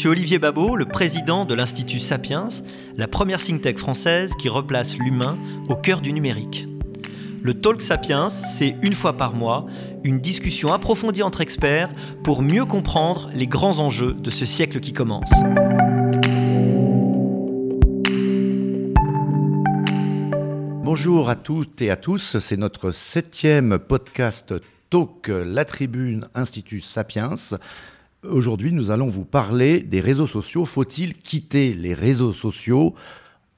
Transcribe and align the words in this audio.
Monsieur 0.00 0.12
Olivier 0.12 0.38
Babot, 0.38 0.76
le 0.76 0.86
président 0.86 1.44
de 1.44 1.52
l'Institut 1.52 2.00
Sapiens, 2.00 2.48
la 2.96 3.06
première 3.06 3.38
think 3.38 3.76
française 3.76 4.32
qui 4.34 4.48
replace 4.48 4.96
l'humain 4.96 5.36
au 5.68 5.76
cœur 5.76 6.00
du 6.00 6.14
numérique. 6.14 6.66
Le 7.42 7.52
Talk 7.52 7.82
Sapiens, 7.82 8.30
c'est 8.30 8.76
une 8.80 8.94
fois 8.94 9.18
par 9.18 9.34
mois 9.34 9.66
une 10.02 10.18
discussion 10.18 10.72
approfondie 10.72 11.22
entre 11.22 11.42
experts 11.42 11.92
pour 12.24 12.40
mieux 12.40 12.64
comprendre 12.64 13.28
les 13.34 13.46
grands 13.46 13.78
enjeux 13.78 14.14
de 14.14 14.30
ce 14.30 14.46
siècle 14.46 14.80
qui 14.80 14.94
commence. 14.94 15.30
Bonjour 20.82 21.28
à 21.28 21.36
toutes 21.36 21.82
et 21.82 21.90
à 21.90 21.96
tous, 21.96 22.38
c'est 22.38 22.56
notre 22.56 22.90
septième 22.90 23.78
podcast 23.78 24.54
Talk 24.88 25.28
La 25.28 25.66
Tribune 25.66 26.26
Institut 26.34 26.80
Sapiens. 26.80 27.34
Aujourd'hui, 28.28 28.70
nous 28.70 28.90
allons 28.90 29.06
vous 29.06 29.24
parler 29.24 29.80
des 29.80 30.02
réseaux 30.02 30.26
sociaux. 30.26 30.66
Faut-il 30.66 31.14
quitter 31.14 31.72
les 31.72 31.94
réseaux 31.94 32.34
sociaux? 32.34 32.94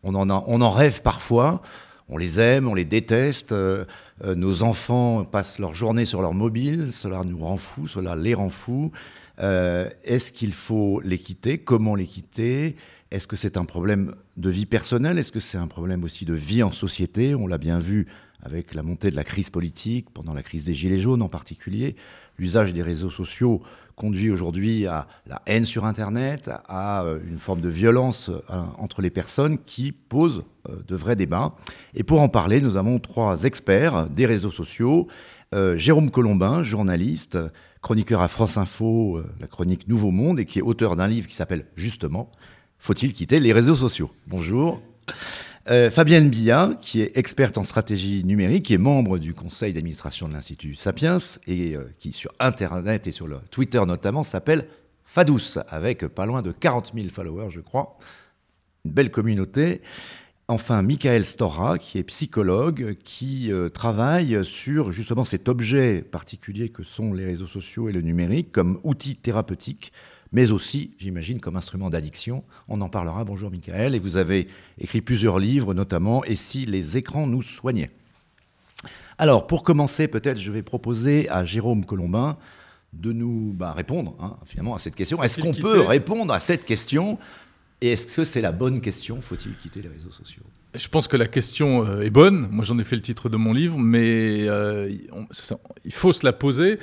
On 0.04 0.14
en, 0.14 0.70
rêve 0.70 1.02
parfois. 1.02 1.62
On 2.08 2.16
les 2.16 2.38
aime, 2.38 2.68
on 2.68 2.74
les 2.74 2.84
déteste. 2.84 3.50
Euh, 3.50 3.84
euh, 4.22 4.36
nos 4.36 4.62
enfants 4.62 5.24
passent 5.24 5.58
leur 5.58 5.74
journée 5.74 6.04
sur 6.04 6.22
leur 6.22 6.32
mobile. 6.32 6.92
Cela 6.92 7.24
nous 7.24 7.38
rend 7.38 7.56
fous, 7.56 7.88
cela 7.88 8.14
les 8.14 8.34
rend 8.34 8.50
fous. 8.50 8.92
Euh, 9.40 9.88
est-ce 10.04 10.30
qu'il 10.30 10.52
faut 10.52 11.00
les 11.00 11.18
quitter? 11.18 11.58
Comment 11.58 11.96
les 11.96 12.06
quitter? 12.06 12.76
Est-ce 13.10 13.26
que 13.26 13.34
c'est 13.34 13.56
un 13.56 13.64
problème 13.64 14.14
de 14.36 14.48
vie 14.48 14.66
personnelle? 14.66 15.18
Est-ce 15.18 15.32
que 15.32 15.40
c'est 15.40 15.58
un 15.58 15.66
problème 15.66 16.04
aussi 16.04 16.24
de 16.24 16.34
vie 16.34 16.62
en 16.62 16.70
société? 16.70 17.34
On 17.34 17.48
l'a 17.48 17.58
bien 17.58 17.80
vu 17.80 18.06
avec 18.44 18.74
la 18.74 18.82
montée 18.82 19.10
de 19.10 19.16
la 19.16 19.24
crise 19.24 19.50
politique, 19.50 20.10
pendant 20.12 20.34
la 20.34 20.42
crise 20.42 20.66
des 20.66 20.74
Gilets 20.74 21.00
jaunes 21.00 21.22
en 21.22 21.28
particulier. 21.28 21.96
L'usage 22.38 22.72
des 22.72 22.82
réseaux 22.82 23.10
sociaux 23.10 23.62
conduit 24.02 24.32
aujourd'hui 24.32 24.88
à 24.88 25.06
la 25.28 25.42
haine 25.46 25.64
sur 25.64 25.84
Internet, 25.84 26.50
à 26.66 27.04
euh, 27.04 27.20
une 27.24 27.38
forme 27.38 27.60
de 27.60 27.68
violence 27.68 28.30
euh, 28.30 28.62
entre 28.76 29.00
les 29.00 29.10
personnes 29.10 29.58
qui 29.64 29.92
posent 29.92 30.42
euh, 30.68 30.82
de 30.88 30.96
vrais 30.96 31.14
débats. 31.14 31.54
Et 31.94 32.02
pour 32.02 32.20
en 32.20 32.28
parler, 32.28 32.60
nous 32.60 32.76
avons 32.76 32.98
trois 32.98 33.44
experts 33.44 34.08
des 34.08 34.26
réseaux 34.26 34.50
sociaux. 34.50 35.06
Jérôme 35.74 36.10
Colombin, 36.10 36.62
journaliste, 36.62 37.38
chroniqueur 37.82 38.22
à 38.22 38.28
France 38.28 38.56
Info, 38.56 39.20
la 39.38 39.46
chronique 39.46 39.86
Nouveau 39.86 40.10
Monde, 40.10 40.40
et 40.40 40.46
qui 40.46 40.60
est 40.60 40.62
auteur 40.62 40.96
d'un 40.96 41.06
livre 41.06 41.28
qui 41.28 41.34
s'appelle 41.34 41.66
justement 41.76 42.32
Faut-il 42.78 43.12
quitter 43.12 43.38
les 43.38 43.52
réseaux 43.52 43.74
sociaux? 43.74 44.10
Bonjour. 44.26 44.80
Euh, 45.70 45.90
Fabienne 45.90 46.28
Billa, 46.28 46.76
qui 46.80 47.02
est 47.02 47.16
experte 47.16 47.56
en 47.56 47.62
stratégie 47.62 48.24
numérique, 48.24 48.66
qui 48.66 48.74
est 48.74 48.78
membre 48.78 49.18
du 49.18 49.32
conseil 49.32 49.72
d'administration 49.72 50.28
de 50.28 50.32
l'Institut 50.32 50.74
Sapiens 50.74 51.18
et 51.46 51.76
euh, 51.76 51.84
qui, 52.00 52.12
sur 52.12 52.32
Internet 52.40 53.06
et 53.06 53.12
sur 53.12 53.28
le 53.28 53.38
Twitter 53.50 53.80
notamment, 53.86 54.24
s'appelle 54.24 54.66
Fadous, 55.04 55.58
avec 55.68 56.06
pas 56.08 56.26
loin 56.26 56.42
de 56.42 56.50
40 56.50 56.92
000 56.96 57.08
followers, 57.10 57.50
je 57.50 57.60
crois. 57.60 57.96
Une 58.84 58.90
belle 58.90 59.12
communauté. 59.12 59.82
Enfin, 60.48 60.82
Michael 60.82 61.24
Stora, 61.24 61.78
qui 61.78 61.98
est 61.98 62.02
psychologue, 62.02 62.96
qui 63.04 63.52
euh, 63.52 63.68
travaille 63.68 64.44
sur 64.44 64.90
justement 64.90 65.24
cet 65.24 65.48
objet 65.48 66.02
particulier 66.02 66.70
que 66.70 66.82
sont 66.82 67.12
les 67.12 67.24
réseaux 67.24 67.46
sociaux 67.46 67.88
et 67.88 67.92
le 67.92 68.00
numérique 68.00 68.50
comme 68.50 68.80
outil 68.82 69.14
thérapeutique 69.14 69.92
mais 70.32 70.50
aussi, 70.50 70.92
j'imagine, 70.98 71.40
comme 71.40 71.56
instrument 71.56 71.90
d'addiction. 71.90 72.42
On 72.68 72.80
en 72.80 72.88
parlera. 72.88 73.24
Bonjour 73.24 73.50
Michael. 73.50 73.94
Et 73.94 73.98
vous 73.98 74.16
avez 74.16 74.48
écrit 74.78 75.02
plusieurs 75.02 75.38
livres, 75.38 75.74
notamment 75.74 76.24
Et 76.24 76.36
si 76.36 76.64
les 76.64 76.96
écrans 76.96 77.26
nous 77.26 77.42
soignaient 77.42 77.90
Alors, 79.18 79.46
pour 79.46 79.62
commencer, 79.62 80.08
peut-être, 80.08 80.38
je 80.38 80.50
vais 80.50 80.62
proposer 80.62 81.28
à 81.28 81.44
Jérôme 81.44 81.84
Colombin 81.84 82.38
de 82.92 83.12
nous 83.12 83.52
bah, 83.54 83.72
répondre 83.72 84.16
hein, 84.20 84.36
finalement 84.44 84.74
à 84.74 84.78
cette 84.78 84.94
question. 84.94 85.22
Est-ce 85.22 85.40
qu'on 85.40 85.52
peut 85.52 85.80
répondre 85.80 86.32
à 86.32 86.40
cette 86.40 86.64
question? 86.64 87.18
Et 87.80 87.92
est-ce 87.92 88.16
que 88.16 88.24
c'est 88.24 88.40
la 88.40 88.52
bonne 88.52 88.80
question? 88.80 89.20
Faut-il 89.20 89.56
quitter 89.56 89.82
les 89.82 89.88
réseaux 89.88 90.10
sociaux? 90.10 90.42
Je 90.74 90.88
pense 90.88 91.06
que 91.06 91.16
la 91.16 91.26
question 91.26 91.86
euh, 91.86 92.00
est 92.00 92.10
bonne. 92.10 92.48
Moi, 92.50 92.64
j'en 92.64 92.78
ai 92.78 92.84
fait 92.84 92.96
le 92.96 93.02
titre 93.02 93.28
de 93.28 93.36
mon 93.36 93.52
livre, 93.52 93.78
mais 93.78 94.48
euh, 94.48 94.90
il 95.84 95.92
faut 95.92 96.12
se 96.12 96.24
la 96.24 96.32
poser. 96.32 96.78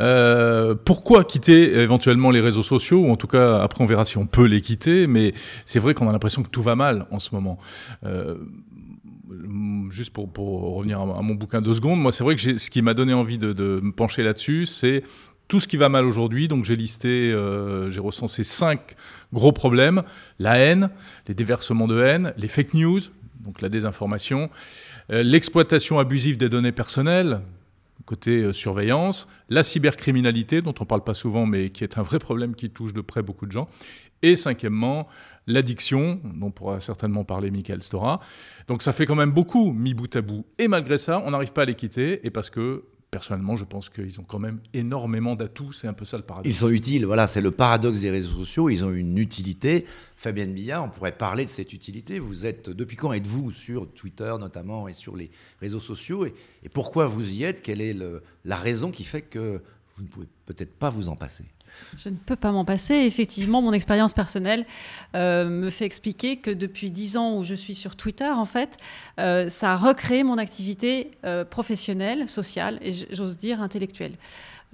Euh, 0.00 0.74
pourquoi 0.74 1.24
quitter 1.24 1.78
éventuellement 1.78 2.30
les 2.30 2.40
réseaux 2.40 2.62
sociaux? 2.62 3.00
Ou 3.00 3.10
en 3.10 3.16
tout 3.16 3.26
cas, 3.26 3.58
après, 3.58 3.84
on 3.84 3.86
verra 3.86 4.04
si 4.04 4.16
on 4.16 4.26
peut 4.26 4.46
les 4.46 4.62
quitter. 4.62 5.06
Mais 5.06 5.34
c'est 5.66 5.80
vrai 5.80 5.92
qu'on 5.92 6.08
a 6.08 6.12
l'impression 6.12 6.42
que 6.42 6.48
tout 6.48 6.62
va 6.62 6.76
mal 6.76 7.06
en 7.10 7.18
ce 7.18 7.34
moment. 7.34 7.58
juste 9.90 10.12
pour, 10.12 10.76
revenir 10.76 11.00
à, 11.00 11.22
mon 11.22 11.34
bouquin 11.34 11.60
deux 11.60 11.74
secondes, 11.74 12.00
moi, 12.00 12.12
c'est 12.12 12.24
vrai 12.24 12.36
que 12.36 12.56
ce 12.56 12.70
qui 12.70 12.80
m'a 12.80 12.94
donné 12.94 13.12
envie 13.12 13.38
de, 13.38 13.52
de 13.52 13.80
me 13.82 13.92
pencher 13.92 14.22
là-dessus, 14.22 14.64
c'est 14.64 15.02
tout 15.48 15.60
ce 15.60 15.68
qui 15.68 15.76
va 15.76 15.88
mal 15.90 16.06
aujourd'hui. 16.06 16.48
Donc 16.48 16.64
j'ai 16.64 16.76
listé, 16.76 17.34
j'ai 17.90 18.00
recensé 18.00 18.44
cinq 18.44 18.96
gros 19.32 19.52
problèmes 19.52 20.02
la 20.38 20.56
haine, 20.56 20.90
les 21.28 21.34
déversements 21.34 21.86
de 21.86 22.00
haine, 22.00 22.32
les 22.36 22.48
fake 22.48 22.74
news, 22.74 23.00
donc 23.40 23.60
la 23.60 23.68
désinformation, 23.68 24.50
euh, 25.10 25.22
l'exploitation 25.22 25.98
abusive 25.98 26.36
des 26.36 26.48
données 26.48 26.72
personnelles, 26.72 27.40
côté 28.04 28.42
euh, 28.42 28.52
surveillance, 28.52 29.28
la 29.48 29.62
cybercriminalité, 29.62 30.62
dont 30.62 30.74
on 30.78 30.84
ne 30.84 30.88
parle 30.88 31.04
pas 31.04 31.14
souvent, 31.14 31.46
mais 31.46 31.70
qui 31.70 31.84
est 31.84 31.98
un 31.98 32.02
vrai 32.02 32.18
problème 32.18 32.54
qui 32.54 32.70
touche 32.70 32.92
de 32.92 33.00
près 33.00 33.22
beaucoup 33.22 33.46
de 33.46 33.52
gens, 33.52 33.66
et 34.22 34.36
cinquièmement, 34.36 35.08
l'addiction, 35.46 36.20
dont 36.24 36.50
pourra 36.50 36.80
certainement 36.80 37.24
parler 37.24 37.50
Michael 37.50 37.82
Stora. 37.82 38.20
Donc 38.66 38.82
ça 38.82 38.92
fait 38.92 39.06
quand 39.06 39.14
même 39.14 39.32
beaucoup, 39.32 39.72
mis 39.72 39.94
bout 39.94 40.14
à 40.16 40.22
bout. 40.22 40.46
Et 40.58 40.68
malgré 40.68 40.98
ça, 40.98 41.22
on 41.24 41.30
n'arrive 41.32 41.52
pas 41.52 41.62
à 41.62 41.66
les 41.66 41.74
quitter, 41.74 42.26
et 42.26 42.30
parce 42.30 42.50
que 42.50 42.84
personnellement, 43.10 43.56
je 43.56 43.64
pense 43.64 43.88
qu'ils 43.88 44.20
ont 44.20 44.24
quand 44.24 44.38
même 44.38 44.60
énormément 44.74 45.36
d'atouts. 45.36 45.72
C'est 45.72 45.88
un 45.88 45.92
peu 45.92 46.04
ça 46.04 46.16
le 46.16 46.22
paradoxe. 46.22 46.54
Ils 46.54 46.58
sont 46.58 46.68
utiles, 46.68 47.06
voilà, 47.06 47.26
c'est 47.26 47.40
le 47.40 47.50
paradoxe 47.50 48.00
des 48.00 48.10
réseaux 48.10 48.36
sociaux. 48.38 48.68
Ils 48.68 48.84
ont 48.84 48.92
une 48.92 49.18
utilité. 49.18 49.86
Fabienne 50.16 50.52
Billard, 50.52 50.84
on 50.84 50.88
pourrait 50.88 51.16
parler 51.16 51.44
de 51.44 51.50
cette 51.50 51.72
utilité. 51.72 52.18
Vous 52.18 52.46
êtes, 52.46 52.70
depuis 52.70 52.96
quand 52.96 53.12
êtes-vous 53.12 53.52
sur 53.52 53.92
Twitter 53.92 54.34
notamment 54.38 54.88
et 54.88 54.92
sur 54.92 55.16
les 55.16 55.30
réseaux 55.60 55.80
sociaux? 55.80 56.26
Et, 56.26 56.34
pourquoi 56.72 57.06
vous 57.06 57.32
y 57.32 57.44
êtes? 57.44 57.62
Quelle 57.62 57.80
est 57.80 57.96
la 58.44 58.56
raison 58.56 58.90
qui 58.90 59.04
fait 59.04 59.22
que 59.22 59.62
vous 59.96 60.02
ne 60.02 60.08
pouvez 60.08 60.28
peut-être 60.46 60.74
pas 60.74 60.90
vous 60.90 61.08
en 61.08 61.16
passer? 61.16 61.44
Je 61.96 62.08
ne 62.08 62.16
peux 62.16 62.36
pas 62.36 62.52
m'en 62.52 62.64
passer. 62.64 62.94
Effectivement, 62.94 63.62
mon 63.62 63.72
expérience 63.72 64.12
personnelle 64.12 64.66
euh, 65.14 65.48
me 65.48 65.70
fait 65.70 65.84
expliquer 65.84 66.36
que 66.36 66.50
depuis 66.50 66.90
dix 66.90 67.16
ans 67.16 67.36
où 67.36 67.44
je 67.44 67.54
suis 67.54 67.74
sur 67.74 67.96
Twitter, 67.96 68.28
en 68.28 68.46
fait, 68.46 68.76
euh, 69.18 69.48
ça 69.48 69.72
a 69.72 69.76
recréé 69.76 70.22
mon 70.22 70.38
activité 70.38 71.12
euh, 71.24 71.44
professionnelle, 71.44 72.28
sociale 72.28 72.78
et 72.82 72.92
j'ose 73.12 73.36
dire 73.36 73.60
intellectuelle. 73.60 74.16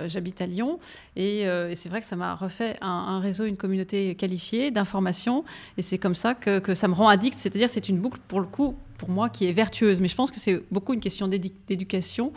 Euh, 0.03 0.09
j'habite 0.09 0.41
à 0.41 0.47
Lyon 0.47 0.79
euh, 1.19 1.71
et, 1.71 1.75
c'est 1.75 1.89
vrai 1.89 2.01
que 2.01 2.07
ça 2.07 2.17
m'a 2.17 2.35
refait 2.35 2.77
un, 2.81 3.21
réseau, 3.21 3.45
une 3.45 3.57
communauté 3.57 4.15
qualifiée 4.15 4.71
d'information 4.71 5.45
et 5.79 5.83
c'est 5.83 5.99
comme 5.99 6.15
ça 6.15 6.35
que, 6.35 6.75
ça 6.75 6.89
me 6.89 6.95
rend 6.95 7.09
addict, 7.09 7.37
c'est-à-dire 7.37 7.69
c'est 7.71 7.89
une 7.89 7.99
boucle 7.99 8.21
pour 8.29 8.41
le 8.41 8.47
coup 8.47 8.77
pour 8.99 9.11
moi 9.11 9.29
qui 9.29 9.49
est 9.49 9.53
vertueuse, 9.53 10.01
mais 10.01 10.07
je 10.07 10.15
pense 10.15 10.31
que 10.31 10.39
c'est 10.39 10.63
beaucoup 10.71 10.95
une 10.95 11.01
question 11.01 11.27
d'éducation 11.27 12.33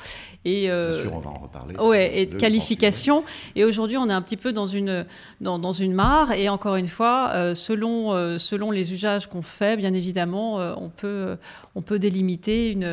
et 0.46 0.72
euh, 0.72 0.90
Bien 0.90 1.02
sûr, 1.04 1.14
on 1.14 1.20
va 1.20 1.30
en 1.30 1.40
reparler. 1.40 1.76
Ouais, 1.76 2.18
et 2.18 2.26
de 2.26 2.36
qualification. 2.38 3.24
Et 3.56 3.64
aujourd'hui, 3.64 3.98
on 3.98 4.10
est 4.10 4.14
un 4.14 4.22
petit 4.24 4.38
peu 4.38 4.52
dans 4.52 4.66
une 4.66 5.06
dans, 5.42 5.60
dans 5.60 5.74
une 5.74 5.94
mare. 5.94 6.32
Et 6.32 6.50
encore 6.50 6.76
une 6.78 6.88
fois, 6.88 7.54
selon 7.54 8.40
selon 8.40 8.72
les 8.72 8.94
usages 8.94 9.28
qu'on 9.28 9.44
fait, 9.44 9.78
bien 9.78 9.94
évidemment, 9.94 10.56
on 10.56 10.90
peut 10.90 11.38
on 11.76 11.84
peut 11.84 12.00
délimiter 12.00 12.72
une 12.72 12.90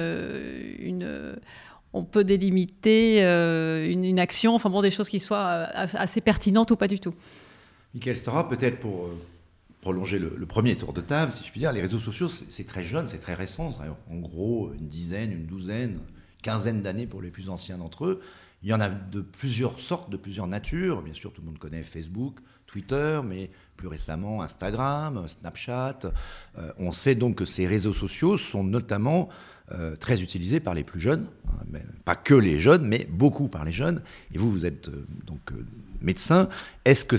une 0.78 1.36
on 1.92 2.04
peut 2.04 2.24
délimiter 2.24 3.22
euh, 3.22 3.88
une, 3.90 4.18
action, 4.18 4.54
enfin 4.54 4.70
bon, 4.70 4.82
des 4.82 4.90
choses 4.90 5.08
qui 5.08 5.20
soient 5.20 5.46
euh, 5.46 5.86
assez 5.94 6.20
pertinentes 6.20 6.70
ou 6.70 6.76
pas 6.76 6.88
du 6.88 6.98
tout. 6.98 7.14
Michael 7.94 8.16
Stora, 8.16 8.48
peut-être 8.48 8.80
pour 8.80 9.04
euh, 9.04 9.18
prolonger 9.82 10.18
le, 10.18 10.46
premier 10.46 10.76
tour 10.76 10.92
de 10.92 11.02
table, 11.02 11.32
si 11.32 11.44
je 11.44 11.50
puis 11.50 11.60
dire, 11.60 11.72
les 11.72 11.80
réseaux 11.80 11.98
sociaux, 11.98 12.28
c'est 12.28 12.66
très 12.66 12.82
jeune, 12.82 13.06
c'est 13.06 13.18
très 13.18 13.34
récent. 13.34 13.78
En 14.10 14.16
gros, 14.16 14.72
une 14.72 14.88
dizaine, 14.88 15.32
une 15.32 15.46
douzaine, 15.46 15.98
quinzaine 16.42 16.80
d'années 16.80 17.06
pour 17.06 17.20
les 17.20 17.30
plus 17.30 17.50
anciens 17.50 17.78
d'entre 17.78 18.06
eux. 18.06 18.20
Il 18.62 18.70
y 18.70 18.74
en 18.74 18.80
a 18.80 18.88
de 18.88 19.20
plusieurs 19.20 19.80
sortes, 19.80 20.08
de 20.08 20.16
plusieurs 20.16 20.46
natures. 20.46 21.02
Bien 21.02 21.12
sûr, 21.12 21.32
tout 21.32 21.42
le 21.42 21.48
monde 21.48 21.58
connaît 21.58 21.82
Facebook, 21.82 22.38
Twitter, 22.66 23.20
mais 23.24 23.50
plus 23.76 23.88
récemment 23.88 24.40
Instagram, 24.40 25.26
Snapchat. 25.26 25.98
on 26.78 26.92
sait 26.92 27.16
donc 27.16 27.34
que 27.34 27.44
ces 27.44 27.66
réseaux 27.66 27.92
sociaux 27.92 28.38
sont 28.38 28.62
notamment 28.62 29.28
euh, 29.74 29.96
très 29.96 30.22
utilisé 30.22 30.60
par 30.60 30.74
les 30.74 30.84
plus 30.84 31.00
jeunes, 31.00 31.26
hein, 31.48 31.78
pas 32.04 32.14
que 32.16 32.34
les 32.34 32.60
jeunes, 32.60 32.86
mais 32.86 33.06
beaucoup 33.10 33.48
par 33.48 33.64
les 33.64 33.72
jeunes. 33.72 34.02
Et 34.34 34.38
vous, 34.38 34.50
vous 34.50 34.66
êtes 34.66 34.88
euh, 34.88 35.06
donc 35.26 35.40
euh, 35.52 35.64
médecin. 36.00 36.48
Est-ce 36.84 37.04
que 37.04 37.16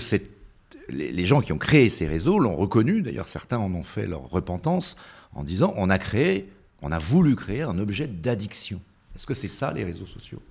les, 0.88 1.26
gens 1.26 1.40
qui 1.40 1.52
ont 1.52 1.58
créé 1.58 1.88
ces 1.88 2.06
réseaux 2.06 2.38
l'ont 2.38 2.54
reconnu? 2.54 3.02
D'ailleurs, 3.02 3.28
certains 3.28 3.58
en 3.58 3.72
ont 3.74 3.82
fait 3.82 4.06
leur 4.06 4.28
repentance 4.30 4.96
en 5.32 5.42
disant 5.42 5.74
on 5.76 5.90
a 5.90 5.98
créé, 5.98 6.48
on 6.82 6.92
a 6.92 6.98
voulu 6.98 7.34
créer 7.34 7.62
un 7.62 7.78
objet 7.78 8.06
d'addiction. 8.06 8.80
Est-ce 9.16 9.26
que 9.26 9.34
c'est 9.34 9.48
ça 9.48 9.72
les 9.72 9.84
réseaux 9.84 10.06
sociaux? 10.06 10.42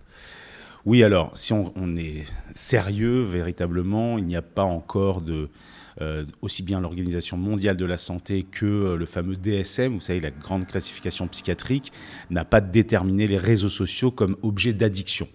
Oui, 0.85 1.01
alors, 1.03 1.37
si 1.37 1.53
on, 1.53 1.95
est 1.95 2.25
sérieux, 2.53 3.23
véritablement, 3.23 4.17
il 4.17 4.25
n'y 4.25 4.35
a 4.35 4.41
pas 4.41 4.63
encore 4.63 5.21
de, 5.21 5.49
aussi 6.41 6.63
bien 6.63 6.79
l'Organisation 6.79 7.37
mondiale 7.37 7.77
de 7.77 7.85
la 7.85 7.97
santé 7.97 8.43
que 8.43 8.65
euh, 8.65 8.97
le 8.97 9.05
fameux 9.05 9.35
DSM, 9.35 9.95
vous 9.95 10.01
savez, 10.01 10.19
la 10.19 10.31
grande 10.31 10.65
classification 10.65 11.27
psychiatrique, 11.27 11.91
n'a 12.29 12.45
pas 12.45 12.61
déterminé 12.61 13.27
les 13.27 13.37
réseaux 13.37 13.69
sociaux 13.69 14.11
comme 14.11 14.37
objet 14.41 14.73
d'addiction. 14.73 15.27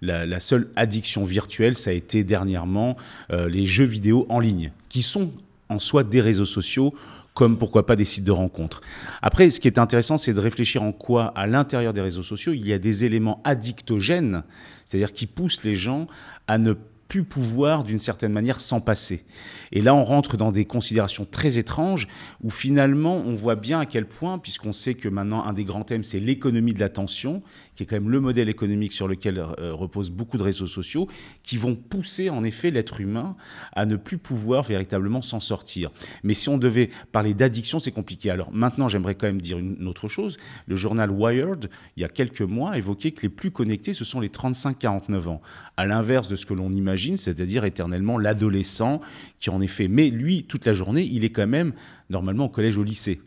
la, 0.00 0.40
seule 0.40 0.70
addiction 0.76 1.24
virtuelle, 1.24 1.74
ça 1.74 1.90
a 1.90 1.92
été 1.92 2.24
dernièrement 2.24 2.96
euh, 3.30 3.48
les 3.48 3.66
jeux 3.66 3.84
vidéo 3.84 4.26
en 4.28 4.40
ligne, 4.40 4.72
qui 4.88 5.02
sont 5.02 5.32
en 5.68 5.78
soi 5.78 6.04
des 6.04 6.20
réseaux 6.20 6.46
sociaux 6.46 6.94
comme 7.38 7.56
pourquoi 7.56 7.86
pas 7.86 7.94
des 7.94 8.04
sites 8.04 8.24
de 8.24 8.32
rencontres. 8.32 8.80
Après, 9.22 9.48
ce 9.48 9.60
qui 9.60 9.68
est 9.68 9.78
intéressant, 9.78 10.18
c'est 10.18 10.34
de 10.34 10.40
réfléchir 10.40 10.82
en 10.82 10.90
quoi, 10.90 11.26
à 11.36 11.46
l'intérieur 11.46 11.92
des 11.92 12.00
réseaux 12.00 12.24
sociaux, 12.24 12.52
il 12.52 12.66
y 12.66 12.72
a 12.72 12.80
des 12.80 13.04
éléments 13.04 13.40
addictogènes, 13.44 14.42
c'est-à-dire 14.84 15.12
qui 15.12 15.26
poussent 15.26 15.62
les 15.62 15.76
gens 15.76 16.08
à 16.48 16.58
ne 16.58 16.72
plus 17.08 17.24
pouvoir 17.24 17.84
d'une 17.84 17.98
certaine 17.98 18.32
manière 18.32 18.60
s'en 18.60 18.80
passer. 18.80 19.24
Et 19.72 19.80
là, 19.80 19.94
on 19.94 20.04
rentre 20.04 20.36
dans 20.36 20.52
des 20.52 20.66
considérations 20.66 21.24
très 21.24 21.56
étranges 21.56 22.06
où 22.42 22.50
finalement, 22.50 23.16
on 23.16 23.34
voit 23.34 23.56
bien 23.56 23.80
à 23.80 23.86
quel 23.86 24.06
point, 24.06 24.38
puisqu'on 24.38 24.74
sait 24.74 24.94
que 24.94 25.08
maintenant, 25.08 25.44
un 25.44 25.54
des 25.54 25.64
grands 25.64 25.84
thèmes, 25.84 26.04
c'est 26.04 26.18
l'économie 26.18 26.74
de 26.74 26.80
l'attention, 26.80 27.42
qui 27.74 27.82
est 27.82 27.86
quand 27.86 27.96
même 27.96 28.10
le 28.10 28.20
modèle 28.20 28.48
économique 28.50 28.92
sur 28.92 29.08
lequel 29.08 29.38
euh, 29.38 29.72
reposent 29.72 30.10
beaucoup 30.10 30.36
de 30.36 30.42
réseaux 30.42 30.66
sociaux, 30.66 31.08
qui 31.42 31.56
vont 31.56 31.74
pousser 31.74 32.28
en 32.28 32.44
effet 32.44 32.70
l'être 32.70 33.00
humain 33.00 33.36
à 33.72 33.86
ne 33.86 33.96
plus 33.96 34.18
pouvoir 34.18 34.62
véritablement 34.62 35.22
s'en 35.22 35.40
sortir. 35.40 35.90
Mais 36.22 36.34
si 36.34 36.50
on 36.50 36.58
devait 36.58 36.90
parler 37.10 37.32
d'addiction, 37.32 37.80
c'est 37.80 37.90
compliqué. 37.90 38.30
Alors 38.30 38.52
maintenant, 38.52 38.88
j'aimerais 38.88 39.14
quand 39.14 39.26
même 39.26 39.40
dire 39.40 39.58
une 39.58 39.88
autre 39.88 40.08
chose. 40.08 40.36
Le 40.66 40.76
journal 40.76 41.10
Wired, 41.10 41.70
il 41.96 42.02
y 42.02 42.04
a 42.04 42.08
quelques 42.08 42.42
mois, 42.42 42.76
évoquait 42.76 43.12
que 43.12 43.22
les 43.22 43.28
plus 43.28 43.50
connectés, 43.50 43.94
ce 43.94 44.04
sont 44.04 44.20
les 44.20 44.28
35-49 44.28 45.28
ans. 45.28 45.40
À 45.78 45.86
l'inverse 45.86 46.26
de 46.26 46.34
ce 46.34 46.44
que 46.44 46.54
l'on 46.54 46.72
imagine 46.72 47.16
c'est-à-dire 47.16 47.64
éternellement 47.64 48.18
l'adolescent 48.18 49.00
qui 49.38 49.48
en 49.48 49.60
effet, 49.60 49.86
mais 49.86 50.10
lui, 50.10 50.42
toute 50.42 50.66
la 50.66 50.72
journée, 50.72 51.08
il 51.08 51.22
est 51.22 51.30
quand 51.30 51.46
même 51.46 51.72
normalement 52.10 52.46
au 52.46 52.48
collège, 52.48 52.76
au 52.78 52.82
lycée. 52.82 53.20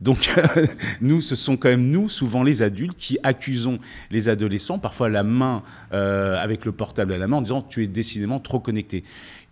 Donc, 0.00 0.30
nous, 1.00 1.20
ce 1.20 1.34
sont 1.34 1.56
quand 1.56 1.70
même 1.70 1.90
nous, 1.90 2.08
souvent 2.08 2.44
les 2.44 2.62
adultes, 2.62 2.96
qui 2.96 3.18
accusons 3.24 3.80
les 4.12 4.28
adolescents, 4.28 4.78
parfois 4.78 5.08
la 5.08 5.24
main 5.24 5.64
euh, 5.92 6.40
avec 6.40 6.64
le 6.64 6.70
portable 6.70 7.12
à 7.12 7.18
la 7.18 7.26
main, 7.26 7.38
en 7.38 7.42
disant 7.42 7.62
tu 7.62 7.82
es 7.82 7.88
décidément 7.88 8.38
trop 8.38 8.60
connecté. 8.60 9.02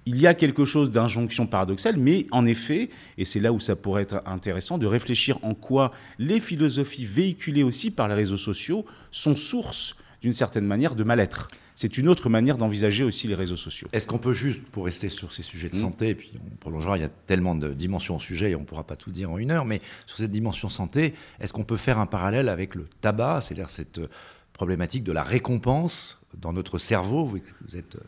Il 0.08 0.20
y 0.20 0.28
a 0.28 0.34
quelque 0.34 0.64
chose 0.64 0.92
d'injonction 0.92 1.48
paradoxale, 1.48 1.96
mais 1.96 2.26
en 2.30 2.46
effet, 2.46 2.90
et 3.18 3.24
c'est 3.24 3.40
là 3.40 3.52
où 3.52 3.58
ça 3.58 3.74
pourrait 3.74 4.02
être 4.02 4.22
intéressant, 4.24 4.78
de 4.78 4.86
réfléchir 4.86 5.40
en 5.42 5.54
quoi 5.54 5.90
les 6.20 6.38
philosophies 6.38 7.06
véhiculées 7.06 7.64
aussi 7.64 7.90
par 7.90 8.06
les 8.06 8.14
réseaux 8.14 8.36
sociaux 8.36 8.86
sont 9.10 9.34
source 9.34 9.96
d'une 10.22 10.32
certaine 10.32 10.64
manière 10.64 10.94
de 10.94 11.02
mal-être 11.02 11.50
c'est 11.76 11.98
une 11.98 12.08
autre 12.08 12.30
manière 12.30 12.56
d'envisager 12.56 13.04
aussi 13.04 13.28
les 13.28 13.34
réseaux 13.34 13.56
sociaux. 13.56 13.86
Est-ce 13.92 14.06
qu'on 14.06 14.18
peut 14.18 14.32
juste, 14.32 14.64
pour 14.64 14.86
rester 14.86 15.10
sur 15.10 15.30
ces 15.30 15.42
sujets 15.42 15.68
de 15.68 15.76
mmh. 15.76 15.80
santé, 15.80 16.08
et 16.08 16.14
puis 16.14 16.32
on 16.44 16.56
prolongera, 16.56 16.96
il 16.96 17.02
y 17.02 17.04
a 17.04 17.10
tellement 17.26 17.54
de 17.54 17.72
dimensions 17.74 18.16
au 18.16 18.20
sujet 18.20 18.50
et 18.50 18.56
on 18.56 18.60
ne 18.60 18.64
pourra 18.64 18.84
pas 18.84 18.96
tout 18.96 19.10
dire 19.10 19.30
en 19.30 19.38
une 19.38 19.50
heure, 19.50 19.66
mais 19.66 19.82
sur 20.06 20.16
cette 20.16 20.30
dimension 20.30 20.70
santé, 20.70 21.14
est-ce 21.38 21.52
qu'on 21.52 21.64
peut 21.64 21.76
faire 21.76 21.98
un 21.98 22.06
parallèle 22.06 22.48
avec 22.48 22.74
le 22.74 22.88
tabac, 23.02 23.42
c'est-à-dire 23.42 23.68
cette 23.68 23.98
euh, 23.98 24.08
problématique 24.54 25.04
de 25.04 25.12
la 25.12 25.22
récompense 25.22 26.18
dans 26.40 26.54
notre 26.54 26.78
cerveau? 26.78 27.26
Vous 27.26 27.76
êtes 27.76 27.98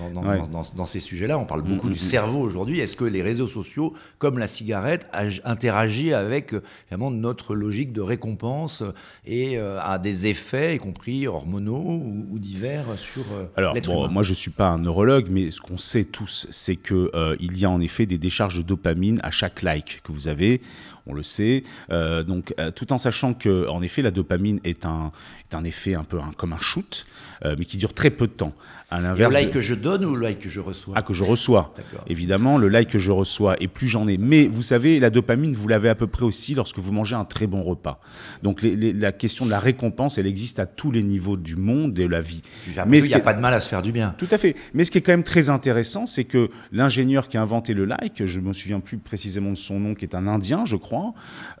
euh, 0.00 0.38
dans, 0.76 0.86
ces 0.86 1.00
sujets-là. 1.00 1.38
On 1.38 1.44
parle 1.44 1.62
beaucoup 1.62 1.88
mm, 1.88 1.92
du 1.92 1.98
mm, 1.98 2.02
mm. 2.02 2.08
cerveau 2.08 2.40
aujourd'hui. 2.40 2.80
Est-ce 2.80 2.96
que 2.96 3.04
les 3.04 3.22
réseaux 3.22 3.48
sociaux, 3.48 3.94
comme 4.18 4.38
la 4.38 4.46
cigarette, 4.46 5.06
interagissent 5.44 6.12
avec 6.12 6.54
vraiment 6.88 7.10
notre 7.10 7.54
logique 7.54 7.92
de 7.92 8.00
récompense 8.00 8.82
et 9.24 9.58
euh, 9.58 9.80
a 9.80 9.98
des 9.98 10.26
effets, 10.26 10.76
y 10.76 10.78
compris 10.78 11.26
hormonaux 11.26 12.02
ou, 12.30 12.38
divers, 12.38 12.84
sur 12.96 13.24
euh, 13.32 13.46
Alors, 13.56 13.74
bon, 13.74 14.08
moi, 14.08 14.22
je 14.22 14.30
ne 14.30 14.36
suis 14.36 14.50
pas 14.50 14.68
un 14.68 14.78
neurologue, 14.78 15.26
mais 15.30 15.50
ce 15.50 15.60
qu'on 15.60 15.76
sait 15.76 16.04
tous, 16.04 16.46
c'est 16.50 16.76
qu'il 16.76 17.08
euh, 17.14 17.36
il 17.40 17.58
y 17.58 17.64
a 17.64 17.70
en 17.70 17.80
effet 17.80 18.06
des 18.06 18.18
décharges 18.18 18.58
de 18.58 18.62
dopamine 18.62 19.18
à 19.22 19.30
chaque 19.30 19.62
like 19.62 20.00
que 20.02 20.12
vous 20.12 20.28
avez 20.28 20.60
on 21.06 21.14
le 21.14 21.22
sait. 21.22 21.64
donc, 21.90 22.54
tout 22.74 22.92
en 22.92 22.98
sachant 22.98 23.34
que, 23.34 23.68
en 23.68 23.82
effet, 23.82 24.02
la 24.02 24.10
dopamine 24.10 24.60
est 24.64 24.84
un, 24.84 25.12
est 25.50 25.54
un 25.54 25.64
effet 25.64 25.94
un 25.94 26.04
peu 26.04 26.18
comme 26.36 26.52
un 26.52 26.60
shoot, 26.60 27.06
mais 27.44 27.64
qui 27.64 27.76
dure 27.76 27.94
très 27.94 28.10
peu 28.10 28.26
de 28.26 28.32
temps 28.32 28.54
le 28.98 29.30
like 29.30 29.52
que 29.52 29.60
je 29.60 29.74
donne 29.74 30.04
ou 30.04 30.14
le 30.14 30.22
like 30.22 30.40
que 30.40 30.48
je 30.48 30.60
reçois? 30.60 30.94
Ah, 30.96 31.02
que 31.02 31.12
je 31.12 31.22
reçois. 31.22 31.74
Évidemment, 32.08 32.58
le 32.58 32.68
like 32.68 32.90
que 32.90 32.98
je 32.98 33.12
reçois, 33.12 33.56
et 33.60 33.68
plus 33.68 33.88
j'en 33.88 34.08
ai. 34.08 34.16
Mais 34.16 34.46
vous 34.46 34.62
savez, 34.62 34.98
la 34.98 35.10
dopamine, 35.10 35.52
vous 35.52 35.68
l'avez 35.68 35.88
à 35.88 35.94
peu 35.94 36.06
près 36.06 36.24
aussi 36.24 36.54
lorsque 36.54 36.78
vous 36.78 36.92
mangez 36.92 37.14
un 37.14 37.24
très 37.24 37.46
bon 37.46 37.62
repas. 37.62 38.00
Donc 38.42 38.62
la 38.62 39.12
question 39.12 39.44
de 39.44 39.50
la 39.50 39.60
récompense, 39.60 40.18
elle 40.18 40.26
existe 40.26 40.58
à 40.58 40.66
tous 40.66 40.90
les 40.90 41.02
niveaux 41.02 41.36
du 41.36 41.56
monde 41.56 41.98
et 41.98 42.04
de 42.04 42.08
la 42.08 42.20
vie. 42.20 42.42
Mais 42.86 42.98
il 42.98 43.08
n'y 43.08 43.14
a 43.14 43.20
pas 43.20 43.34
de 43.34 43.40
mal 43.40 43.54
à 43.54 43.60
se 43.60 43.68
faire 43.68 43.82
du 43.82 43.92
bien. 43.92 44.14
Tout 44.18 44.28
à 44.30 44.38
fait. 44.38 44.56
Mais 44.74 44.84
ce 44.84 44.90
qui 44.90 44.98
est 44.98 45.02
quand 45.02 45.12
même 45.12 45.22
très 45.22 45.50
intéressant, 45.50 46.06
c'est 46.06 46.24
que 46.24 46.50
l'ingénieur 46.72 47.28
qui 47.28 47.36
a 47.36 47.42
inventé 47.42 47.74
le 47.74 47.84
like, 47.84 48.24
je 48.26 48.40
ne 48.40 48.48
me 48.48 48.52
souviens 48.52 48.80
plus 48.80 48.98
précisément 48.98 49.50
de 49.50 49.56
son 49.56 49.78
nom, 49.78 49.94
qui 49.94 50.04
est 50.04 50.14
un 50.14 50.26
Indien, 50.26 50.64
je 50.64 50.76
crois, 50.76 50.89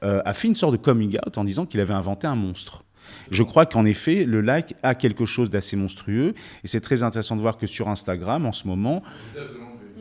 euh, 0.02 0.22
a 0.24 0.32
fait 0.32 0.48
une 0.48 0.54
sorte 0.54 0.72
de 0.72 0.78
coming 0.78 1.16
out 1.26 1.38
en 1.38 1.44
disant 1.44 1.66
qu'il 1.66 1.80
avait 1.80 1.94
inventé 1.94 2.26
un 2.26 2.34
monstre. 2.34 2.84
Je 3.30 3.42
crois 3.42 3.66
qu'en 3.66 3.84
effet, 3.84 4.24
le 4.24 4.40
like 4.40 4.74
a 4.82 4.94
quelque 4.94 5.26
chose 5.26 5.50
d'assez 5.50 5.76
monstrueux. 5.76 6.34
Et 6.64 6.68
c'est 6.68 6.80
très 6.80 7.02
intéressant 7.02 7.36
de 7.36 7.40
voir 7.40 7.56
que 7.56 7.66
sur 7.66 7.88
Instagram, 7.88 8.46
en 8.46 8.52
ce 8.52 8.68
moment, 8.68 9.02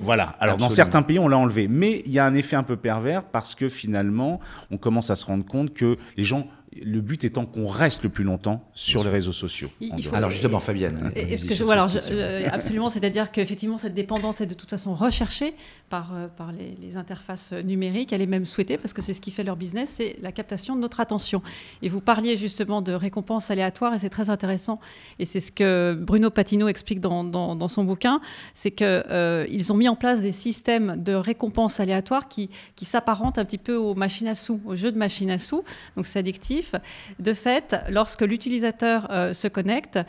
voilà. 0.02 0.36
Alors 0.40 0.58
dans 0.58 0.70
certains 0.70 1.02
pays, 1.02 1.20
on 1.20 1.28
l'a 1.28 1.38
enlevé, 1.38 1.68
mais 1.68 2.02
il 2.06 2.12
y 2.12 2.20
a 2.20 2.26
un 2.26 2.34
effet 2.34 2.56
un 2.56 2.64
peu 2.64 2.78
pervers 2.78 3.24
parce 3.24 3.56
que 3.56 3.70
finalement, 3.70 4.40
on 4.72 4.78
commence 4.78 5.10
à 5.10 5.16
se 5.16 5.26
rendre 5.26 5.46
compte 5.46 5.74
que 5.74 5.98
les 6.18 6.24
gens 6.24 6.48
le 6.76 7.02
but 7.02 7.24
étant 7.24 7.46
qu'on 7.46 7.68
reste 7.68 8.04
le 8.04 8.10
plus 8.10 8.24
longtemps 8.24 8.64
sur 8.74 9.04
les 9.04 9.10
réseaux 9.10 9.34
sociaux. 9.34 9.70
Alors 10.14 10.30
justement, 10.30 10.60
Fabienne. 10.60 11.12
Est-ce 11.16 11.46
que 11.46 11.56
je, 11.56 12.50
absolument, 12.50 12.90
c'est-à-dire 12.90 13.32
qu'effectivement 13.32 13.78
cette 13.78 13.96
dépendance 13.96 14.42
est 14.42 14.46
de 14.46 14.54
toute 14.54 14.70
façon 14.70 14.94
recherchée 14.94 15.54
par, 15.90 16.12
euh, 16.14 16.28
par 16.28 16.52
les, 16.52 16.98
interfaces 16.98 17.54
numériques, 17.54 18.14
elle 18.14 18.22
est 18.22 18.28
même 18.28 18.46
souhaitée 18.46 18.78
parce 18.78 18.94
que 18.94 19.02
c'est 19.02 19.14
ce 19.14 19.22
qui 19.22 19.32
fait 19.32 19.44
leur 19.44 19.56
business, 19.56 19.94
c'est 19.98 20.18
la 20.22 20.32
captation 20.32 20.76
de 20.76 20.82
notre 20.82 21.00
attention. 21.00 21.42
Et 21.82 21.90
vous 21.90 22.02
parliez 22.02 22.36
justement 22.36 22.82
de 22.82 22.94
récompenses 22.94 23.52
aléatoires 23.52 23.94
et 23.94 24.00
c'est 24.00 24.10
très 24.10 24.30
intéressant. 24.30 24.80
Et 25.20 25.26
c'est 25.26 25.40
ce 25.40 25.52
que 25.52 25.98
Bruno 26.00 26.30
Patino 26.30 26.68
explique 26.68 27.00
dans, 27.00 27.24
dans, 27.24 27.68
son 27.68 27.84
bouquin, 27.84 28.22
c'est 28.54 28.72
qu'ils 28.72 28.88
euh, 28.88 29.46
ils 29.50 29.72
ont 29.72 29.76
mis 29.76 29.88
en 29.88 29.96
place 29.96 30.22
des 30.22 30.32
systèmes 30.32 31.02
de 31.02 31.14
récompenses 31.14 31.80
aléatoires 31.80 32.28
qui, 32.28 32.50
qui 32.76 32.86
s'apparentent 32.86 33.38
un 33.38 33.46
petit 33.46 33.58
peu 33.58 33.76
aux 33.76 33.96
machines 33.96 34.28
à 34.28 34.36
sous, 34.36 34.60
aux 34.66 34.76
jeux 34.76 34.92
de 34.92 34.98
machines 34.98 35.32
à 35.32 35.38
sous. 35.38 35.64
Donc 35.96 36.06
c'est 36.06 36.20
addictif 36.20 36.59
de 37.20 37.34
fait, 37.34 37.76
lorsque 37.90 38.22
l'utilisateur 38.22 39.08
euh, 39.12 39.34
se 39.34 39.48
connecte, 39.48 40.00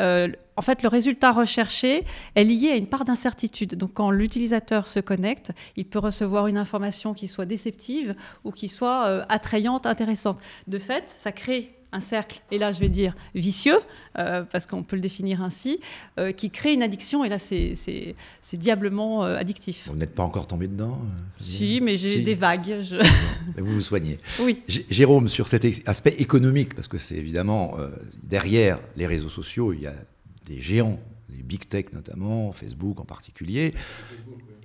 euh, 0.00 0.28
en 0.56 0.62
fait, 0.62 0.82
le 0.82 0.88
résultat 0.88 1.32
recherché 1.32 2.04
est 2.34 2.44
lié 2.44 2.70
à 2.70 2.76
une 2.76 2.86
part 2.86 3.04
d'incertitude. 3.04 3.76
Donc, 3.76 3.94
quand 3.94 4.10
l'utilisateur 4.10 4.86
se 4.86 5.00
connecte, 5.00 5.52
il 5.76 5.86
peut 5.86 5.98
recevoir 5.98 6.48
une 6.48 6.58
information 6.58 7.14
qui 7.14 7.28
soit 7.28 7.46
déceptive 7.46 8.14
ou 8.44 8.52
qui 8.52 8.68
soit 8.68 9.06
euh, 9.06 9.24
attrayante, 9.28 9.86
intéressante. 9.86 10.38
De 10.66 10.78
fait, 10.78 11.04
ça 11.16 11.32
crée 11.32 11.79
un 11.92 12.00
cercle, 12.00 12.40
et 12.50 12.58
là 12.58 12.72
je 12.72 12.80
vais 12.80 12.88
dire 12.88 13.14
vicieux, 13.34 13.78
euh, 14.18 14.42
parce 14.44 14.66
qu'on 14.66 14.82
peut 14.82 14.96
le 14.96 15.02
définir 15.02 15.42
ainsi, 15.42 15.80
euh, 16.18 16.32
qui 16.32 16.50
crée 16.50 16.72
une 16.72 16.82
addiction, 16.82 17.24
et 17.24 17.28
là 17.28 17.38
c'est 17.38 17.74
diablement 18.52 19.24
euh, 19.24 19.36
addictif. 19.36 19.88
Vous 19.90 19.98
n'êtes 19.98 20.14
pas 20.14 20.22
encore 20.22 20.46
tombé 20.46 20.68
dedans 20.68 20.98
Si, 21.40 21.80
mais 21.80 21.96
j'ai 21.96 22.22
des 22.22 22.34
vagues. 22.34 22.60
Mais 23.56 23.62
vous 23.62 23.74
vous 23.74 23.80
soignez. 23.80 24.18
Oui. 24.40 24.62
Jérôme, 24.68 25.28
sur 25.28 25.48
cet 25.48 25.66
aspect 25.86 26.14
économique, 26.18 26.74
parce 26.74 26.88
que 26.88 26.98
c'est 26.98 27.16
évidemment 27.16 27.76
derrière 28.22 28.78
les 28.96 29.06
réseaux 29.06 29.28
sociaux, 29.28 29.72
il 29.72 29.82
y 29.82 29.86
a 29.86 29.94
des 30.44 30.58
géants, 30.58 31.00
les 31.28 31.42
big 31.42 31.68
tech 31.68 31.86
notamment, 31.92 32.52
Facebook 32.52 33.00
en 33.00 33.04
particulier, 33.04 33.74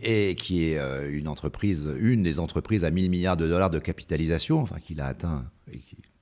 et 0.03 0.35
qui 0.35 0.65
est 0.65 0.79
une 1.09 1.27
entreprise, 1.27 1.89
une 1.99 2.21
des 2.21 2.39
entreprises 2.39 2.83
à 2.83 2.91
1000 2.91 3.09
milliards 3.09 3.37
de 3.37 3.47
dollars 3.47 3.69
de 3.69 3.79
capitalisation, 3.79 4.61
enfin 4.61 4.79
qu'il 4.79 5.01
a 5.01 5.07
atteint 5.07 5.45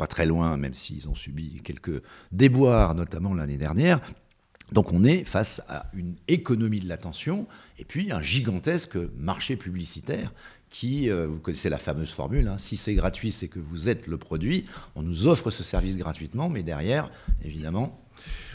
très 0.08 0.26
loin, 0.26 0.58
même 0.58 0.74
s'ils 0.74 1.08
ont 1.10 1.16
subi 1.16 1.62
quelques 1.64 2.02
déboires, 2.32 2.96
notamment 2.96 3.34
l'année 3.34 3.58
dernière. 3.58 4.00
Donc 4.72 4.92
on 4.92 5.04
est 5.04 5.24
face 5.26 5.62
à 5.68 5.86
une 5.94 6.16
économie 6.28 6.80
de 6.80 6.88
l'attention 6.88 7.48
et 7.78 7.86
puis 7.86 8.12
un 8.12 8.22
gigantesque 8.22 8.98
marché 9.18 9.56
publicitaire 9.56 10.34
qui, 10.70 11.12
euh, 11.12 11.28
vous 11.28 11.38
connaissez 11.38 11.70
la 11.70 11.78
fameuse 11.78 12.10
formule, 12.10 12.48
hein, 12.48 12.58
si 12.58 12.78
c'est 12.78 12.96
gratuit, 12.96 13.32
c'est 13.32 13.48
que 13.48 13.60
vous 13.60 13.90
êtes 13.90 14.08
le 14.08 14.18
produit, 14.18 14.66
on 14.96 15.04
nous 15.04 15.28
offre 15.28 15.52
ce 15.52 15.62
service 15.62 15.98
gratuitement, 15.98 16.50
mais 16.50 16.64
derrière, 16.64 17.12
évidemment, 17.44 18.03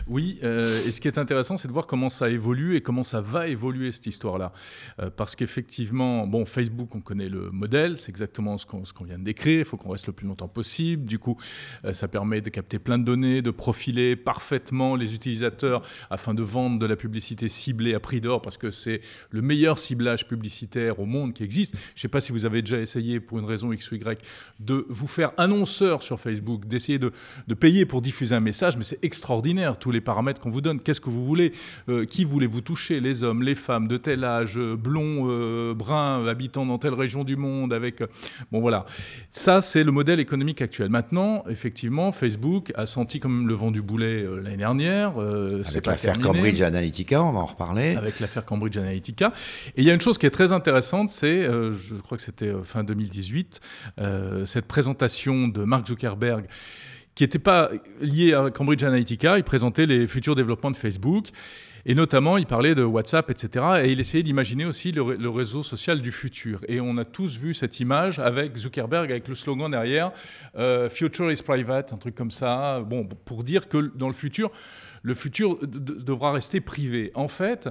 oui, 0.08 0.38
euh, 0.42 0.86
et 0.86 0.92
ce 0.92 1.00
qui 1.00 1.08
est 1.08 1.18
intéressant, 1.18 1.58
c'est 1.58 1.68
de 1.68 1.72
voir 1.72 1.86
comment 1.86 2.08
ça 2.08 2.30
évolue 2.30 2.76
et 2.76 2.80
comment 2.80 3.02
ça 3.02 3.20
va 3.20 3.46
évoluer 3.46 3.92
cette 3.92 4.06
histoire-là. 4.06 4.52
Euh, 5.00 5.10
parce 5.14 5.36
qu'effectivement, 5.36 6.26
bon, 6.26 6.46
Facebook, 6.46 6.94
on 6.94 7.00
connaît 7.00 7.28
le 7.28 7.50
modèle, 7.50 7.98
c'est 7.98 8.08
exactement 8.08 8.56
ce 8.56 8.64
qu'on 8.66 9.04
vient 9.04 9.18
de 9.18 9.24
décrire, 9.24 9.60
il 9.60 9.64
faut 9.66 9.76
qu'on 9.76 9.90
reste 9.90 10.06
le 10.06 10.14
plus 10.14 10.26
longtemps 10.26 10.48
possible. 10.48 11.04
Du 11.04 11.18
coup, 11.18 11.36
euh, 11.84 11.92
ça 11.92 12.08
permet 12.08 12.40
de 12.40 12.48
capter 12.48 12.78
plein 12.78 12.98
de 12.98 13.04
données, 13.04 13.42
de 13.42 13.50
profiler 13.50 14.16
parfaitement 14.16 14.96
les 14.96 15.14
utilisateurs 15.14 15.82
afin 16.08 16.32
de 16.32 16.42
vendre 16.42 16.78
de 16.78 16.86
la 16.86 16.96
publicité 16.96 17.48
ciblée 17.48 17.92
à 17.94 18.00
prix 18.00 18.22
d'or, 18.22 18.40
parce 18.40 18.56
que 18.56 18.70
c'est 18.70 19.02
le 19.30 19.42
meilleur 19.42 19.78
ciblage 19.78 20.26
publicitaire 20.26 21.00
au 21.00 21.06
monde 21.06 21.34
qui 21.34 21.42
existe. 21.42 21.74
Je 21.74 21.98
ne 21.98 22.00
sais 22.00 22.08
pas 22.08 22.22
si 22.22 22.32
vous 22.32 22.46
avez 22.46 22.62
déjà 22.62 22.80
essayé, 22.80 23.20
pour 23.20 23.38
une 23.38 23.44
raison 23.44 23.72
X 23.72 23.90
ou 23.90 23.96
Y, 23.96 24.22
de 24.58 24.86
vous 24.88 25.08
faire 25.08 25.32
annonceur 25.36 26.02
sur 26.02 26.18
Facebook, 26.18 26.66
d'essayer 26.66 26.98
de, 26.98 27.12
de 27.46 27.54
payer 27.54 27.84
pour 27.84 28.00
diffuser 28.00 28.34
un 28.34 28.40
message, 28.40 28.78
mais 28.78 28.84
c'est 28.84 29.04
extraordinaire, 29.04 29.78
tous 29.78 29.90
les 29.90 29.97
paramètres 30.00 30.40
qu'on 30.40 30.50
vous 30.50 30.60
donne. 30.60 30.80
Qu'est-ce 30.80 31.00
que 31.00 31.10
vous 31.10 31.24
voulez 31.24 31.52
euh, 31.88 32.04
Qui 32.04 32.24
voulez-vous 32.24 32.60
toucher? 32.60 33.00
Les 33.00 33.22
hommes, 33.22 33.42
les 33.42 33.54
femmes, 33.54 33.88
de 33.88 33.96
tel 33.96 34.24
âge, 34.24 34.58
euh, 34.58 34.76
blonds, 34.76 35.26
euh, 35.28 35.74
bruns, 35.74 36.26
habitant 36.26 36.66
dans 36.66 36.78
telle 36.78 36.94
région 36.94 37.24
du 37.24 37.36
monde, 37.36 37.72
avec... 37.72 38.02
bon 38.52 38.60
voilà, 38.60 38.86
ça 39.30 39.60
c'est 39.60 39.84
le 39.84 39.92
modèle 39.92 40.20
économique 40.20 40.62
actuel. 40.62 40.88
Maintenant, 40.88 41.44
effectivement, 41.48 42.12
Facebook 42.12 42.72
a 42.74 42.86
senti 42.86 43.20
comme 43.20 43.48
le 43.48 43.54
vent 43.54 43.70
du 43.70 43.82
boulet 43.82 44.24
l'année 44.42 44.56
dernière. 44.56 45.18
avec 45.18 45.86
l'affaire 45.86 46.18
Cambridge 46.18 46.60
Analytica, 46.60 47.22
on 47.22 47.32
va 47.32 47.40
en 47.40 47.46
reparler. 47.46 47.96
Avec 47.96 48.20
l'affaire 48.20 48.44
Cambridge 48.44 48.76
Analytica. 48.76 49.32
Et 49.76 49.82
il 49.82 49.84
y 49.84 49.90
a 49.90 49.94
une 49.94 50.00
chose 50.00 50.18
qui 50.18 50.26
est 50.26 50.30
très 50.30 50.52
intéressante, 50.52 51.08
c'est, 51.08 51.44
je 51.44 51.94
crois 52.02 52.16
que 52.16 52.22
c'était 52.22 52.52
fin 52.64 52.84
2018, 52.84 53.60
cette 54.44 54.66
présentation 54.66 55.48
de 55.48 55.64
Mark 55.64 55.86
Zuckerberg 55.86 56.46
qui 57.18 57.24
n'était 57.24 57.40
pas 57.40 57.72
lié 58.00 58.32
à 58.32 58.48
Cambridge 58.48 58.84
Analytica. 58.84 59.38
Il 59.38 59.42
présentait 59.42 59.86
les 59.86 60.06
futurs 60.06 60.36
développements 60.36 60.70
de 60.70 60.76
Facebook. 60.76 61.30
Et 61.84 61.96
notamment, 61.96 62.36
il 62.36 62.46
parlait 62.46 62.76
de 62.76 62.84
WhatsApp, 62.84 63.28
etc. 63.32 63.80
Et 63.82 63.90
il 63.90 63.98
essayait 63.98 64.22
d'imaginer 64.22 64.64
aussi 64.66 64.92
le, 64.92 65.28
réseau 65.28 65.64
social 65.64 66.00
du 66.00 66.12
futur. 66.12 66.60
Et 66.68 66.80
on 66.80 66.96
a 66.96 67.04
tous 67.04 67.36
vu 67.36 67.54
cette 67.54 67.80
image 67.80 68.20
avec 68.20 68.56
Zuckerberg, 68.56 69.10
avec 69.10 69.26
le 69.26 69.34
slogan 69.34 69.68
derrière 69.68 70.12
euh, 70.58 70.88
Future 70.88 71.32
is 71.32 71.42
private, 71.42 71.92
un 71.92 71.96
truc 71.96 72.14
comme 72.14 72.30
ça. 72.30 72.82
Bon, 72.86 73.04
pour 73.04 73.42
dire 73.42 73.68
que 73.68 73.90
dans 73.96 74.06
le 74.06 74.14
futur, 74.14 74.52
le 75.02 75.14
futur 75.14 75.58
devra 75.66 76.30
rester 76.30 76.60
privé. 76.60 77.10
En 77.14 77.26
fait, 77.26 77.68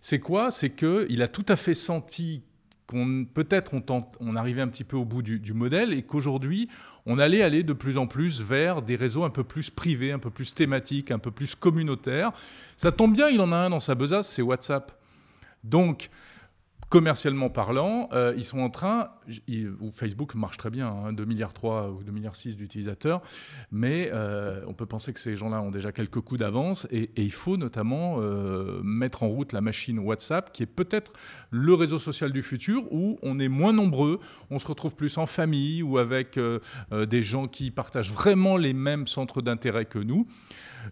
c'est 0.00 0.18
quoi? 0.18 0.50
C'est 0.50 0.70
qu'il 0.70 1.22
a 1.22 1.28
tout 1.28 1.46
à 1.48 1.54
fait 1.54 1.74
senti 1.74 2.42
qu'on 2.90 3.24
peut-être 3.24 3.72
on, 3.72 4.02
on, 4.18 4.34
arrivait 4.34 4.62
un 4.62 4.68
petit 4.68 4.82
peu 4.82 4.96
au 4.96 5.04
bout 5.04 5.22
du, 5.22 5.54
modèle 5.54 5.92
et 5.92 6.02
qu'aujourd'hui 6.02 6.68
on 7.06 7.20
allait 7.20 7.42
aller 7.42 7.62
de 7.62 7.72
plus 7.72 7.96
en 7.98 8.08
plus 8.08 8.42
vers 8.42 8.82
des 8.82 8.96
réseaux 8.96 9.22
un 9.22 9.30
peu 9.30 9.44
plus 9.44 9.70
privés, 9.70 10.10
un 10.10 10.18
peu 10.18 10.30
plus 10.30 10.54
thématiques, 10.54 11.12
un 11.12 11.20
peu 11.20 11.30
plus 11.30 11.54
communautaires. 11.54 12.32
Ça 12.76 12.90
tombe 12.90 13.14
bien, 13.14 13.28
il 13.28 13.40
en 13.40 13.52
a 13.52 13.56
un 13.56 13.70
dans 13.70 13.78
sa 13.78 13.94
besace, 13.94 14.28
c'est 14.28 14.42
WhatsApp. 14.42 14.92
Donc 15.62 16.10
commercialement 16.90 17.50
parlant, 17.50 18.08
euh, 18.12 18.34
ils 18.36 18.44
sont 18.44 18.58
en 18.58 18.68
train, 18.68 19.10
Facebook 19.94 20.34
marche 20.34 20.58
très 20.58 20.70
bien, 20.70 20.90
2,3 20.90 21.22
hein, 21.22 21.24
milliards 21.24 21.54
ou 21.62 22.02
2,6 22.02 22.10
milliards 22.10 22.34
d'utilisateurs, 22.56 23.22
mais 23.70 24.10
euh, 24.12 24.60
on 24.66 24.74
peut 24.74 24.86
penser 24.86 25.12
que 25.12 25.20
ces 25.20 25.36
gens-là 25.36 25.62
ont 25.62 25.70
déjà 25.70 25.92
quelques 25.92 26.20
coups 26.20 26.40
d'avance 26.40 26.88
et, 26.90 27.10
il 27.16 27.30
faut 27.30 27.56
notamment 27.56 28.16
euh, 28.18 28.80
mettre 28.82 29.22
en 29.22 29.28
route 29.28 29.52
la 29.52 29.60
machine 29.60 30.00
WhatsApp, 30.00 30.52
qui 30.52 30.64
est 30.64 30.66
peut-être 30.66 31.12
le 31.50 31.74
réseau 31.74 32.00
social 32.00 32.32
du 32.32 32.42
futur 32.42 32.82
où 32.92 33.18
on 33.22 33.38
est 33.38 33.48
moins 33.48 33.72
nombreux, 33.72 34.18
on 34.50 34.58
se 34.58 34.66
retrouve 34.66 34.96
plus 34.96 35.16
en 35.16 35.26
famille 35.26 35.84
ou 35.84 35.98
avec 35.98 36.40
des 36.90 37.22
gens 37.22 37.46
qui 37.46 37.70
partagent 37.70 38.10
vraiment 38.10 38.56
les 38.56 38.72
mêmes 38.72 39.06
centres 39.06 39.42
d'intérêt 39.42 39.84
que 39.84 40.00
nous. 40.00 40.26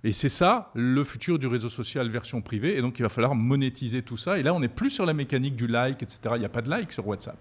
Et 0.04 0.12
c'est 0.12 0.28
ça 0.28 0.70
le 0.74 1.04
futur 1.04 1.38
du 1.38 1.46
réseau 1.46 1.68
social 1.68 2.08
version 2.08 2.40
privée. 2.40 2.76
Et 2.76 2.82
donc 2.82 2.98
il 2.98 3.02
va 3.02 3.08
falloir 3.08 3.34
monétiser 3.34 4.02
tout 4.02 4.16
ça. 4.16 4.38
Et 4.38 4.42
là, 4.42 4.54
on 4.54 4.60
n'est 4.60 4.68
plus 4.68 4.90
sur 4.90 5.06
la 5.06 5.14
mécanique 5.14 5.56
du 5.56 5.66
like, 5.88 6.02
etc. 6.02 6.18
Il 6.34 6.40
n'y 6.40 6.44
a 6.44 6.50
pas 6.50 6.62
de 6.62 6.70
like 6.70 6.92
sur 6.92 7.06
WhatsApp. 7.06 7.38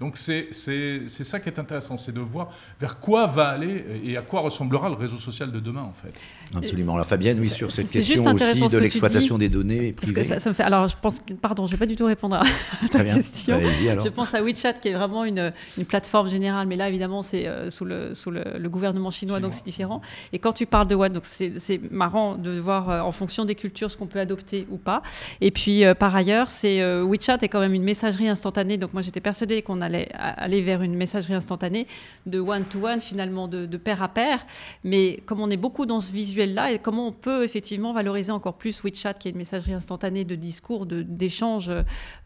Donc 0.00 0.16
c'est 0.16 0.52
ça 0.52 1.40
qui 1.40 1.48
est 1.48 1.58
intéressant, 1.58 1.96
c'est 1.96 2.12
de 2.12 2.20
voir 2.20 2.50
vers 2.80 3.00
quoi 3.00 3.26
va 3.26 3.48
aller 3.48 3.84
et 4.04 4.16
à 4.16 4.22
quoi 4.22 4.40
ressemblera 4.40 4.88
le 4.88 4.94
réseau 4.94 5.16
social 5.16 5.50
de 5.50 5.60
demain, 5.60 5.82
en 5.82 5.92
fait. 5.92 6.20
Absolument. 6.54 6.94
Alors 6.94 7.06
Fabienne, 7.06 7.38
oui, 7.40 7.48
sur 7.48 7.70
cette 7.72 7.90
question 7.90 8.24
aussi 8.24 8.68
de 8.68 8.78
l'exploitation 8.78 9.38
des 9.38 9.48
données. 9.48 9.92
Parce 9.92 10.12
que 10.12 10.22
ça, 10.22 10.48
me 10.48 10.54
fait. 10.54 10.62
Alors, 10.62 10.88
je 10.88 10.96
pense 11.00 11.20
que, 11.20 11.34
pardon, 11.34 11.66
je 11.66 11.72
vais 11.72 11.76
pas 11.76 11.86
du 11.86 11.96
tout 11.96 12.06
répondre 12.06 12.36
à 12.36 12.44
ta 12.90 13.04
question. 13.04 13.58
Je 13.60 14.08
pense 14.08 14.34
à 14.34 14.42
WeChat, 14.42 14.74
qui 14.74 14.88
est 14.88 14.94
vraiment 14.94 15.24
une, 15.24 15.52
une 15.76 15.84
plateforme 15.84 16.28
générale, 16.28 16.66
mais 16.66 16.76
là, 16.76 16.88
évidemment, 16.88 17.22
c'est 17.22 17.46
euh, 17.46 17.70
sous, 17.70 17.84
le, 17.84 18.14
sous 18.14 18.30
le, 18.30 18.68
gouvernement 18.68 19.10
chinois, 19.10 19.40
donc 19.40 19.54
c'est 19.54 19.64
différent. 19.64 20.00
Et 20.32 20.38
quand 20.38 20.52
tu 20.52 20.66
parles 20.66 20.86
de 20.86 20.94
WhatsApp, 20.94 21.08
donc 21.08 21.24
c'est 21.26 21.80
marrant 21.90 22.36
de 22.36 22.58
voir 22.58 22.90
euh, 22.90 23.00
en 23.00 23.12
fonction 23.12 23.46
des 23.46 23.54
cultures 23.54 23.90
ce 23.90 23.96
qu'on 23.96 24.06
peut 24.06 24.20
adopter 24.20 24.66
ou 24.68 24.76
pas. 24.76 25.02
Et 25.40 25.50
puis, 25.50 25.84
euh, 25.84 25.94
par 25.94 26.14
ailleurs, 26.14 26.50
c'est 26.50 26.82
WeChat 27.02 27.38
est 27.42 27.48
quand 27.48 27.60
même 27.60 27.74
une 27.74 27.82
messagerie 27.92 28.28
instantanée. 28.28 28.76
Donc, 28.76 28.92
moi, 28.92 29.02
j'étais 29.02 29.20
persuadée 29.30 29.62
qu'on 29.62 29.80
allait 29.80 30.08
aller 30.14 30.60
vers 30.62 30.82
une 30.82 30.94
messagerie 30.94 31.34
instantanée 31.34 31.86
de 32.26 32.38
one-to-one, 32.38 33.00
finalement, 33.00 33.48
de, 33.48 33.66
de 33.66 33.78
pair 33.78 34.02
à 34.02 34.08
pair. 34.08 34.44
Mais 34.84 35.22
comme 35.26 35.40
on 35.40 35.50
est 35.50 35.62
beaucoup 35.66 35.86
dans 35.86 36.00
ce 36.00 36.12
visuel 36.12 36.54
là 36.54 36.70
et 36.72 36.78
comment 36.78 37.06
on 37.08 37.12
peut 37.12 37.42
effectivement 37.44 37.92
valoriser 37.92 38.32
encore 38.32 38.56
plus 38.58 38.82
WeChat, 38.84 39.14
qui 39.14 39.28
est 39.28 39.30
une 39.30 39.38
messagerie 39.38 39.72
instantanée 39.72 40.24
de 40.24 40.34
discours, 40.34 40.86
d'échanges 40.86 41.72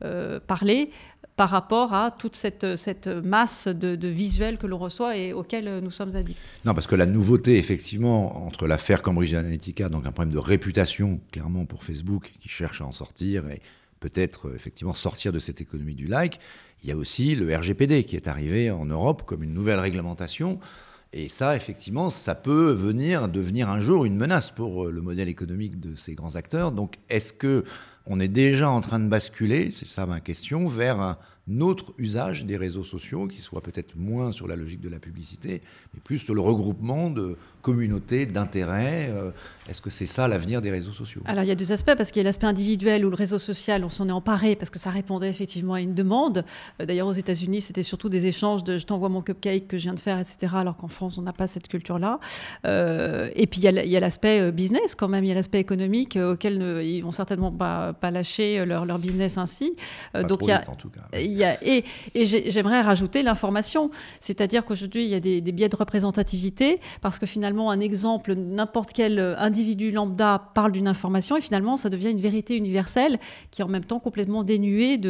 euh, 0.05 0.41
parlés, 0.47 0.91
par 1.37 1.49
rapport 1.49 1.95
à 1.95 2.11
toute 2.11 2.37
cette, 2.37 2.77
cette 2.77 3.07
masse 3.07 3.69
de, 3.69 4.09
visuels 4.09 4.59
que 4.59 4.67
l'on 4.67 4.79
reçoit 4.79 5.17
et 5.17 5.33
auxquels 5.33 5.81
nous 5.83 5.91
sommes 5.91 6.15
addicts. 6.15 6.43
Non, 6.65 6.75
parce 6.75 6.87
que 6.87 6.95
la 6.95 7.07
nouveauté, 7.07 7.57
effectivement, 7.57 8.47
entre 8.47 8.67
l'affaire 8.67 9.01
Cambridge 9.01 9.33
Analytica, 9.33 9.89
donc 9.89 10.07
un 10.07 10.13
problème 10.13 10.35
de 10.35 10.39
réputation, 10.39 11.21
clairement, 11.33 11.65
pour 11.65 11.85
Facebook, 11.85 12.33
qui 12.39 12.49
cherche 12.49 12.83
à 12.83 12.87
en 12.87 12.93
sortir 12.93 13.49
et 13.49 13.63
peut-être 14.03 14.55
effectivement 14.55 14.93
sortir 14.93 15.33
de 15.33 15.39
cette 15.39 15.61
économie 15.61 15.95
du 15.95 16.07
like, 16.07 16.41
il 16.83 16.89
y 16.89 16.93
a 16.93 16.97
aussi 16.97 17.35
le 17.37 17.57
RGPD 17.57 18.05
qui 18.05 18.17
est 18.17 18.27
arrivé 18.27 18.71
en 18.71 18.85
Europe 18.85 19.23
comme 19.25 19.43
une 19.43 19.55
nouvelle 19.55 19.79
réglementation 19.79 20.59
et 21.15 21.29
ça, 21.29 21.57
effectivement, 21.57 22.09
ça 22.09 22.35
peut 22.35 22.73
venir 22.73 23.29
devenir 23.29 23.69
un 23.69 23.81
jour 23.81 24.07
une 24.07 24.17
menace 24.17 24.51
pour 24.51 24.87
euh, 24.87 24.91
le 24.91 25.03
modèle 25.03 25.29
économique 25.29 25.79
de 25.79 25.95
ces 25.95 26.15
grands 26.15 26.37
acteurs. 26.37 26.73
Donc, 26.73 26.97
est-ce 27.11 27.35
que 27.35 27.65
on 28.07 28.19
est 28.19 28.29
déjà 28.29 28.71
en 28.71 28.81
train 28.81 28.99
de 28.99 29.09
basculer, 29.09 29.71
c'est 29.71 29.87
ça 29.87 30.07
ma 30.07 30.21
question, 30.21 30.67
vers 30.67 31.01
un 31.01 31.19
autre 31.61 31.93
usage 31.99 32.45
des 32.45 32.57
réseaux 32.57 32.85
sociaux 32.85 33.27
qui 33.27 33.41
soit 33.41 33.61
peut-être 33.61 33.97
moins 33.97 34.33
sur 34.33 34.47
la 34.47 34.57
logique 34.57 34.81
de 34.81 34.89
la 34.89 34.99
publicité, 34.99 35.61
mais 35.93 36.01
plus 36.03 36.19
sur 36.19 36.35
le 36.35 36.41
regroupement 36.41 37.11
de 37.11 37.37
communautés, 37.63 38.27
d'intérêts. 38.27 39.09
Euh, 39.11 39.31
est-ce 39.69 39.81
que 39.81 39.91
c'est 39.91 40.07
ça 40.07 40.27
l'avenir 40.29 40.61
des 40.61 40.71
réseaux 40.71 40.93
sociaux? 40.93 41.23
Alors 41.25 41.45
il 41.45 41.49
y 41.49 41.53
a 41.53 41.55
deux 41.55 41.71
aspects, 41.73 41.95
parce 41.97 42.11
qu'il 42.11 42.21
y 42.21 42.25
a 42.25 42.29
l'aspect 42.29 42.47
individuel 42.47 43.05
où 43.05 43.11
le 43.11 43.17
réseau 43.17 43.39
social, 43.39 43.85
on 43.85 43.89
s'en 43.89 44.09
est 44.09 44.13
emparé 44.13 44.57
parce 44.57 44.71
que 44.71 44.79
ça 44.79 44.91
répondait 44.91 45.29
effectivement 45.29 45.75
à 45.75 45.81
une 45.81 45.95
demande. 45.95 46.45
Euh, 46.81 46.87
d'ailleurs 46.87 47.07
aux 47.09 47.13
États-Unis, 47.13 47.61
c'était 47.61 47.83
surtout 47.83 48.09
des 48.09 48.27
échanges 48.27 48.65
de 48.65 48.79
je 48.79 48.87
t'envoie 48.87 49.09
mon 49.09 49.23
cupcake 49.23 49.69
que 49.69 49.79
je 49.79 49.85
viens 49.85 49.95
de 49.95 50.01
faire, 50.01 50.19
etc. 50.19 50.55
Alors 50.57 50.77
qu'en 50.77 50.89
France, 50.89 51.19
on 51.19 51.23
n'a 51.23 51.33
pas 51.33 51.47
cette 51.47 51.69
culture-là. 51.69 52.19
Euh, 52.67 53.31
et 53.35 53.47
puis 53.47 53.61
il 53.61 53.65
y 53.65 53.97
a 53.97 54.01
l'aspect 54.01 54.51
business 54.53 54.95
quand 54.95 55.09
même, 55.09 55.25
il 55.25 55.29
y 55.29 55.33
a 55.33 55.35
l'aspect 55.35 55.61
économique 55.61 56.17
auquel 56.21 56.59
ne, 56.59 56.83
ils 56.83 57.01
vont 57.01 57.13
certainement 57.13 57.53
pas, 57.53 57.93
pas 57.93 58.11
lâcher 58.11 58.65
leur, 58.65 58.85
leur 58.87 58.99
business 58.99 59.39
ainsi. 59.39 59.75
donc 60.29 60.41
il 60.43 60.49
y 60.49 60.53
a, 60.53 60.63
en 60.69 60.75
tout 60.75 60.91
cas 60.91 61.03
et, 61.63 61.85
j'aimerais 62.15 62.81
rajouter 62.81 63.23
l'information, 63.23 63.91
c'est-à-dire 64.21 64.65
qu'aujourd'hui, 64.65 65.05
il 65.05 65.11
y 65.11 65.15
a 65.15 65.21
des, 65.21 65.41
biais 65.53 65.69
de 65.69 65.77
représentativité, 65.77 66.81
parce 67.01 67.19
que 67.19 67.27
finalement, 67.27 67.71
un 67.71 67.81
exemple, 67.81 68.35
n'importe 68.35 68.93
quel 68.93 69.19
individu 69.39 69.91
lambda 69.91 70.51
parle 70.55 70.73
d'une 70.73 70.89
information, 70.89 71.37
et 71.37 71.41
finalement, 71.41 71.77
ça 71.77 71.89
devient 71.89 72.11
une 72.11 72.21
vérité 72.21 72.57
universelle 72.57 73.19
qui 73.51 73.61
est 73.61 73.65
en 73.65 73.69
même 73.69 73.85
temps 73.85 74.01
complètement 74.01 74.45
dénuée 74.45 75.01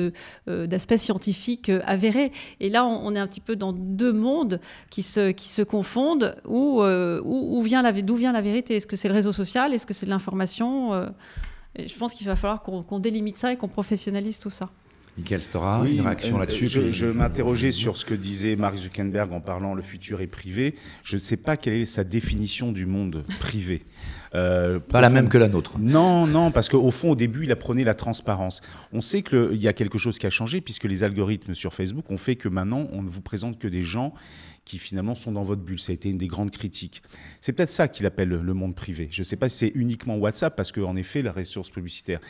euh, 0.49 0.67
d'aspects 0.67 0.97
scientifiques 0.97 1.69
euh, 1.69 1.81
avérés. 1.85 2.33
Et 2.61 2.71
là, 2.71 2.85
on, 2.85 3.15
est 3.15 3.19
un 3.19 3.27
petit 3.27 3.41
peu 3.41 3.57
dans 3.57 3.73
deux 3.73 4.13
mondes 4.13 4.61
qui 4.91 5.03
se, 5.03 5.63
confondent, 5.63 6.37
où, 6.47 6.83
euh, 6.83 7.21
vient 7.63 7.83
d'où 7.93 8.17
vient 8.17 8.33
la 8.33 8.41
vérité 8.41 8.77
Est-ce 8.77 8.87
que 8.87 8.97
c'est 8.97 9.09
le 9.09 9.15
réseau 9.15 9.33
social? 9.33 9.73
Est-ce 9.73 9.87
que 9.87 9.95
c'est 9.95 10.07
de 10.07 10.11
l'information? 10.11 10.93
Je 11.79 11.97
pense 11.97 12.13
qu'il 12.15 12.27
va 12.27 12.37
falloir 12.37 12.63
qu'on 12.63 12.99
délimite 12.99 13.39
ça 13.39 13.53
et 13.53 13.57
qu'on 13.57 13.69
professionnalise 13.69 14.39
tout 14.39 14.51
ça. 14.51 14.71
Michael 15.19 15.43
Stora, 15.43 15.85
une 15.87 16.01
réaction 16.01 16.37
euh, 16.37 16.41
là-dessus 16.41 16.69
Je, 16.69 17.07
m'interrogeais 17.07 17.71
sur 17.71 17.99
ce 17.99 18.05
que 18.07 18.15
disait 18.15 18.57
Mark 18.57 18.79
Zuckerberg 18.79 19.31
en 19.33 19.41
parlant 19.41 19.75
le 19.75 19.83
futur 19.83 20.23
est 20.23 20.27
privé. 20.27 20.75
Je 21.03 21.17
ne 21.17 21.21
sais 21.21 21.37
pas 21.37 21.59
quelle 21.59 21.75
est 21.75 21.85
sa 21.85 22.03
définition 22.03 22.73
du 22.73 22.87
monde 22.87 23.23
privé. 23.39 23.83
Euh, 24.35 24.79
pas 24.79 25.03
la 25.03 25.11
même 25.11 25.29
que 25.29 25.37
la 25.37 25.49
nôtre. 25.49 25.79
Non, 25.79 26.27
non, 26.27 26.51
parce 26.51 26.71
qu'au 26.71 26.91
fond, 26.91 27.11
au 27.11 27.17
début, 27.17 27.45
il 27.45 27.53
apprenait 27.53 27.85
la 27.85 27.95
transparence. 27.95 28.63
On 28.95 29.03
sait 29.03 29.23
qu'il 29.23 29.57
y 29.57 29.69
a 29.69 29.75
quelque 29.75 29.99
chose 29.99 30.19
qui 30.19 30.27
a 30.27 30.31
changé, 30.31 30.63
puisque 30.63 30.85
les 30.85 31.05
algorithmes 31.05 31.55
sur 31.55 31.75
Facebook 31.75 32.11
ont 32.11 32.17
fait 32.17 32.37
que 32.37 32.49
maintenant, 32.49 32.89
on 32.93 33.03
ne 33.03 33.09
vous 33.09 33.21
présente 33.21 33.59
que 33.59 33.69
des 33.69 33.85
gens 33.85 34.15
qui 34.65 34.79
finalement 34.79 35.15
sont 35.15 35.33
dans 35.33 35.43
votre 35.43 35.63
bulle. 35.63 35.81
Ça 35.81 35.93
a 35.93 35.95
été 35.95 36.09
une 36.09 36.19
des 36.19 36.29
grandes 36.29 36.51
critiques. 36.51 37.03
C'est 37.41 37.53
peut-être 37.53 37.71
ça 37.71 37.89
qu'il 37.89 38.07
appelle 38.07 38.29
le 38.29 38.55
monde 38.55 38.75
privé. 38.75 39.09
Je 39.11 39.21
ne 39.21 39.25
sais 39.25 39.37
pas 39.37 39.49
si 39.49 39.59
c'est 39.59 39.73
uniquement 39.75 40.17
WhatsApp, 40.17 40.55
parce 40.57 40.73
qu'en 40.73 40.97
effet, 40.97 41.23
la 41.23 41.33
ressource 41.33 41.71
publicitaire. 41.71 42.21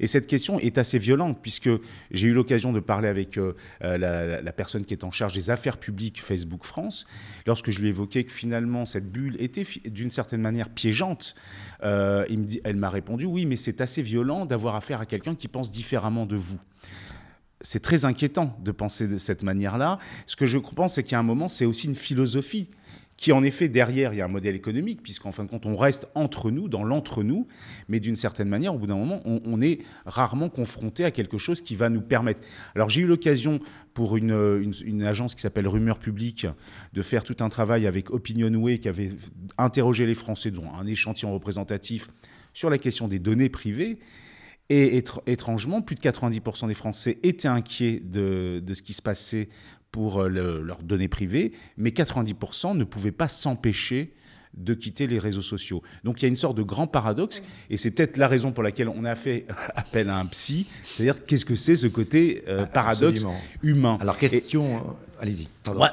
Et 0.00 0.06
cette 0.06 0.26
question 0.26 0.58
est 0.60 0.78
assez 0.78 0.98
violente, 0.98 1.38
puisque 1.40 1.70
j'ai 2.10 2.28
eu 2.28 2.32
l'occasion 2.32 2.72
de 2.72 2.80
parler 2.80 3.08
avec 3.08 3.38
euh, 3.38 3.54
euh, 3.82 4.42
la, 4.42 4.52
personne 4.52 4.84
qui 4.84 4.92
est 4.92 5.04
en 5.04 5.10
charge 5.10 5.32
des 5.32 5.50
affaires 5.50 5.78
publiques 5.78 6.20
Facebook 6.22 6.64
France, 6.64 7.06
lorsque 7.46 7.70
je 7.70 7.80
lui 7.80 7.88
évoquais 7.88 8.24
que 8.24 8.32
finalement 8.32 8.84
cette 8.84 9.10
bulle 9.10 9.36
était 9.40 9.62
d'une 9.86 10.10
certaine 10.10 10.40
manière 10.40 10.68
piégeante. 10.68 11.34
Euh, 11.84 12.26
elle 12.64 12.76
m'a 12.76 12.90
répondu, 12.90 13.24
oui, 13.24 13.46
mais 13.46 13.56
c'est 13.56 13.80
assez 13.80 14.02
violent 14.02 14.46
d'avoir 14.46 14.74
affaire 14.74 15.00
à 15.00 15.06
quelqu'un 15.06 15.34
qui 15.34 15.48
pense 15.48 15.70
différemment 15.70 16.26
de 16.26 16.36
vous 16.36 16.58
c'est 17.60 17.80
très 17.80 18.04
inquiétant 18.04 18.56
de 18.62 18.70
penser 18.70 19.08
de 19.08 19.16
cette 19.16 19.42
manière-là. 19.42 19.98
Ce 20.26 20.36
que 20.36 20.46
je 20.46 20.58
pense, 20.58 20.94
c'est 20.94 21.02
qu'à 21.02 21.18
un 21.18 21.22
moment, 21.22 21.48
c'est 21.48 21.64
aussi 21.64 21.86
une 21.86 21.94
philosophie 21.94 22.68
qui 23.18 23.32
en 23.32 23.42
effet 23.42 23.68
derrière 23.68 24.14
il 24.14 24.18
y 24.18 24.20
a 24.22 24.24
un 24.24 24.28
modèle 24.28 24.54
économique, 24.54 25.02
puisqu'en 25.02 25.32
fin 25.32 25.44
de 25.44 25.50
compte 25.50 25.66
on 25.66 25.76
reste 25.76 26.06
entre 26.14 26.52
nous, 26.52 26.68
dans 26.68 26.84
l'entre-nous, 26.84 27.48
mais 27.88 27.98
d'une 27.98 28.14
certaine 28.14 28.48
manière, 28.48 28.74
au 28.74 28.78
bout 28.78 28.86
d'un 28.86 28.96
moment, 28.96 29.20
on, 29.24 29.60
est 29.60 29.80
rarement 30.06 30.48
confronté 30.48 31.04
à 31.04 31.10
quelque 31.10 31.36
chose 31.36 31.60
qui 31.60 31.74
va 31.74 31.90
nous 31.90 32.00
permettre. 32.00 32.46
Alors 32.76 32.88
j'ai 32.88 33.00
eu 33.00 33.06
l'occasion 33.06 33.58
pour 33.92 34.16
une, 34.16 35.02
agence 35.04 35.34
qui 35.34 35.42
s'appelle 35.42 35.66
Rumeur 35.66 35.98
Publique 35.98 36.46
de 36.92 37.02
faire 37.02 37.24
tout 37.24 37.36
un 37.40 37.48
travail 37.48 37.88
avec 37.88 38.10
Opinionway 38.10 38.78
qui 38.78 38.88
avait 38.88 39.08
interrogé 39.58 40.06
les 40.06 40.14
Français, 40.14 40.52
dont 40.52 40.72
un 40.80 40.86
échantillon 40.86 41.34
représentatif 41.34 42.08
sur 42.54 42.70
la 42.70 42.78
question 42.78 43.08
des 43.08 43.18
données 43.18 43.48
privées. 43.48 43.98
Et 44.70 45.02
étrangement, 45.26 45.80
plus 45.80 45.96
de 45.96 46.00
90% 46.00 46.68
des 46.68 46.74
Français 46.74 47.18
étaient 47.22 47.48
inquiets 47.48 48.02
de, 48.04 48.62
de, 48.62 48.74
ce 48.74 48.82
qui 48.82 48.92
se 48.92 49.00
passait 49.00 49.48
pour 49.90 50.20
euh, 50.20 50.28
leurs 50.28 50.82
données 50.82 51.08
privées, 51.08 51.52
mais 51.78 51.90
90% 51.90 52.76
ne 52.76 52.84
pouvaient 52.84 53.12
pas 53.12 53.28
s'empêcher 53.28 54.14
de 54.54 54.74
quitter 54.74 55.06
les 55.06 55.18
réseaux 55.18 55.42
sociaux. 55.42 55.82
Donc 56.04 56.20
il 56.20 56.24
y 56.24 56.26
a 56.26 56.28
une 56.28 56.36
sorte 56.36 56.56
de 56.56 56.62
grand 56.62 56.86
paradoxe, 56.86 57.42
et 57.70 57.76
c'est 57.76 57.90
peut-être 57.90 58.16
la 58.16 58.28
raison 58.28 58.52
pour 58.52 58.62
laquelle 58.62 58.88
on 58.88 59.04
a 59.04 59.14
fait 59.14 59.46
appel 59.74 60.10
à 60.10 60.18
un 60.18 60.26
psy, 60.26 60.66
c'est-à-dire 60.84 61.24
qu'est-ce 61.24 61.44
que 61.44 61.54
c'est 61.54 61.76
ce 61.76 61.86
côté 61.86 62.42
euh, 62.48 62.66
paradoxe 62.66 63.24
humain? 63.62 63.98
Alors 64.00 64.18
question, 64.18 64.96
allez-y. 65.20 65.48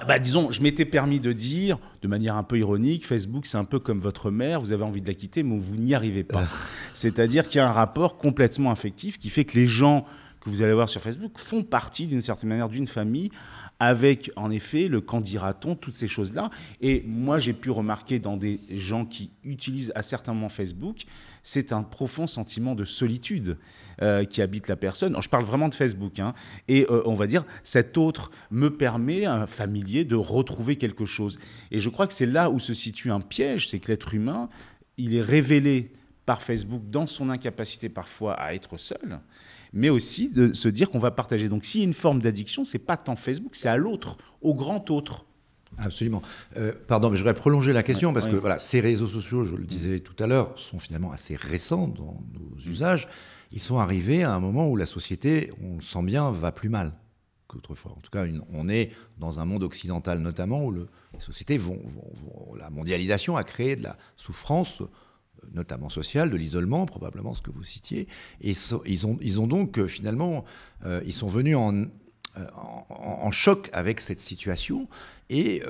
bah, 0.07 0.19
disons, 0.19 0.51
je 0.51 0.61
m'étais 0.61 0.85
permis 0.85 1.19
de 1.19 1.33
dire, 1.33 1.77
de 2.01 2.07
manière 2.07 2.35
un 2.35 2.43
peu 2.43 2.57
ironique, 2.57 3.05
Facebook 3.05 3.45
c'est 3.45 3.57
un 3.57 3.65
peu 3.65 3.79
comme 3.79 3.99
votre 3.99 4.31
mère, 4.31 4.59
vous 4.59 4.73
avez 4.73 4.83
envie 4.83 5.01
de 5.01 5.07
la 5.07 5.13
quitter, 5.13 5.43
mais 5.43 5.57
vous 5.57 5.75
n'y 5.75 5.93
arrivez 5.93 6.23
pas. 6.23 6.45
c'est-à-dire 6.93 7.47
qu'il 7.47 7.57
y 7.57 7.61
a 7.61 7.69
un 7.69 7.73
rapport 7.73 8.17
complètement 8.17 8.71
affectif 8.71 9.17
qui 9.19 9.29
fait 9.29 9.45
que 9.45 9.57
les 9.57 9.67
gens 9.67 10.05
que 10.41 10.49
vous 10.49 10.61
allez 10.61 10.73
voir 10.73 10.89
sur 10.89 11.01
Facebook 11.01 11.33
font 11.37 11.63
partie 11.63 12.07
d'une 12.07 12.21
certaine 12.21 12.49
manière 12.49 12.69
d'une 12.69 12.87
famille 12.87 13.31
avec 13.79 14.31
en 14.35 14.51
effet 14.51 14.87
le 14.87 15.01
quand 15.01 15.21
dira-t-on, 15.21 15.75
toutes 15.75 15.93
ces 15.93 16.07
choses-là. 16.07 16.49
Et 16.81 17.03
moi, 17.05 17.37
j'ai 17.37 17.53
pu 17.53 17.71
remarquer 17.71 18.19
dans 18.19 18.37
des 18.37 18.59
gens 18.69 19.05
qui 19.05 19.31
utilisent 19.43 19.91
à 19.95 20.01
certains 20.01 20.33
moments 20.33 20.49
Facebook, 20.49 21.03
c'est 21.43 21.73
un 21.73 21.83
profond 21.83 22.27
sentiment 22.27 22.75
de 22.75 22.83
solitude 22.83 23.57
euh, 24.01 24.25
qui 24.25 24.41
habite 24.41 24.67
la 24.67 24.75
personne. 24.75 25.15
je 25.21 25.29
parle 25.29 25.45
vraiment 25.45 25.69
de 25.69 25.75
Facebook. 25.75 26.19
Hein. 26.19 26.33
et 26.67 26.85
euh, 26.89 27.01
on 27.05 27.13
va 27.13 27.27
dire, 27.27 27.45
cet 27.63 27.97
autre 27.97 28.31
me 28.51 28.69
permet, 28.69 29.25
un 29.25 29.45
familier, 29.45 30.05
de 30.05 30.15
retrouver 30.15 30.77
quelque 30.77 31.05
chose. 31.05 31.37
Et 31.71 31.79
je 31.79 31.89
crois 31.89 32.07
que 32.07 32.13
c'est 32.13 32.25
là 32.25 32.49
où 32.49 32.59
se 32.59 32.73
situe 32.73 33.11
un 33.11 33.21
piège, 33.21 33.69
c'est 33.69 33.79
que 33.79 33.91
l'être 33.91 34.13
humain, 34.13 34.49
il 34.97 35.15
est 35.15 35.21
révélé 35.21 35.91
par 36.25 36.41
Facebook 36.41 36.81
dans 36.89 37.05
son 37.05 37.29
incapacité 37.29 37.89
parfois 37.89 38.33
à 38.33 38.53
être 38.53 38.77
seul 38.77 39.19
mais 39.75 39.89
aussi 39.89 40.29
de 40.29 40.53
se 40.53 40.69
dire 40.69 40.89
qu'on 40.89 40.99
va 40.99 41.11
partager. 41.11 41.49
Donc 41.49 41.65
s'il 41.65 41.81
y 41.81 41.83
a 41.83 41.87
une 41.87 41.93
forme 41.93 42.21
d'addiction, 42.21 42.65
c'est 42.65 42.79
pas 42.79 42.97
tant 42.97 43.15
Facebook, 43.15 43.55
c'est 43.55 43.69
à 43.69 43.77
l'autre, 43.77 44.17
au 44.41 44.55
grand 44.55 44.89
autre. 44.89 45.25
Absolument. 45.77 46.21
Euh, 46.55 46.71
pardon, 46.87 47.09
mais 47.09 47.17
je 47.17 47.21
voudrais 47.21 47.33
prolonger 47.33 47.73
la 47.73 47.83
question 47.83 48.13
parce 48.13 48.25
que 48.25 48.37
voilà, 48.37 48.57
ces 48.57 48.79
réseaux 48.79 49.07
sociaux, 49.07 49.43
je 49.43 49.55
le 49.55 49.65
disais 49.65 49.99
tout 49.99 50.15
à 50.23 50.27
l'heure, 50.27 50.57
sont 50.57 50.79
finalement 50.79 51.11
assez 51.11 51.35
récents 51.35 51.89
dans 51.89 52.21
nos 52.33 52.57
usages. 52.71 53.09
Ils 53.51 53.61
sont 53.61 53.77
arrivés 53.77 54.23
à 54.23 54.33
un 54.33 54.39
moment 54.39 54.69
où 54.69 54.77
la 54.77 54.85
société, 54.85 55.51
on 55.61 55.75
le 55.75 55.81
sent 55.81 56.03
bien, 56.03 56.31
va 56.31 56.53
plus 56.53 56.69
mal 56.69 56.93
qu'autrefois. 57.47 57.91
En 57.91 57.99
tout 57.99 58.09
cas, 58.09 58.25
on 58.53 58.69
est 58.69 58.91
dans 59.17 59.41
un 59.41 59.45
monde 59.45 59.63
occidental 59.63 60.19
notamment 60.19 60.63
où 60.63 60.71
le, 60.71 60.87
les 61.13 61.19
sociétés 61.19 61.57
vont, 61.57 61.79
La 62.57 62.69
mondialisation 62.69 63.35
a 63.35 63.43
créé 63.43 63.75
de 63.75 63.83
la 63.83 63.97
souffrance 64.15 64.81
notamment 65.53 65.89
social, 65.89 66.29
de 66.29 66.35
l'isolement, 66.35 66.85
probablement 66.85 67.33
ce 67.33 67.41
que 67.41 67.51
vous 67.51 67.63
citiez. 67.63 68.07
Et 68.41 68.53
ils, 68.85 69.05
ont, 69.07 69.17
ils 69.21 69.41
ont 69.41 69.47
donc 69.47 69.77
euh, 69.77 69.87
finalement, 69.87 70.45
euh, 70.85 71.01
ils 71.05 71.13
sont 71.13 71.27
venus 71.27 71.55
euh, 71.55 71.85
en, 72.55 72.85
en, 72.89 73.31
choc 73.31 73.69
avec 73.73 74.01
cette 74.01 74.19
situation. 74.19 74.87
Et 75.29 75.61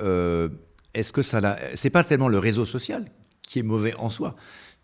est-ce 0.94 1.12
que 1.12 1.22
ça, 1.22 1.58
c'est 1.74 1.90
pas 1.90 2.04
tellement 2.04 2.28
le 2.28 2.38
réseau 2.38 2.66
social 2.66 3.06
qui 3.42 3.60
est 3.60 3.62
mauvais 3.62 3.94
en 3.94 4.10
soi, 4.10 4.34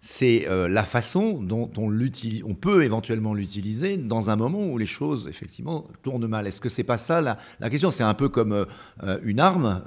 c'est 0.04 0.48
euh, 0.48 0.68
la 0.68 0.84
façon 0.84 1.40
dont 1.40 1.70
on, 1.78 2.54
peut 2.54 2.82
éventuellement 2.82 3.34
l'utiliser 3.34 3.96
dans 3.96 4.30
un 4.30 4.36
moment 4.36 4.66
où 4.66 4.76
les 4.76 4.84
choses, 4.84 5.28
effectivement, 5.28 5.86
tournent 6.02 6.26
mal. 6.26 6.48
Est-ce 6.48 6.60
que 6.60 6.68
c'est 6.68 6.82
pas 6.82 6.98
ça 6.98 7.20
la, 7.20 7.70
question? 7.70 7.92
C'est 7.92 8.02
un 8.02 8.12
peu 8.14 8.28
comme 8.28 8.52
euh, 8.52 8.64
euh, 9.04 9.20
une 9.22 9.38
arme. 9.38 9.80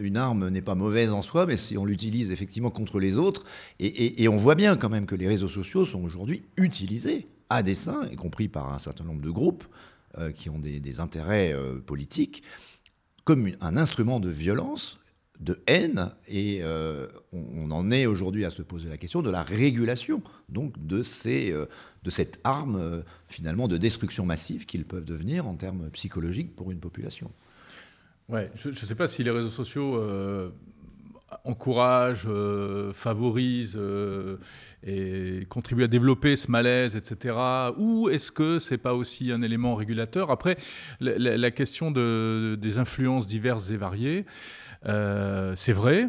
une 0.00 0.16
arme 0.16 0.48
n'est 0.48 0.62
pas 0.62 0.74
mauvaise 0.74 1.12
en 1.12 1.20
soi, 1.20 1.44
mais 1.44 1.58
si 1.58 1.76
on 1.76 1.84
l'utilise 1.84 2.32
effectivement 2.32 2.70
contre 2.70 2.98
les 2.98 3.18
autres, 3.18 3.44
et, 3.78 4.26
on 4.26 4.38
voit 4.38 4.54
bien 4.54 4.76
quand 4.76 4.88
même 4.88 5.04
que 5.04 5.14
les 5.14 5.28
réseaux 5.28 5.48
sociaux 5.48 5.84
sont 5.84 6.02
aujourd'hui 6.02 6.42
utilisés 6.56 7.26
à 7.50 7.62
dessein, 7.62 8.08
y 8.10 8.16
compris 8.16 8.48
par 8.48 8.72
un 8.72 8.78
certain 8.78 9.04
nombre 9.04 9.20
de 9.20 9.30
groupes 9.30 9.64
qui 10.34 10.48
ont 10.48 10.58
des 10.58 11.00
intérêts 11.00 11.54
politiques, 11.84 12.42
comme 13.24 13.50
un 13.60 13.76
instrument 13.76 14.18
de 14.18 14.30
violence 14.30 14.98
de 15.42 15.60
haine 15.66 16.10
et 16.28 16.60
euh, 16.62 17.08
on, 17.32 17.70
en 17.70 17.90
est 17.90 18.06
aujourd'hui 18.06 18.44
à 18.44 18.50
se 18.50 18.62
poser 18.62 18.88
la 18.88 18.96
question 18.96 19.22
de 19.22 19.30
la 19.30 19.42
régulation 19.42 20.22
donc 20.48 20.74
de, 20.86 21.02
ces, 21.02 21.50
euh, 21.50 21.66
de 22.04 22.10
cette 22.10 22.38
arme 22.44 22.76
euh, 22.76 23.02
finalement 23.28 23.66
de 23.66 23.76
destruction 23.76 24.24
massive 24.24 24.66
qu'ils 24.66 24.84
peuvent 24.84 25.04
devenir 25.04 25.46
en 25.46 25.56
termes 25.56 25.90
psychologiques 25.90 26.54
pour 26.54 26.70
une 26.70 26.78
population. 26.78 27.30
Ouais, 28.28 28.50
je 28.54 28.68
ne 28.68 28.74
sais 28.74 28.94
pas 28.94 29.08
si 29.08 29.24
les 29.24 29.30
réseaux 29.30 29.50
sociaux 29.50 30.00
encouragent, 31.44 32.28
favorisent 32.92 33.78
et 34.84 35.46
contribuent 35.48 35.84
à 35.84 35.88
développer 35.88 36.36
ce 36.36 36.50
malaise, 36.50 36.96
etc. 36.96 37.34
Ou 37.76 38.08
est-ce 38.08 38.32
que 38.32 38.58
c'est 38.58 38.78
pas 38.78 38.94
aussi 38.94 39.32
un 39.32 39.42
élément 39.42 39.74
régulateur? 39.74 40.30
Après, 40.30 40.56
la, 41.00 41.50
question 41.50 41.90
de, 41.90 42.56
des 42.60 42.78
influences 42.78 43.26
diverses 43.26 43.70
et 43.70 43.76
variées. 43.76 44.24
Euh, 44.86 45.52
c'est 45.56 45.72
vrai. 45.72 46.08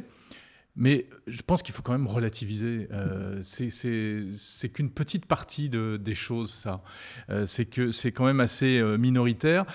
Mais 0.76 1.06
je 1.28 1.42
pense 1.44 1.62
qu'il 1.62 1.74
faut 1.74 1.84
quand 1.84 1.92
même 1.92 2.08
relativiser. 2.08 2.88
Euh, 2.92 3.40
c'est 3.42 4.70
qu'une 4.70 4.90
petite 4.90 5.26
partie 5.28 5.70
de, 5.70 5.98
des 5.98 6.16
choses, 6.16 6.52
ça. 6.52 6.82
Euh, 7.30 7.46
c'est 7.46 7.66
que 7.66 7.92
c'est 7.92 8.12
quand 8.12 8.26
même 8.26 8.40
assez 8.40 8.82
minoritaire. 8.98 9.66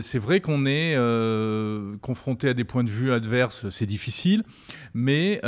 C'est 0.00 0.18
vrai 0.18 0.40
qu'on 0.40 0.66
est, 0.66 0.96
confronté 2.00 2.48
à 2.50 2.54
des 2.54 2.64
points 2.64 2.84
de 2.84 2.90
vue 2.90 3.12
adverses, 3.12 3.68
c'est 3.68 3.86
difficile. 3.86 4.44
Mais 4.94 5.40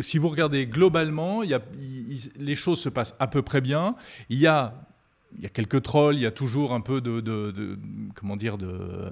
si 0.00 0.18
vous 0.18 0.28
regardez 0.28 0.66
globalement, 0.66 1.42
les 1.42 2.56
choses 2.56 2.80
se 2.80 2.88
passent 2.88 3.16
à 3.18 3.26
peu 3.26 3.42
près 3.42 3.60
bien. 3.60 3.96
Il 4.30 4.38
y 4.38 4.46
a 5.46 5.48
quelques 5.48 5.82
trolls, 5.82 6.16
il 6.16 6.22
y 6.22 6.26
a 6.26 6.30
toujours 6.30 6.72
un 6.72 6.80
peu 6.80 7.00
de, 7.00 7.78
comment 8.14 8.36
dire, 8.36 8.58
de, 8.58 8.66
euh, 8.66 9.10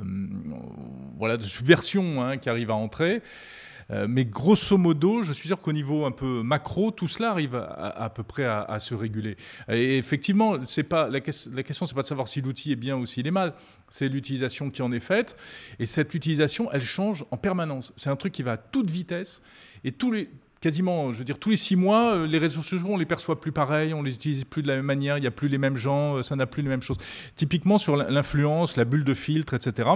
voilà, 1.19 1.37
de 1.37 1.43
subversion 1.43 2.23
hein, 2.23 2.37
qui 2.37 2.49
arrive 2.49 2.71
à 2.71 2.75
entrer. 2.75 3.23
Euh, 3.90 4.07
mais 4.09 4.24
grosso 4.24 4.79
modo, 4.79 5.22
je 5.22 5.33
suis 5.33 5.48
sûr 5.48 5.61
qu'au 5.61 5.72
niveau 5.72 6.05
un 6.05 6.11
peu 6.11 6.42
macro, 6.42 6.90
tout 6.90 7.09
cela 7.09 7.31
arrive 7.31 7.55
à, 7.55 8.11
peu 8.14 8.22
près 8.22 8.44
à, 8.44 8.79
se 8.79 8.94
réguler. 8.94 9.37
Et 9.68 9.98
effectivement, 9.98 10.57
c'est 10.66 10.83
pas 10.83 11.09
la, 11.09 11.20
la 11.53 11.62
question, 11.62 11.87
c'est 11.87 11.94
pas 11.94 12.03
de 12.03 12.07
savoir 12.07 12.29
si 12.29 12.40
l'outil 12.40 12.72
est 12.72 12.76
bien 12.76 12.96
ou 12.96 13.07
s'il 13.07 13.26
est 13.26 13.33
mal, 13.33 13.55
c'est 13.88 14.09
l'utilisation 14.09 14.70
qui 14.70 14.83
en 14.83 14.92
est 14.92 15.00
faite. 15.00 15.37
Et 15.79 15.87
cette 15.87 16.14
utilisation, 16.14 16.70
elle 16.72 16.83
change 16.83 17.24
en 17.31 17.37
permanence. 17.37 17.92
C'est 17.96 18.11
un 18.11 18.16
truc 18.16 18.33
qui 18.33 18.42
va 18.42 18.53
à 18.53 18.57
toute 18.57 18.90
vitesse. 18.90 19.42
Et 19.85 19.92
tous 19.92 20.12
les, 20.12 20.29
quasiment, 20.61 21.11
je 21.12 21.18
veux 21.18 21.24
dire, 21.24 21.38
tous 21.38 21.50
les 21.50 21.57
six 21.57 21.76
mois, 21.76 22.14
euh, 22.14 22.26
les 22.26 22.38
réseaux 22.38 22.62
sociaux, 22.62 22.87
on 22.88 22.96
les 22.96 23.07
perçoit 23.07 23.40
plus 23.40 23.53
pareil, 23.53 23.94
on 23.94 24.03
les 24.03 24.14
utilise 24.14 24.44
plus 24.44 24.62
de 24.62 24.68
la 24.68 24.76
même 24.76 24.85
manière, 24.85 25.18
il 25.18 25.22
n'y 25.22 25.26
a 25.26 25.31
plus 25.33 25.48
les 25.48 25.59
mêmes 25.59 25.76
gens, 25.76 26.16
euh, 26.16 26.22
ça 26.22 26.37
n'a 26.37 26.46
plus 26.46 26.62
les 26.62 26.68
mêmes 26.68 26.83
choses. 26.83 26.98
Typiquement 27.35 27.79
sur 27.79 27.96
l'influence, 27.96 28.76
la 28.76 28.85
bulle 28.85 29.05
de 29.05 29.14
filtre, 29.14 29.55
etc. 29.55 29.88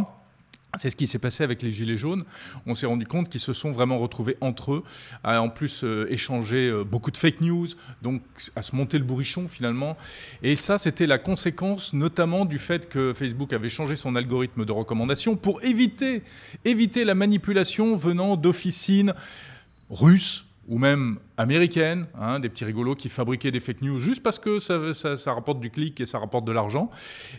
C'est 0.76 0.90
ce 0.90 0.96
qui 0.96 1.06
s'est 1.06 1.18
passé 1.18 1.44
avec 1.44 1.62
les 1.62 1.72
Gilets 1.72 1.98
jaunes. 1.98 2.24
On 2.66 2.74
s'est 2.74 2.86
rendu 2.86 3.06
compte 3.06 3.28
qu'ils 3.28 3.40
se 3.40 3.52
sont 3.52 3.72
vraiment 3.72 3.98
retrouvés 3.98 4.36
entre 4.40 4.74
eux, 4.74 4.84
à 5.22 5.40
en 5.40 5.48
plus 5.48 5.84
euh, 5.84 6.06
échanger 6.10 6.72
beaucoup 6.84 7.10
de 7.10 7.16
fake 7.16 7.40
news, 7.40 7.66
donc 8.02 8.22
à 8.56 8.62
se 8.62 8.74
monter 8.74 8.98
le 8.98 9.04
bourrichon 9.04 9.48
finalement. 9.48 9.96
Et 10.42 10.56
ça, 10.56 10.78
c'était 10.78 11.06
la 11.06 11.18
conséquence 11.18 11.92
notamment 11.92 12.44
du 12.44 12.58
fait 12.58 12.88
que 12.88 13.12
Facebook 13.12 13.52
avait 13.52 13.68
changé 13.68 13.96
son 13.96 14.16
algorithme 14.16 14.64
de 14.64 14.72
recommandation 14.72 15.36
pour 15.36 15.62
éviter, 15.62 16.22
éviter 16.64 17.04
la 17.04 17.14
manipulation 17.14 17.96
venant 17.96 18.36
d'officines 18.36 19.14
russes, 19.90 20.43
ou 20.68 20.78
même 20.78 21.18
américaines, 21.36 22.06
hein, 22.18 22.38
des 22.38 22.48
petits 22.48 22.64
rigolos 22.64 22.94
qui 22.94 23.08
fabriquaient 23.08 23.50
des 23.50 23.60
fake 23.60 23.82
news 23.82 23.98
juste 23.98 24.22
parce 24.22 24.38
que 24.38 24.58
ça, 24.58 25.32
rapporte 25.32 25.60
du 25.60 25.70
clic 25.70 26.00
et 26.00 26.06
ça 26.06 26.18
rapporte 26.18 26.44
de 26.44 26.52
l'argent, 26.52 26.90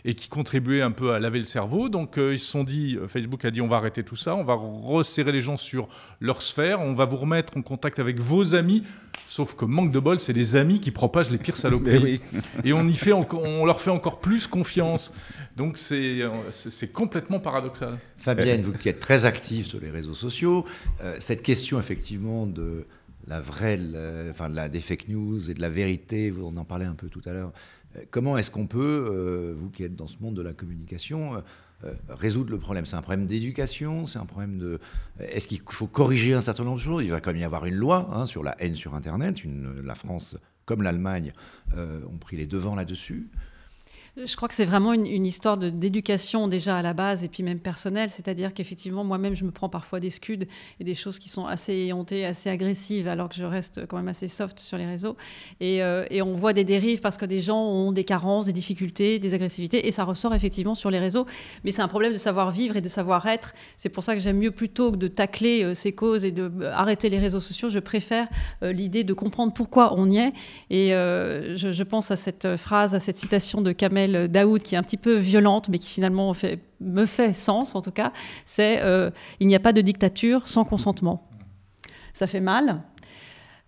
et 0.04 0.14
qui 0.14 0.28
contribuaient 0.28 0.82
un 0.82 0.90
peu 0.90 1.12
à 1.12 1.18
laver 1.18 1.38
le 1.38 1.44
cerveau. 1.44 1.88
Donc 1.88 2.18
euh, 2.18 2.34
ils 2.34 2.38
se 2.38 2.46
sont 2.46 2.64
dit, 2.64 2.96
euh, 2.96 3.08
Facebook 3.08 3.44
a 3.44 3.50
dit 3.50 3.60
on 3.60 3.68
va 3.68 3.76
arrêter 3.76 4.02
tout 4.02 4.16
ça, 4.16 4.36
on 4.36 4.44
va 4.44 4.54
resserrer 4.54 5.32
les 5.32 5.40
gens 5.40 5.56
sur 5.56 5.88
leur 6.20 6.42
sphère, 6.42 6.80
on 6.80 6.94
va 6.94 7.04
vous 7.04 7.16
remettre 7.16 7.56
en 7.56 7.62
contact 7.62 7.98
avec 7.98 8.20
vos 8.20 8.54
amis. 8.54 8.82
Sauf 9.26 9.54
que 9.54 9.64
manque 9.64 9.90
de 9.90 9.98
bol, 9.98 10.20
c'est 10.20 10.32
les 10.32 10.56
amis 10.56 10.80
qui 10.80 10.92
propagent 10.92 11.30
les 11.30 11.38
pires 11.38 11.56
saloperies. 11.56 12.20
et 12.64 12.72
on, 12.72 12.86
y 12.86 12.94
fait 12.94 13.12
on 13.12 13.64
leur 13.64 13.80
fait 13.80 13.90
encore 13.90 14.20
plus 14.20 14.46
confiance. 14.46 15.12
Donc 15.56 15.78
c'est 15.78 16.92
complètement 16.92 17.40
paradoxal. 17.40 17.98
Fabienne, 18.18 18.62
vous 18.62 18.72
qui 18.72 18.88
êtes 18.88 19.00
très 19.00 19.24
active 19.24 19.66
sur 19.66 19.80
les 19.80 19.90
réseaux 19.90 20.14
sociaux, 20.14 20.64
euh, 21.02 21.16
cette 21.18 21.42
question 21.42 21.80
effectivement 21.80 22.46
de 22.46 22.86
la 23.26 23.40
vraie, 23.40 23.78
enfin, 24.30 24.48
de 24.50 24.56
la, 24.56 24.68
des 24.68 24.80
fake 24.80 25.08
news 25.08 25.50
et 25.50 25.54
de 25.54 25.60
la 25.60 25.68
vérité, 25.68 26.30
vous 26.30 26.46
en 26.46 26.64
parlez 26.64 26.86
un 26.86 26.94
peu 26.94 27.08
tout 27.08 27.22
à 27.26 27.32
l'heure. 27.32 27.52
Euh, 27.96 28.02
comment 28.10 28.36
est-ce 28.38 28.50
qu'on 28.50 28.66
peut, 28.66 29.08
euh, 29.10 29.54
vous 29.56 29.70
qui 29.70 29.84
êtes 29.84 29.96
dans 29.96 30.06
ce 30.06 30.16
monde 30.20 30.34
de 30.34 30.42
la 30.42 30.52
communication, 30.52 31.42
euh, 31.84 31.92
résoudre 32.08 32.50
le 32.50 32.58
problème? 32.58 32.84
C'est 32.86 32.96
un 32.96 33.02
problème 33.02 33.26
d'éducation 33.26 34.06
C'est 34.06 34.18
un 34.18 34.26
problème 34.26 34.58
de. 34.58 34.80
Est-ce 35.20 35.48
qu'il 35.48 35.60
faut 35.68 35.86
corriger 35.86 36.34
un 36.34 36.40
certain 36.40 36.64
nombre 36.64 36.78
de 36.78 36.82
choses? 36.82 37.04
Il 37.04 37.10
va 37.10 37.20
quand 37.20 37.30
même 37.32 37.40
y 37.40 37.44
avoir 37.44 37.66
une 37.66 37.76
loi 37.76 38.08
hein, 38.12 38.26
sur 38.26 38.42
la 38.42 38.56
haine 38.60 38.74
sur 38.74 38.94
Internet. 38.94 39.36
La 39.84 39.94
France, 39.94 40.36
comme 40.64 40.82
l'Allemagne, 40.82 41.32
ont 41.76 42.18
pris 42.18 42.36
les 42.36 42.46
devants 42.46 42.74
là-dessus. 42.74 43.28
Je 44.24 44.34
crois 44.34 44.48
que 44.48 44.54
c'est 44.54 44.64
vraiment 44.64 44.94
une, 44.94 45.26
histoire 45.26 45.58
d'éducation 45.58 46.48
déjà 46.48 46.78
à 46.78 46.82
la 46.82 46.94
base 46.94 47.22
et 47.22 47.28
puis 47.28 47.42
même 47.42 47.58
personnelle. 47.58 48.08
C'est-à-dire 48.08 48.54
qu'effectivement, 48.54 49.04
moi-même, 49.04 49.34
je 49.34 49.44
me 49.44 49.50
prends 49.50 49.68
parfois 49.68 50.00
des 50.00 50.08
scuds 50.08 50.46
et 50.80 50.84
des 50.84 50.94
choses 50.94 51.18
qui 51.18 51.28
sont 51.28 51.44
assez 51.44 51.74
éhontées, 51.74 52.24
assez 52.24 52.48
agressives, 52.48 53.08
alors 53.08 53.28
que 53.28 53.34
je 53.34 53.44
reste 53.44 53.84
quand 53.86 53.98
même 53.98 54.08
assez 54.08 54.28
soft 54.28 54.58
sur 54.58 54.78
les 54.78 54.86
réseaux. 54.86 55.18
Et, 55.60 55.82
euh, 55.82 56.06
et, 56.08 56.22
on 56.22 56.32
voit 56.32 56.54
des 56.54 56.64
dérives 56.64 57.00
parce 57.00 57.18
que 57.18 57.26
des 57.26 57.40
gens 57.40 57.62
ont 57.62 57.92
des 57.92 58.04
carences, 58.04 58.46
des 58.46 58.54
difficultés, 58.54 59.18
des 59.18 59.34
agressivités, 59.34 59.86
et 59.86 59.92
ça 59.92 60.04
ressort 60.04 60.34
effectivement 60.34 60.74
sur 60.74 60.90
les 60.90 60.98
réseaux. 60.98 61.26
Mais 61.62 61.70
c'est 61.70 61.82
un 61.82 61.88
problème 61.88 62.14
de 62.14 62.18
savoir 62.18 62.50
vivre 62.50 62.76
et 62.76 62.80
de 62.80 62.88
savoir 62.88 63.26
être. 63.26 63.52
C'est 63.76 63.90
pour 63.90 64.02
ça 64.02 64.14
que 64.14 64.20
j'aime 64.20 64.38
mieux 64.38 64.50
plutôt 64.50 64.92
que 64.92 64.96
de 64.96 65.08
tacler 65.08 65.62
euh, 65.62 65.74
ces 65.74 65.92
causes 65.92 66.24
et 66.24 66.32
de 66.32 66.50
euh, 66.62 66.72
arrêter 66.72 67.10
les 67.10 67.18
réseaux 67.18 67.40
sociaux, 67.40 67.68
je 67.68 67.80
préfère 67.80 68.28
l'idée 68.62 69.04
de 69.04 69.12
comprendre 69.12 69.52
pourquoi 69.52 69.92
on 69.94 70.08
y 70.08 70.18
est. 70.18 70.32
Et 70.70 70.90
je, 70.90 71.70
je, 71.72 71.82
pense 71.82 72.10
à 72.10 72.16
cette 72.16 72.56
phrase, 72.56 72.94
à 72.94 72.98
cette 72.98 73.18
citation 73.18 73.60
de 73.60 73.72
Kamel 73.72 74.05
Daoud, 74.06 74.62
qui 74.62 74.74
est 74.74 74.78
un 74.78 74.82
petit 74.82 74.96
peu 74.96 75.16
violente, 75.16 75.68
mais 75.68 75.78
qui 75.78 75.88
finalement 75.88 76.32
me 76.80 77.06
fait 77.06 77.32
sens 77.32 77.74
en 77.74 77.82
tout 77.82 77.90
cas, 77.90 78.12
c'est 78.44 78.82
euh, 78.82 79.10
il 79.40 79.46
n'y 79.46 79.54
a 79.54 79.60
pas 79.60 79.72
de 79.72 79.80
dictature 79.80 80.48
sans 80.48 80.64
consentement. 80.64 81.28
Ça 82.12 82.26
fait 82.26 82.40
mal, 82.40 82.82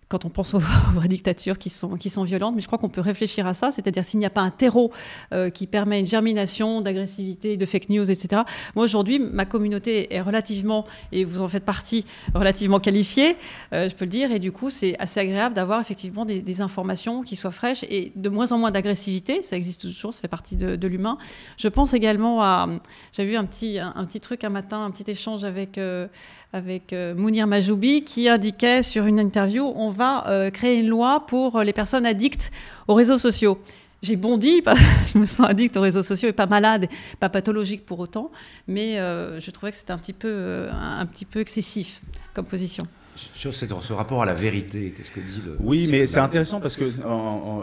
quand 0.09 0.25
on 0.25 0.29
pense 0.29 0.55
aux, 0.55 0.59
vraies 0.93 1.07
dictatures 1.07 1.57
qui 1.57 1.69
sont, 1.69 1.95
violentes. 2.23 2.55
Mais 2.55 2.61
je 2.61 2.67
crois 2.67 2.79
qu'on 2.79 2.89
peut 2.89 3.01
réfléchir 3.01 3.47
à 3.47 3.53
ça, 3.53 3.71
c'est-à-dire 3.71 4.03
s'il 4.03 4.19
n'y 4.19 4.25
a 4.25 4.31
pas 4.31 4.41
un 4.41 4.49
terreau 4.49 4.91
euh, 5.31 5.49
qui 5.49 5.67
permet 5.67 5.99
une 5.99 6.07
germination 6.07 6.81
d'agressivité, 6.81 7.55
de 7.55 7.65
fake 7.65 7.89
news, 7.89 8.09
etc. 8.09 8.41
Moi, 8.75 8.83
aujourd'hui, 8.83 9.19
ma 9.19 9.45
communauté 9.45 10.13
est 10.13 10.21
relativement, 10.21 10.85
et 11.11 11.23
vous 11.23 11.41
en 11.41 11.47
faites 11.47 11.63
partie, 11.63 12.05
relativement 12.33 12.79
qualifiée, 12.79 13.37
euh, 13.73 13.87
je 13.87 13.95
peux 13.95 14.05
le 14.05 14.11
dire, 14.11 14.31
et 14.31 14.39
du 14.39 14.51
coup, 14.51 14.69
c'est 14.69 14.97
assez 14.99 15.19
agréable 15.19 15.55
d'avoir 15.55 15.79
effectivement 15.79 16.25
des, 16.25 16.59
informations 16.59 17.21
qui 17.21 17.37
soient 17.37 17.51
fraîches 17.51 17.85
et 17.89 18.11
de 18.15 18.27
moins 18.27 18.51
en 18.51 18.57
moins 18.57 18.71
d'agressivité. 18.71 19.43
Ça 19.43 19.55
existe 19.55 19.81
toujours, 19.81 20.13
ça 20.13 20.19
fait 20.19 20.27
partie 20.27 20.57
de, 20.57 20.87
l'humain. 20.87 21.17
Je 21.57 21.67
pense 21.67 21.93
également 21.93 22.43
à, 22.43 22.67
j'ai 23.13 23.23
vu 23.23 23.37
un 23.37 23.45
petit, 23.45 23.79
un, 23.79 24.03
petit 24.05 24.19
truc 24.19 24.43
un 24.43 24.49
matin, 24.49 24.83
un 24.83 24.91
petit 24.91 25.09
échange 25.09 25.43
avec... 25.43 25.77
Euh, 25.77 26.07
avec 26.53 26.93
euh, 26.93 27.13
Mounir 27.13 27.47
Majoubi 27.47 28.03
qui 28.03 28.27
indiquait 28.27 28.81
sur 28.81 29.05
une 29.05 29.19
interview 29.19 29.71
on 29.75 29.89
va 29.89 30.27
euh, 30.27 30.49
créer 30.49 30.79
une 30.79 30.87
loi 30.87 31.25
pour 31.27 31.61
les 31.61 31.73
personnes 31.73 32.05
addictes 32.05 32.51
aux 32.87 32.95
réseaux 32.95 33.17
sociaux. 33.17 33.59
J'ai 34.01 34.15
bondi, 34.15 34.63
je 35.13 35.17
me 35.17 35.25
sens 35.25 35.47
addict 35.47 35.75
aux 35.75 35.81
réseaux 35.81 36.03
sociaux 36.03 36.29
et 36.29 36.33
pas 36.33 36.45
malade, 36.45 36.87
pas 37.19 37.29
pathologique 37.29 37.85
pour 37.85 37.99
autant, 37.99 38.31
mais 38.67 38.97
euh, 38.97 39.39
je 39.39 39.51
trouvais 39.51 39.71
que 39.71 39.77
c'était 39.77 39.91
un, 39.91 39.97
petit 39.97 40.13
peu, 40.13 40.69
un, 40.71 41.05
petit 41.05 41.25
peu 41.25 41.41
excessif 41.41 42.01
comme 42.33 42.45
position. 42.45 42.87
Sur 43.33 43.53
ce 43.53 43.91
rapport 43.91 44.23
à 44.23 44.25
la 44.25 44.33
vérité, 44.33 44.93
qu'est-ce 44.95 45.11
que 45.11 45.19
dit 45.19 45.41
le... 45.45 45.57
Oui, 45.59 45.89
mais 45.91 46.07
c'est 46.07 46.21
intéressant 46.21 46.61
parce 46.61 46.77
que 46.77 46.85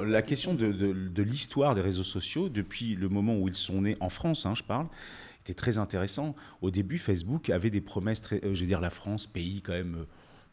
la 0.05 0.21
question 0.21 0.53
de, 0.53 1.23
l'histoire 1.23 1.75
des 1.75 1.81
réseaux 1.81 2.05
sociaux, 2.05 2.51
depuis 2.51 2.95
le 2.95 3.09
moment 3.09 3.37
où 3.37 3.49
ils 3.49 3.55
sont 3.55 3.81
nés 3.81 3.97
en 4.01 4.11
France, 4.11 4.45
hein, 4.45 4.53
je 4.55 4.63
parle, 4.63 4.87
très 5.55 5.79
intéressant. 5.79 6.35
Au 6.63 6.71
début, 6.71 6.99
Facebook 6.99 7.51
avait 7.51 7.71
des 7.71 7.81
promesses, 7.81 8.23
très, 8.23 8.45
euh, 8.45 8.55
je 8.55 8.61
veux 8.61 8.67
dire, 8.67 8.81
la 8.81 8.91
France, 8.91 9.27
pays 9.27 9.63
quand 9.63 9.73
même 9.73 9.97
euh, 9.97 10.05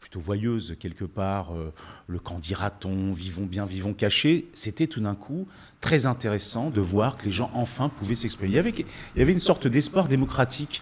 plutôt 0.03 0.19
voyeuse 0.19 0.75
quelque 0.81 1.05
part, 1.05 1.55
euh, 1.55 1.71
le 2.07 2.19
camp 2.19 2.37
dira-t-on, 2.37 3.13
vivons 3.13 3.45
bien, 3.45 3.65
vivons 3.65 3.93
cachés, 3.93 4.49
c'était 4.53 4.85
tout 4.85 4.99
d'un 4.99 5.15
coup 5.15 5.47
très 5.79 6.05
intéressant 6.05 6.69
de 6.69 6.81
voir 6.81 7.15
que 7.15 7.23
les 7.23 7.31
gens 7.31 7.49
enfin 7.53 7.87
pouvaient 7.87 8.13
s'exprimer. 8.13 8.51
Il, 8.51 8.85
y 9.15 9.21
avait, 9.21 9.31
une 9.31 9.39
sorte 9.39 9.65
d'espoir 9.65 10.09
démocratique. 10.09 10.81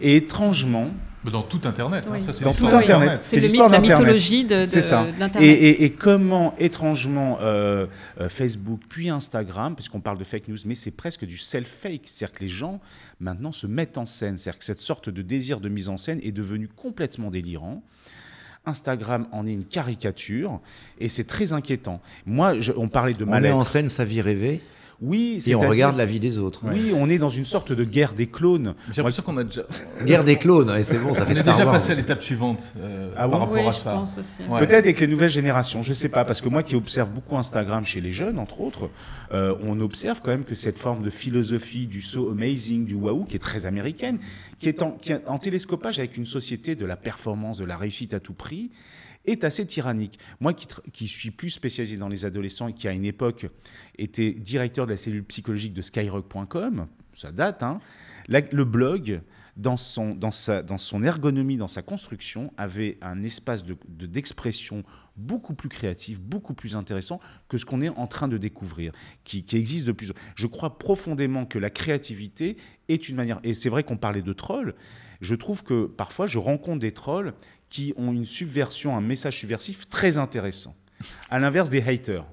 Et 0.00 0.14
étrangement, 0.14 0.90
dans 1.24 1.42
tout 1.42 1.60
Internet. 1.64 2.06
Hein, 2.08 2.18
ça, 2.20 2.44
dans 2.44 2.54
tout 2.54 2.68
Internet. 2.68 3.20
C'est 3.22 3.40
l'histoire 3.40 3.68
la 3.70 3.80
mythologie 3.80 4.44
d'Internet. 4.44 5.36
Et, 5.40 5.84
et, 5.84 5.90
comment, 5.90 6.54
étrangement, 6.58 7.38
euh, 7.40 7.86
euh, 8.20 8.28
Facebook, 8.28 8.82
puis 8.88 9.10
Instagram, 9.10 9.74
puisqu'on 9.74 10.00
parle 10.00 10.18
de 10.18 10.24
fake 10.24 10.46
news, 10.48 10.58
mais 10.64 10.76
c'est 10.76 10.92
presque 10.92 11.24
du 11.24 11.36
self-fake. 11.36 12.02
C'est-à-dire 12.04 12.38
que 12.38 12.44
les 12.44 12.48
gens, 12.48 12.80
maintenant, 13.18 13.50
se 13.50 13.66
mettent 13.66 13.98
en 13.98 14.06
scène. 14.06 14.38
C'est-à-dire 14.38 14.58
que 14.60 14.64
cette 14.64 14.80
sorte 14.80 15.10
de 15.10 15.22
désir 15.22 15.60
de 15.60 15.68
mise 15.68 15.88
en 15.88 15.96
scène 15.96 16.20
est 16.22 16.32
devenu 16.32 16.68
complètement 16.68 17.30
délirant. 17.30 17.82
Instagram 18.66 19.26
en 19.32 19.46
est 19.46 19.52
une 19.52 19.64
caricature 19.64 20.60
et 20.98 21.08
c'est 21.08 21.24
très 21.24 21.52
inquiétant. 21.52 22.00
Moi, 22.26 22.54
on 22.76 22.88
parlait 22.88 23.14
de 23.14 23.24
mal 23.24 23.38
On 23.38 23.42
met 23.42 23.52
en 23.52 23.64
scène 23.64 23.88
sa 23.88 24.04
vie 24.04 24.20
rêvée 24.20 24.60
oui, 25.02 25.42
et 25.46 25.54
on 25.54 25.60
regarde 25.60 25.96
la 25.96 26.04
vie 26.04 26.20
des 26.20 26.36
autres. 26.36 26.60
Oui, 26.64 26.92
on 26.94 27.08
est 27.08 27.16
dans 27.16 27.30
une 27.30 27.46
sorte 27.46 27.72
de 27.72 27.84
guerre 27.84 28.12
des 28.12 28.26
clones. 28.26 28.74
J'ai 28.90 28.98
l'impression 28.98 29.22
qu'on 29.22 29.36
a 29.38 29.44
déjà. 29.44 29.62
Guerre 30.04 30.24
des 30.24 30.36
clones, 30.36 30.70
et 30.76 30.82
c'est 30.82 30.98
bon, 30.98 31.14
ça 31.14 31.24
fait 31.24 31.38
On 31.38 31.40
est 31.40 31.42
déjà 31.42 31.64
passé 31.64 31.92
à 31.92 31.94
l'étape 31.94 32.22
suivante 32.22 32.72
euh, 32.78 33.10
ah 33.16 33.28
par 33.28 33.40
rapport 33.40 33.68
à 33.68 33.72
ça. 33.72 34.04
Peut-être 34.58 34.84
avec 34.84 35.00
les 35.00 35.06
nouvelles 35.06 35.30
générations, 35.30 35.82
je 35.82 35.90
ne 35.90 35.94
sais 35.94 36.10
pas, 36.10 36.24
parce 36.26 36.42
que 36.42 36.48
moi 36.50 36.62
qui 36.62 36.76
observe 36.76 37.10
beaucoup 37.10 37.36
Instagram 37.36 37.82
chez 37.82 38.00
les 38.02 38.12
jeunes, 38.12 38.38
entre 38.38 38.60
autres, 38.60 38.90
euh, 39.32 39.54
on 39.64 39.80
observe 39.80 40.20
quand 40.22 40.30
même 40.30 40.44
que 40.44 40.54
cette 40.54 40.78
forme 40.78 41.02
de 41.02 41.10
philosophie 41.10 41.86
du 41.86 42.02
so 42.02 42.30
amazing, 42.30 42.84
du 42.84 42.94
waouh, 42.94 43.24
qui 43.24 43.36
est 43.36 43.40
très 43.40 43.64
américaine, 43.64 44.18
qui 44.58 44.68
est 44.68 44.82
en, 44.82 44.92
qui 44.92 45.12
est 45.12 45.26
en 45.26 45.38
télescopage 45.38 45.98
avec 45.98 46.18
une 46.18 46.26
société 46.26 46.74
de 46.74 46.84
la 46.84 46.96
performance, 46.96 47.56
de 47.56 47.64
la 47.64 47.78
réussite 47.78 48.12
à 48.12 48.20
tout 48.20 48.34
prix 48.34 48.70
est 49.30 49.44
assez 49.44 49.66
tyrannique. 49.66 50.18
Moi 50.40 50.54
qui, 50.54 51.06
suis 51.06 51.30
plus 51.30 51.50
spécialisé 51.50 51.96
dans 51.96 52.08
les 52.08 52.24
adolescents 52.24 52.68
et 52.68 52.74
qui 52.74 52.88
à 52.88 52.92
une 52.92 53.04
époque 53.04 53.46
était 53.98 54.32
directeur 54.32 54.86
de 54.86 54.92
la 54.92 54.96
cellule 54.96 55.24
psychologique 55.24 55.72
de 55.72 55.82
skyrock.com, 55.82 56.86
ça 57.14 57.32
date, 57.32 57.62
hein, 57.62 57.80
le 58.28 58.64
blog, 58.64 59.20
dans 59.56 59.76
son, 59.76 61.02
ergonomie, 61.02 61.56
dans 61.56 61.68
sa 61.68 61.82
construction, 61.82 62.52
avait 62.56 62.98
un 63.02 63.22
espace 63.22 63.64
d'expression 63.88 64.78
de, 64.78 64.84
beaucoup 65.16 65.54
plus 65.54 65.68
créatif, 65.68 66.20
beaucoup 66.20 66.54
plus 66.54 66.76
intéressant 66.76 67.20
que 67.48 67.58
ce 67.58 67.66
qu'on 67.66 67.82
est 67.82 67.90
en 67.90 68.06
train 68.06 68.28
de 68.28 68.38
découvrir, 68.38 68.92
qui, 69.24 69.44
qui 69.44 69.56
existe 69.56 69.86
de 69.86 69.92
plus. 69.92 70.12
Je 70.34 70.46
crois 70.46 70.78
profondément 70.78 71.44
que 71.44 71.58
la 71.58 71.68
créativité 71.68 72.56
est 72.88 73.08
une 73.08 73.16
manière, 73.16 73.40
et 73.42 73.52
c'est 73.52 73.68
vrai 73.68 73.82
qu'on 73.84 73.98
parlait 73.98 74.22
de 74.22 74.32
trolls, 74.32 74.74
je 75.20 75.34
trouve 75.34 75.62
que 75.62 75.86
parfois 75.86 76.26
je 76.26 76.38
rencontre 76.38 76.78
des 76.78 76.92
trolls 76.92 77.34
qui 77.70 77.94
ont 77.96 78.12
une 78.12 78.26
subversion, 78.26 78.96
un 78.96 79.00
message 79.00 79.38
subversif 79.38 79.88
très 79.88 80.18
intéressant. 80.18 80.76
À 81.30 81.38
l'inverse 81.38 81.70
des 81.70 81.80
haters. 81.80 82.26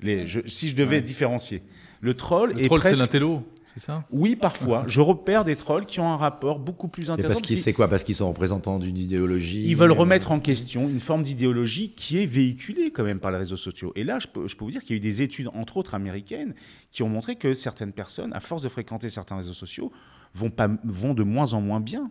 Les, 0.00 0.26
si 0.46 0.68
je 0.68 0.76
devais 0.76 1.00
différencier. 1.00 1.62
Le 2.00 2.14
troll 2.14 2.52
le 2.52 2.62
est 2.62 2.66
troll, 2.66 2.82
c'est 2.82 2.94
l'intello, 2.94 3.42
c'est 3.76 3.84
ça? 3.84 4.04
Oui, 4.10 4.36
parfois. 4.36 4.84
je 4.86 5.02
repère 5.02 5.44
des 5.44 5.54
trolls 5.54 5.84
qui 5.84 6.00
ont 6.00 6.08
un 6.08 6.16
rapport 6.16 6.58
beaucoup 6.58 6.88
plus 6.88 7.10
intéressant. 7.10 7.34
parce 7.34 7.46
qu'ils, 7.46 7.58
c'est 7.58 7.74
quoi? 7.74 7.88
Parce 7.88 8.04
qu'ils 8.04 8.14
sont 8.14 8.28
représentants 8.28 8.78
d'une 8.78 8.96
idéologie 8.96 9.66
Ils 9.66 9.76
veulent 9.76 9.92
remettre 9.92 10.32
en 10.32 10.40
question 10.40 10.88
une 10.88 11.00
forme 11.00 11.22
d'idéologie 11.22 11.90
qui 11.90 12.18
est 12.18 12.26
véhiculée 12.26 12.90
quand 12.90 13.04
même 13.04 13.20
par 13.20 13.30
les 13.30 13.36
réseaux 13.36 13.56
sociaux. 13.56 13.92
Et 13.94 14.02
là, 14.02 14.18
je 14.18 14.28
peux, 14.28 14.48
je 14.48 14.56
peux 14.56 14.64
vous 14.64 14.70
dire 14.70 14.82
qu'il 14.82 14.90
y 14.90 14.94
a 14.94 14.96
eu 14.96 15.00
des 15.00 15.20
études, 15.20 15.48
entre 15.52 15.76
autres 15.76 15.94
américaines, 15.94 16.54
qui 16.90 17.02
ont 17.02 17.08
montré 17.10 17.36
que 17.36 17.52
certaines 17.52 17.92
personnes, 17.92 18.32
à 18.32 18.40
force 18.40 18.62
de 18.62 18.68
fréquenter 18.68 19.10
certains 19.10 19.36
réseaux 19.36 19.52
sociaux, 19.52 19.92
vont, 20.32 20.50
pas, 20.50 20.68
vont 20.84 21.12
de 21.12 21.22
moins 21.22 21.52
en 21.52 21.60
moins 21.60 21.80
bien. 21.80 22.10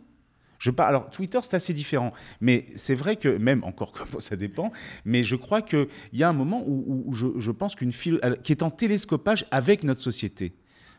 Je 0.59 0.71
alors 0.77 1.09
Twitter 1.09 1.39
c'est 1.41 1.55
assez 1.55 1.73
différent, 1.73 2.13
mais 2.41 2.65
c'est 2.75 2.95
vrai 2.95 3.15
que 3.15 3.29
même 3.37 3.63
encore 3.63 3.91
comme 3.91 4.19
ça 4.19 4.35
dépend, 4.35 4.71
mais 5.03 5.23
je 5.23 5.35
crois 5.35 5.61
qu'il 5.61 5.87
y 6.13 6.23
a 6.23 6.29
un 6.29 6.33
moment 6.33 6.63
où, 6.65 7.13
je, 7.13 7.51
pense 7.51 7.75
qu'une 7.75 7.91
qui 7.91 8.51
est 8.51 8.63
en 8.63 8.69
télescopage 8.69 9.45
avec 9.51 9.83
notre 9.83 10.01
société 10.01 10.53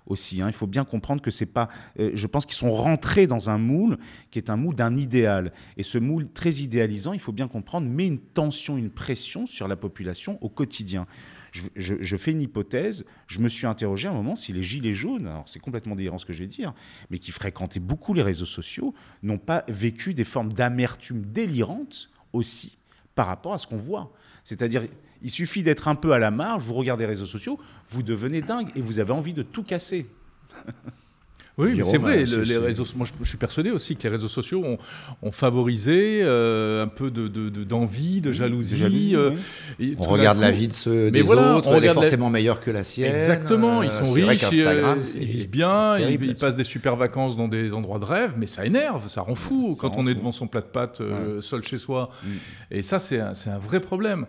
aussi. 0.07 0.41
Hein. 0.41 0.49
Il 0.49 0.53
faut 0.53 0.67
bien 0.67 0.85
comprendre 0.85 1.23
que 1.23 1.31
c'est 1.31 1.47
pas. 1.47 1.69
Euh, 1.99 2.11
je 2.15 2.27
pense 2.27 2.47
qu'ils 2.47 2.57
sont 2.57 2.73
rentrés 2.73 3.27
dans 3.27 3.51
un 3.51 3.59
moule 3.59 3.99
qui 4.31 4.39
est 4.39 4.51
un 4.51 4.57
moule 4.57 4.75
d'un 4.75 4.95
idéal. 4.95 5.53
Et 5.77 5.83
ce 5.83 5.99
moule 5.99 6.29
très 6.33 6.55
idéalisant, 6.55 7.13
il 7.13 7.21
faut 7.21 7.33
bien 7.33 7.49
comprendre, 7.49 7.89
met 7.89 8.07
une 8.07 8.19
tension, 8.19 8.77
une 8.77 8.91
pression 8.91 9.47
sur 9.47 9.69
la 9.69 9.77
population 9.77 10.39
au 10.43 10.49
quotidien 10.49 11.07
je, 11.75 12.17
fais 12.17 12.33
une 12.33 12.43
hypothèse, 12.43 13.05
je 13.27 13.41
me 13.41 13.49
suis 13.49 13.67
interrogé 13.67 14.09
à 14.09 14.11
un 14.11 14.15
moment 14.15 14.37
si 14.37 14.53
les 14.53 14.63
gilets 14.63 14.95
jaunes, 14.95 15.27
alors 15.27 15.49
c'est 15.49 15.59
complètement 15.59 15.97
délirant 15.97 16.19
ce 16.19 16.27
que 16.27 16.33
je 16.33 16.41
vais 16.41 16.47
dire, 16.47 16.75
mais 17.11 17.19
qui 17.19 17.33
fréquentaient 17.33 17.81
beaucoup 17.81 18.15
les 18.15 18.23
réseaux 18.23 18.47
sociaux, 18.47 18.95
n'ont 19.23 19.39
pas 19.39 19.65
vécu 19.69 20.15
des 20.15 20.25
formes 20.25 20.53
d'amertume 20.53 21.25
délirante 21.27 22.11
aussi 22.33 22.79
par 23.15 23.27
rapport 23.27 23.55
à 23.55 23.59
ce 23.59 23.67
qu'on 23.67 23.77
voit. 23.77 24.13
C'est-à-dire, 24.45 24.83
il 25.27 25.31
suffit 25.31 25.65
d'être 25.65 25.89
un 25.89 25.97
peu 25.97 26.13
à 26.13 26.21
la 26.21 26.31
marge, 26.31 26.63
vous 26.63 26.75
regardez 26.75 27.03
les 27.03 27.09
réseaux 27.09 27.27
sociaux, 27.27 27.59
vous 27.89 28.05
devenez 28.05 28.43
dingue 28.43 28.69
et 28.77 28.81
vous 28.81 29.01
avez 29.01 29.11
envie 29.11 29.35
de 29.35 29.43
tout 29.43 29.65
casser. 29.65 30.07
Oui, 31.59 31.81
c'est 31.85 31.97
vrai. 31.97 32.25
les 32.25 32.59
réseaux, 32.59 32.85
moi, 32.97 33.07
je, 33.23 33.29
suis 33.29 33.39
persuadé 33.39 33.71
aussi 33.71 33.97
que 33.97 34.03
les 34.03 34.11
réseaux 34.11 34.29
sociaux 34.29 34.63
ont, 35.23 35.33
favorisé 35.33 36.21
euh, 36.23 36.85
un 36.85 36.89
peu 36.89 37.11
d'envie, 37.11 38.21
de, 38.21 38.29
de, 38.29 38.33
jalousie. 38.33 39.17
Euh, 39.17 39.31
on 39.99 40.05
regarde 40.05 40.39
la 40.39 40.51
vie 40.51 40.69
de 40.69 40.75
ceux 40.75 41.11
des 41.11 41.23
autres, 41.23 41.73
elle 41.75 41.85
est 41.85 41.95
forcément 41.95 42.29
meilleure 42.29 42.61
que 42.61 42.71
la 42.71 42.85
sienne. 42.85 43.15
Exactement, 43.15 43.83
ils 43.83 43.91
sont 43.91 44.11
riches, 44.11 44.45
euh, 44.53 44.97
ils 45.15 45.27
vivent 45.27 45.51
bien, 45.51 45.99
ils, 45.99 46.35
passent 46.35 46.57
des 46.57 46.65
super 46.65 46.97
vacances 46.97 47.37
dans 47.37 47.49
des 47.49 47.73
endroits 47.73 47.99
de 47.99 48.05
rêve, 48.05 48.35
mais 48.37 48.47
ça 48.47 48.67
énerve, 48.67 49.09
ça 49.09 49.23
rend 49.23 49.35
fou 49.35 49.77
quand 49.81 49.97
on 49.97 50.07
est 50.07 50.15
devant 50.15 50.33
son 50.33 50.47
plat 50.47 50.61
de 50.61 50.67
pâtes 50.67 51.01
seul 51.41 51.63
chez 51.63 51.79
soi. 51.79 52.11
Mm. 52.23 52.29
Et 52.73 52.83
ça, 52.83 52.99
c'est 52.99 53.19
un, 53.19 53.33
un, 53.47 53.59
vrai 53.59 53.81
problème. 53.81 54.27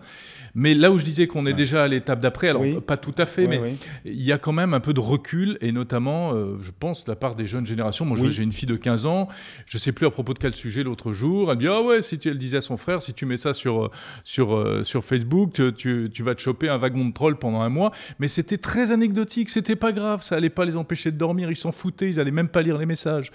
Mais 0.56 0.74
là 0.74 0.92
où 0.92 0.98
je 0.98 1.06
disais 1.06 1.28
qu'on 1.28 1.46
est 1.46 1.54
déjà 1.54 1.84
à 1.84 1.88
l'étape 1.88 2.20
d'après, 2.22 2.50
alors 2.50 2.64
pas 2.86 2.98
tout 2.98 3.14
à 3.18 3.26
fait, 3.26 3.48
mais 3.48 3.76
il 4.06 4.24
y 4.24 4.32
a 4.32 4.38
quand 4.38 4.54
même 4.54 4.74
un 4.74 4.80
peu 4.80 4.94
de 4.94 5.02
recul, 5.02 5.58
et 5.60 5.74
notamment, 5.74 6.34
je 6.62 6.72
pense, 6.78 7.06
la 7.08 7.17
part 7.18 7.36
des 7.36 7.46
jeunes 7.46 7.66
générations. 7.66 8.06
Moi, 8.06 8.18
Oui. 8.20 8.32
j'ai 8.32 8.44
une 8.44 8.52
fille 8.54 8.68
de 8.68 8.76
15 8.78 9.06
ans, 9.06 9.28
je 9.66 9.78
sais 9.78 9.92
plus 9.92 10.06
à 10.06 10.12
propos 10.12 10.34
de 10.34 10.40
quel 10.40 10.56
sujet 10.56 10.84
l'autre 10.84 11.12
jour. 11.12 11.52
Elle 11.52 11.58
dit 11.58 11.68
Ah 11.68 11.82
ouais, 11.82 12.02
si 12.02 12.18
tu, 12.18 12.30
elle 12.30 12.38
disait 12.38 12.58
à 12.58 12.62
son 12.62 12.78
frère, 12.78 13.02
si 13.02 13.14
tu 13.14 13.26
mets 13.26 13.38
ça 13.38 13.54
sur, 13.54 13.86
euh, 13.86 13.92
sur, 14.24 14.56
euh, 14.56 14.84
sur 14.84 15.04
Facebook, 15.04 15.54
tu- 15.76 16.10
tu, 16.14 16.24
vas 16.24 16.36
te 16.36 16.42
choper 16.42 16.70
un 16.70 16.78
wagon 16.78 17.06
de 17.06 17.14
troll 17.14 17.38
pendant 17.38 17.62
un 17.62 17.70
mois. 17.70 17.92
Mais 18.20 18.28
c'était 18.28 18.58
très 18.58 18.92
anecdotique, 18.92 19.50
c'était 19.50 19.76
pas 19.76 19.92
grave, 19.92 20.24
ça 20.24 20.36
allait 20.36 20.50
pas 20.50 20.66
les 20.66 20.78
empêcher 20.78 21.12
de 21.12 21.18
dormir, 21.18 21.50
ils 21.52 21.56
s'en 21.56 21.72
foutaient, 21.72 22.10
ils 22.10 22.20
allaient 22.20 22.32
même 22.32 22.48
pas 22.50 22.62
lire 22.62 22.78
les 22.78 22.86
messages. 22.86 23.32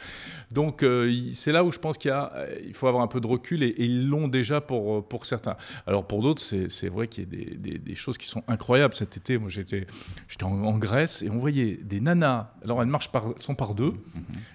Donc 0.51 0.83
euh, 0.83 1.11
c'est 1.33 1.53
là 1.53 1.65
où 1.65 1.73
je 1.73 1.79
pense 1.79 1.99
qu'il 1.99 2.13
il 2.67 2.75
faut 2.75 2.87
avoir 2.87 3.03
un 3.03 3.07
peu 3.09 3.21
de 3.21 3.27
recul 3.27 3.63
et, 3.63 3.69
et 3.69 3.85
ils 3.85 4.09
l'ont 4.09 4.29
déjà 4.29 4.61
pour, 4.61 5.07
pour 5.07 5.25
certains. 5.25 5.57
Alors 5.87 6.07
pour 6.07 6.23
d'autres, 6.23 6.43
c'est 6.43 6.89
vrai 6.89 7.09
qu'il 7.09 7.25
y 7.25 7.27
a 7.27 7.31
des, 7.31 7.57
des- 7.57 7.79
des 7.79 7.95
choses 7.95 8.19
qui 8.19 8.27
sont 8.29 8.43
incroyables. 8.49 8.95
Cet 8.95 9.17
été, 9.17 9.39
moi 9.39 9.49
j'étais 9.49 9.87
j'étais 10.29 10.45
en, 10.45 10.63
en 10.65 10.79
Grèce 10.79 11.23
et 11.23 11.31
on 11.31 11.39
voyait 11.39 11.79
des 11.83 12.01
nanas. 12.01 12.53
Alors 12.65 12.81
elles 12.83 12.89
marchent 12.89 13.11
par, 13.11 13.25
sont 13.41 13.55
par 13.55 13.72
deux. 13.75 13.95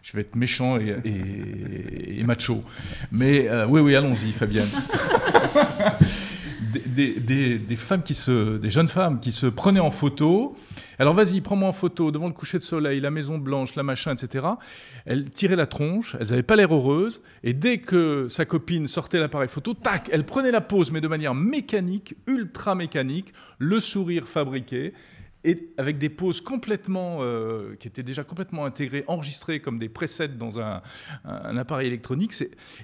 Je 0.03 0.13
vais 0.13 0.21
être 0.21 0.35
méchant 0.35 0.77
et, 0.77 2.23
macho. 2.23 2.63
Mais 3.11 3.47
euh, 3.47 3.65
oui, 3.67 3.81
oui, 3.81 3.95
allons-y, 3.95 4.31
Fabienne. 4.31 4.67
des 6.85 7.75
femmes 7.75 8.03
qui 8.03 8.13
se, 8.13 8.57
des 8.57 8.69
jeunes 8.69 8.87
femmes 8.87 9.19
qui 9.19 9.31
se 9.31 9.45
prenaient 9.47 9.79
en 9.79 9.91
photo. 9.91 10.55
Alors 10.99 11.13
vas-y, 11.13 11.41
prends-moi 11.41 11.69
en 11.69 11.73
photo 11.73 12.11
devant 12.11 12.27
le 12.27 12.33
coucher 12.33 12.57
de 12.57 12.63
soleil, 12.63 12.99
la 12.99 13.11
Maison 13.11 13.37
Blanche, 13.37 13.75
la 13.75 13.83
machin, 13.83 14.15
etc. 14.15 14.47
Elles 15.05 15.29
tiraient 15.29 15.55
la 15.55 15.67
tronche, 15.67 16.15
elles 16.19 16.29
n'avaient 16.29 16.43
pas 16.43 16.55
l'air 16.55 16.73
heureuses, 16.73 17.21
et 17.43 17.53
dès 17.53 17.77
que 17.77 18.27
sa 18.29 18.45
copine 18.45 18.87
sortait 18.87 19.19
l'appareil 19.19 19.47
photo, 19.47 19.75
tac, 19.75 20.09
elle 20.11 20.25
prenait 20.25 20.49
la 20.49 20.61
pose, 20.61 20.91
mais 20.91 21.01
de 21.01 21.07
manière 21.07 21.35
mécanique, 21.35 22.15
ultra 22.25 22.73
mécanique, 22.73 23.31
le 23.59 23.79
sourire 23.79 24.27
fabriqué. 24.27 24.93
Et 25.47 25.69
avec 25.77 25.97
des 25.97 26.09
poses 26.09 26.41
complètement, 26.41 27.19
euh, 27.21 27.75
qui 27.79 27.87
étaient 27.87 28.03
déjà 28.03 28.25
complètement 28.25 28.65
intégrées, 28.65 29.05
enregistrées 29.07 29.61
comme 29.61 29.79
des 29.79 29.87
presets 29.87 30.27
dans 30.27 30.59
un, 30.59 30.81
appareil 31.23 31.87
électronique, 31.87 32.33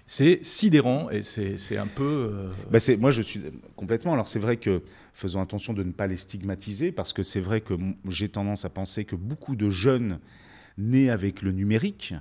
c'est- 0.06 0.43
sidérant 0.43 1.10
et 1.10 1.23
c'est 1.23 1.78
un 1.78 1.88
peu. 1.88 2.30
euh, 2.32 2.49
Bah, 2.71 2.80
moi, 2.99 3.12
je 3.12 3.21
suis 3.21 3.41
complètement. 3.76 4.13
Alors, 4.13 4.30
c'est 4.30 4.39
vrai 4.39 4.56
que 4.56 4.82
faisons 5.13 5.41
attention 5.41 5.73
de 5.73 5.84
ne 5.84 5.91
pas 5.91 6.08
les 6.08 6.15
stigmatiser 6.15 6.93
parce 6.93 7.12
que 7.12 7.21
c'est 7.21 7.41
vrai 7.41 7.60
que 7.60 7.73
j'ai 8.08 8.30
tendance 8.30 8.63
à 8.63 8.69
penser 8.69 9.04
que 9.04 9.17
beaucoup 9.17 9.58
de 9.58 9.69
jeunes 9.69 10.19
nés 10.78 11.10
avec 11.10 11.41
le 11.41 11.52
numérique 11.52 12.13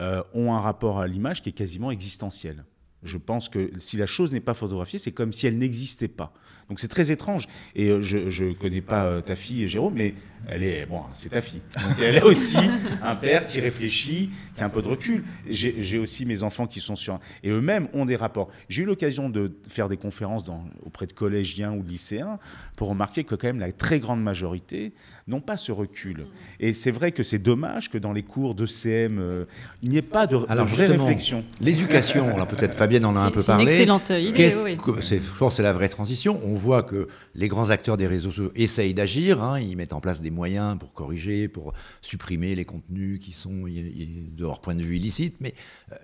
euh, 0.00 0.22
ont 0.32 0.52
un 0.54 0.60
rapport 0.60 1.00
à 1.00 1.08
l'image 1.08 1.42
qui 1.42 1.48
est 1.48 1.52
quasiment 1.52 1.90
existentiel. 1.90 2.64
Je 3.02 3.16
pense 3.16 3.48
que 3.48 3.70
si 3.78 3.96
la 3.96 4.06
chose 4.06 4.32
n'est 4.32 4.40
pas 4.40 4.54
photographiée, 4.54 4.98
c'est 4.98 5.12
comme 5.12 5.32
si 5.32 5.46
elle 5.46 5.58
n'existait 5.58 6.08
pas. 6.08 6.32
Donc 6.68 6.80
c'est 6.80 6.88
très 6.88 7.10
étrange. 7.10 7.48
Et 7.74 7.88
euh, 7.88 8.00
je 8.02 8.44
ne 8.44 8.52
connais 8.52 8.80
pas 8.82 9.04
euh, 9.04 9.20
ta 9.20 9.36
fille, 9.36 9.66
Jérôme, 9.66 9.94
mais 9.94 10.14
elle 10.46 10.62
est 10.62 10.86
bon, 10.86 11.00
c'est 11.10 11.30
ta 11.30 11.40
fille. 11.40 11.62
Donc 11.74 11.98
elle 12.00 12.18
a 12.18 12.26
aussi 12.26 12.58
un 13.02 13.16
père 13.16 13.46
qui 13.46 13.60
réfléchit, 13.60 14.30
qui 14.56 14.62
a 14.62 14.66
un 14.66 14.68
peu 14.68 14.82
de 14.82 14.88
recul. 14.88 15.24
J'ai 15.48 15.98
aussi 15.98 16.26
mes 16.26 16.42
enfants 16.42 16.66
qui 16.66 16.80
sont 16.80 16.96
sur 16.96 17.18
et 17.42 17.50
eux-mêmes 17.50 17.88
ont 17.94 18.04
des 18.04 18.16
rapports. 18.16 18.48
J'ai 18.68 18.82
eu 18.82 18.84
l'occasion 18.84 19.30
de 19.30 19.52
faire 19.68 19.88
des 19.88 19.96
conférences 19.96 20.44
dans, 20.44 20.64
auprès 20.84 21.06
de 21.06 21.12
collégiens 21.12 21.72
ou 21.72 21.82
de 21.82 21.88
lycéens 21.88 22.38
pour 22.76 22.88
remarquer 22.88 23.24
que 23.24 23.34
quand 23.34 23.46
même 23.48 23.60
la 23.60 23.72
très 23.72 23.98
grande 23.98 24.22
majorité 24.22 24.92
n'ont 25.26 25.40
pas 25.40 25.56
ce 25.56 25.72
recul. 25.72 26.26
Et 26.60 26.72
c'est 26.72 26.90
vrai 26.90 27.12
que 27.12 27.22
c'est 27.22 27.38
dommage 27.38 27.90
que 27.90 27.98
dans 27.98 28.12
les 28.12 28.22
cours 28.22 28.54
de 28.54 28.66
CM, 28.66 29.18
euh, 29.18 29.44
il 29.82 29.90
n'y 29.90 29.96
ait 29.96 30.02
pas 30.02 30.26
de, 30.26 30.36
de 30.36 30.44
Alors 30.48 30.66
vraie 30.66 30.86
justement, 30.86 31.04
réflexion. 31.06 31.44
l'éducation, 31.60 32.36
là 32.36 32.46
peut-être 32.46 32.74
Fabienne 32.88 33.04
en 33.06 33.16
a 33.16 33.20
un 33.20 33.24
C'est- 33.26 33.30
peu 33.32 33.42
c'est 33.42 33.52
une 33.52 33.56
parlé. 33.58 33.72
excellente 33.72 34.10
idée, 34.10 34.32
Qu'est-ce 34.32 34.64
oui. 34.64 34.76
que- 34.76 35.00
c'est, 35.00 35.20
je 35.20 35.38
pense 35.38 35.52
que 35.52 35.56
c'est 35.58 35.62
la 35.62 35.72
vraie 35.72 35.88
transition. 35.88 36.40
On 36.44 36.54
voit 36.54 36.82
que 36.82 37.08
les 37.34 37.48
grands 37.48 37.70
acteurs 37.70 37.96
des 37.96 38.06
réseaux 38.06 38.30
sociaux 38.30 38.52
essayent 38.56 38.94
d'agir. 38.94 39.42
hein. 39.42 39.60
ils 39.60 39.76
mettent 39.76 39.92
en 39.92 40.00
place 40.00 40.20
des 40.22 40.30
moyens 40.30 40.78
pour 40.78 40.92
corriger, 40.92 41.48
pour 41.48 41.72
supprimer 42.02 42.54
les 42.54 42.64
contenus 42.64 43.20
qui 43.20 43.32
sont 43.32 43.64
de 43.66 44.42
leur 44.42 44.60
point 44.60 44.74
de 44.74 44.82
vue 44.82 44.96
illicites. 44.96 45.36
Mais 45.40 45.54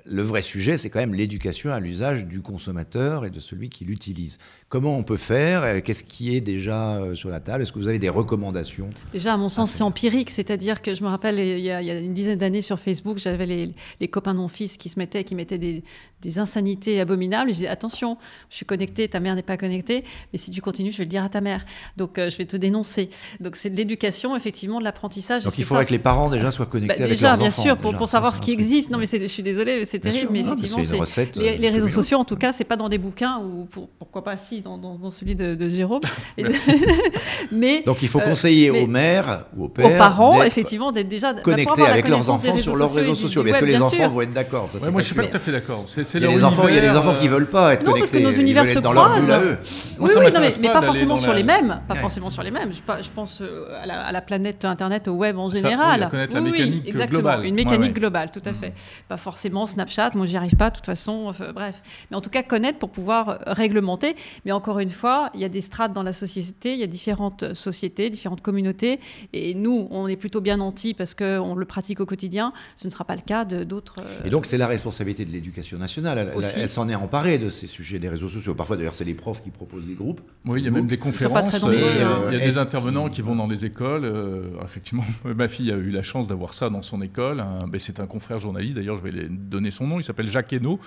le 0.04 0.22
vrai 0.22 0.42
sujet, 0.42 0.76
c'est 0.76 0.90
quand 0.90 1.00
même 1.00 1.14
l'éducation 1.14 1.72
à 1.72 1.80
l'usage 1.80 2.26
du 2.26 2.40
consommateur 2.40 3.24
et 3.24 3.30
de 3.30 3.40
celui 3.40 3.68
qui 3.68 3.84
l'utilise. 3.84 4.38
Comment 4.68 4.96
on 4.96 5.04
peut 5.04 5.16
faire 5.16 5.82
Qu'est-ce 5.82 6.02
qui 6.02 6.34
est 6.34 6.40
déjà 6.40 6.96
euh, 6.96 7.14
sur 7.14 7.28
la 7.28 7.38
table? 7.38 7.62
Est-ce 7.62 7.72
que 7.72 7.78
vous 7.78 7.86
avez 7.86 8.00
des 8.00 8.08
recommandations? 8.08 8.90
Déjà, 9.12 9.34
à 9.34 9.36
mon 9.36 9.48
sens, 9.48 9.70
c'est 9.70 9.74
c'est 9.74 9.82
empirique. 9.82 10.30
C'est-à-dire 10.30 10.82
que 10.82 10.94
je 10.94 11.02
me 11.02 11.08
rappelle, 11.08 11.38
il 11.38 11.60
y 11.60 11.70
a, 11.70 11.80
il 11.82 11.86
y 11.86 11.90
a 11.90 11.98
une 11.98 12.14
dizaine 12.14 12.38
d'années 12.38 12.62
sur 12.62 12.78
Facebook, 12.78 13.18
j'avais 13.18 13.46
les, 13.46 13.74
les 14.00 14.08
copains 14.08 14.32
de 14.34 14.38
mon 14.38 14.48
fils 14.48 14.76
qui 14.76 14.88
se 14.88 14.98
mettaient, 14.98 15.24
qui 15.24 15.34
mettaient 15.34 15.58
des, 15.58 15.84
des 16.22 16.38
insanités 16.38 17.00
abominables. 17.00 17.50
Et 17.50 17.52
je 17.52 17.58
disais, 17.58 17.68
attention, 17.68 18.16
je 18.50 18.56
suis 18.56 18.66
connecté, 18.66 19.08
ta 19.08 19.20
mère 19.20 19.34
n'est 19.34 19.42
pas 19.42 19.56
connectée, 19.56 20.04
mais 20.32 20.38
si 20.38 20.50
tu 20.50 20.60
continues, 20.60 20.90
je 20.90 20.98
vais 20.98 21.04
le 21.04 21.10
dire 21.10 21.22
à 21.22 21.28
ta 21.28 21.40
mère. 21.40 21.64
Donc, 21.96 22.18
euh, 22.18 22.30
je 22.30 22.38
vais 22.38 22.46
te 22.46 22.56
dénoncer. 22.56 23.10
Donc, 23.40 23.56
c'est 23.56 23.70
de 23.70 23.76
l'éducation, 23.76 24.34
effectivement, 24.36 24.78
de 24.78 24.84
l'apprentissage. 24.84 25.44
Donc 25.44 25.56
il 25.58 25.64
faudrait 25.64 25.82
ça. 25.82 25.88
que 25.88 25.92
les 25.92 25.98
parents 25.98 26.30
déjà 26.30 26.50
soient 26.50 26.66
connectés 26.66 26.98
Bah, 26.98 27.04
avec 27.04 27.16
déjà, 27.16 27.28
leurs 27.28 27.38
bien 27.38 27.50
sûr, 27.50 27.76
pour, 27.76 28.08
savoir 28.08 28.34
ce 28.34 28.40
qui 28.40 28.52
existe. 28.52 28.90
Non, 28.90 28.98
mais 28.98 29.06
je 29.06 29.26
suis 29.26 29.42
désolée, 29.42 29.73
c'est 29.84 29.98
terrible. 29.98 30.20
sûr, 30.22 30.30
mais 30.32 30.40
effectivement, 30.40 30.78
c'est 30.82 30.94
une 30.94 31.00
recette, 31.00 31.36
les, 31.36 31.48
euh, 31.50 31.56
les 31.58 31.70
réseaux 31.70 31.88
sociaux, 31.88 32.18
en 32.18 32.24
tout 32.24 32.36
cas, 32.36 32.52
c'est 32.52 32.64
pas 32.64 32.76
dans 32.76 32.88
des 32.88 32.98
bouquins 32.98 33.38
ou 33.38 33.64
pour- 33.64 33.88
pourquoi 33.98 34.22
pas 34.24 34.36
si 34.36 34.60
dans, 34.60 34.78
dans- 34.78 34.96
dans 34.96 35.10
celui 35.10 35.34
de, 35.34 35.54
de 35.54 35.68
Jérôme. 35.68 36.00
Mais 37.52 37.82
Donc 37.82 38.02
il 38.02 38.08
faut 38.08 38.20
Euh, 38.20 38.24
conseiller 38.24 38.70
aux 38.70 38.86
mères 38.86 39.44
ou 39.56 39.64
aux 39.64 39.68
pères 39.68 39.86
aux 39.86 39.96
parents, 39.98 40.34
d'être 40.38 40.46
effectivement, 40.46 40.92
d'être 40.92 41.08
déjà 41.08 41.34
connectés 41.34 41.82
avec 41.82 42.08
leurs 42.08 42.30
enfants 42.30 42.56
sur 42.56 42.76
leurs 42.76 42.92
réseaux 42.94 43.14
sociaux. 43.14 43.44
est-ce 43.46 43.58
que 43.58 43.64
les 43.64 43.82
enfants 43.82 44.08
vont 44.08 44.20
être 44.22 44.32
d'accord? 44.32 44.68
Moi, 44.90 45.00
je 45.02 45.06
suis 45.06 45.14
pas 45.14 45.26
tout 45.26 45.36
à 45.36 45.40
fait 45.40 45.52
d'accord. 45.52 45.84
Il 45.96 46.22
y 46.22 46.24
a 46.26 46.28
des 46.28 46.44
enfants, 46.44 46.68
il 46.68 46.74
y 46.74 46.78
a 46.78 46.80
des 46.80 46.96
enfants 46.96 47.14
qui 47.14 47.28
euh, 47.28 47.30
veulent 47.30 47.46
pas 47.50 47.74
être 47.74 47.84
Non, 47.84 47.92
parce 47.92 48.10
connectés. 48.10 48.18
que 48.18 48.36
nos 48.36 48.40
univers 48.40 48.66
se 48.68 48.78
être 48.78 48.82
dans 48.82 48.92
leur 48.92 49.14
bulle 49.18 49.30
à 49.30 49.38
croisent. 49.38 49.56
oui, 49.98 50.10
ça 50.10 50.20
oui, 50.20 50.26
non, 50.32 50.40
mais, 50.60 50.68
pas 50.72 50.82
forcément 50.82 51.16
sur 51.16 51.32
les 51.34 51.42
mêmes. 51.44 51.80
Pas 51.88 51.94
forcément 51.94 52.30
sur 52.30 52.42
les 52.42 52.50
mêmes. 52.50 52.70
Je, 52.72 53.10
pense 53.14 53.42
à 53.82 53.86
la, 53.86 54.00
à 54.06 54.12
la 54.12 54.20
planète 54.20 54.64
Internet, 54.64 55.08
au 55.08 55.12
web 55.12 55.38
en 55.38 55.50
Ça, 55.50 55.56
général. 55.56 56.08
connaître 56.10 56.34
la 56.34 56.40
mécanique 56.40 56.88
exactement. 56.88 57.20
globale. 57.20 57.44
Une 57.46 57.54
mécanique 57.54 57.88
ouais. 57.94 58.00
globale, 58.00 58.30
tout 58.32 58.42
à 58.44 58.52
fait. 58.52 58.72
Pas 59.08 59.16
forcément 59.16 59.63
Snapchat. 59.66 60.10
Moi, 60.14 60.26
j'y 60.26 60.36
arrive 60.36 60.56
pas, 60.56 60.70
de 60.70 60.76
toute 60.76 60.86
façon. 60.86 61.24
enfin, 61.28 61.52
bref. 61.52 61.82
Mais 62.10 62.16
en 62.16 62.20
tout 62.20 62.30
cas, 62.30 62.42
connaître 62.42 62.78
pour 62.78 62.90
pouvoir 62.90 63.28
euh, 63.28 63.36
réglementer. 63.46 64.16
Mais 64.44 64.52
encore 64.52 64.78
une 64.78 64.88
fois, 64.90 65.30
il 65.34 65.40
y 65.40 65.44
a 65.44 65.48
des 65.48 65.60
strates 65.60 65.92
dans 65.92 66.02
la 66.02 66.12
société. 66.12 66.74
Il 66.74 66.80
y 66.80 66.84
a 66.84 66.86
différentes 66.86 67.54
sociétés, 67.54 68.10
différentes 68.10 68.42
communautés. 68.42 69.00
Et 69.32 69.54
nous, 69.54 69.88
on 69.90 70.06
est 70.08 70.16
plutôt 70.16 70.40
bien 70.40 70.56
nantis 70.58 70.94
parce 70.94 71.14
qu'on 71.14 71.54
le 71.54 71.64
pratique 71.64 72.00
au 72.00 72.06
quotidien. 72.06 72.52
Ce 72.76 72.86
ne 72.86 72.90
sera 72.92 73.04
pas 73.04 73.16
le 73.16 73.22
cas 73.22 73.44
d'autres. 73.44 73.96
euh, 74.00 74.24
Et 74.26 74.30
donc 74.30 74.46
c'est 74.46 74.58
la 74.58 74.66
responsabilité 74.66 75.24
de 75.24 75.30
l'éducation 75.30 75.78
nationale. 75.78 76.18
Elle, 76.18 76.28
elle- 76.32 76.38
Aussi. 76.38 76.58
elle 76.60 76.68
s'en 76.68 76.88
est 76.88 76.94
emparée 76.94 77.38
de 77.38 77.50
ces 77.50 77.66
sujets 77.66 77.98
des 77.98 78.08
réseaux 78.08 78.28
sociaux. 78.28 78.54
Parfois 78.54 78.76
d'ailleurs 78.76 78.94
c'est 78.94 79.04
les 79.04 79.14
profs 79.14 79.42
qui 79.42 79.50
proposent 79.50 79.86
des 79.86 79.94
groupes. 79.94 80.20
Oui, 80.44 80.60
il 80.60 80.64
y 80.64 80.68
a 80.68 80.70
même 80.70 80.86
des 80.86 80.98
conférences. 80.98 81.54
euh, 81.64 81.68
hein. 81.68 82.28
Il 82.32 82.38
y 82.38 82.42
a 82.42 82.44
des 82.44 82.58
intervenants 82.58 83.08
qui 83.08 83.22
vont 83.22 83.36
dans 83.36 83.46
les 83.46 83.64
écoles. 83.64 84.04
euh, 84.04 84.44
effectivement, 84.62 85.04
ma 85.24 85.48
fille 85.48 85.70
a 85.72 85.76
eu 85.76 85.90
la 85.90 86.02
chance 86.02 86.28
d'avoir 86.28 86.54
ça 86.54 86.70
dans 86.70 86.82
son 86.82 87.00
école. 87.02 87.40
Un- 87.40 87.66
ben, 87.68 87.78
c'est 87.78 88.00
un 88.00 88.06
confrère 88.06 88.38
journaliste. 88.38 88.74
D'ailleurs, 88.76 88.96
je 88.96 89.02
vais 89.02 89.10
lui 89.12 89.28
son 89.70 89.86
nom. 89.86 90.00
Il 90.00 90.04
s'appelle 90.04 90.28
Jacques 90.28 90.52
Hainaut. 90.52 90.78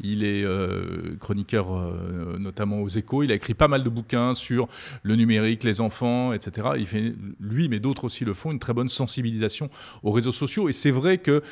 Il 0.00 0.24
est 0.24 0.44
euh, 0.44 1.16
chroniqueur 1.20 1.72
euh, 1.72 2.38
notamment 2.38 2.80
aux 2.80 2.88
Échos. 2.88 3.22
Il 3.22 3.32
a 3.32 3.34
écrit 3.34 3.54
pas 3.54 3.68
mal 3.68 3.84
de 3.84 3.88
bouquins 3.88 4.34
sur 4.34 4.68
le 5.02 5.16
numérique, 5.16 5.64
les 5.64 5.80
enfants, 5.80 6.32
etc. 6.32 6.68
Il 6.76 6.86
fait, 6.86 7.14
lui, 7.40 7.68
mais 7.68 7.80
d'autres 7.80 8.04
aussi 8.04 8.24
le 8.24 8.34
font, 8.34 8.52
une 8.52 8.58
très 8.58 8.72
bonne 8.72 8.88
sensibilisation 8.88 9.70
aux 10.02 10.12
réseaux 10.12 10.32
sociaux. 10.32 10.68
Et 10.68 10.72
c'est 10.72 10.90
vrai 10.90 11.18
que, 11.18 11.42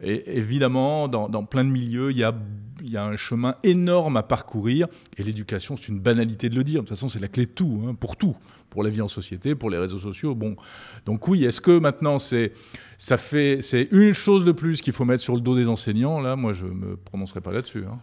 évidemment, 0.00 1.08
dans, 1.08 1.28
dans 1.28 1.44
plein 1.44 1.64
de 1.64 1.70
milieux, 1.70 2.10
il 2.10 2.18
y 2.18 2.24
a, 2.24 2.34
il 2.82 2.90
y 2.90 2.96
a 2.96 3.04
un 3.04 3.16
chemin 3.16 3.56
énorme 3.62 4.16
à 4.16 4.22
parcourir. 4.22 4.88
Et 5.16 5.22
l'éducation, 5.22 5.76
c'est 5.76 5.88
une 5.88 6.00
banalité 6.00 6.48
de 6.48 6.54
le 6.54 6.64
dire. 6.64 6.82
De 6.82 6.86
toute 6.86 6.96
façon, 6.96 7.08
c'est 7.08 7.18
la 7.18 7.28
clé 7.28 7.46
de 7.46 7.50
tout, 7.50 7.82
hein, 7.86 7.94
pour 7.94 8.16
tout, 8.16 8.36
pour 8.70 8.82
la 8.82 8.90
vie 8.90 9.00
en 9.00 9.08
société, 9.08 9.54
pour 9.54 9.70
les 9.70 9.78
réseaux 9.78 9.98
sociaux. 9.98 10.34
Bon, 10.34 10.56
donc 11.06 11.28
oui, 11.28 11.44
est-ce 11.44 11.60
que 11.60 11.78
maintenant 11.78 12.18
c'est 12.18 12.52
ça 12.96 13.16
fait 13.16 13.60
c'est 13.62 13.88
une 13.92 14.12
chose 14.12 14.44
de 14.44 14.52
plus 14.52 14.80
qu'il 14.80 14.92
faut 14.92 15.04
mettre 15.04 15.22
sur 15.22 15.34
le 15.34 15.40
dos 15.40 15.56
des 15.56 15.68
enseignants? 15.68 16.20
Là, 16.20 16.36
moi, 16.36 16.52
je 16.52 16.66
me 16.66 16.96
prononcerai 16.96 17.40
pas 17.40 17.52
là-dessus. 17.52 17.84
hein. 17.84 17.98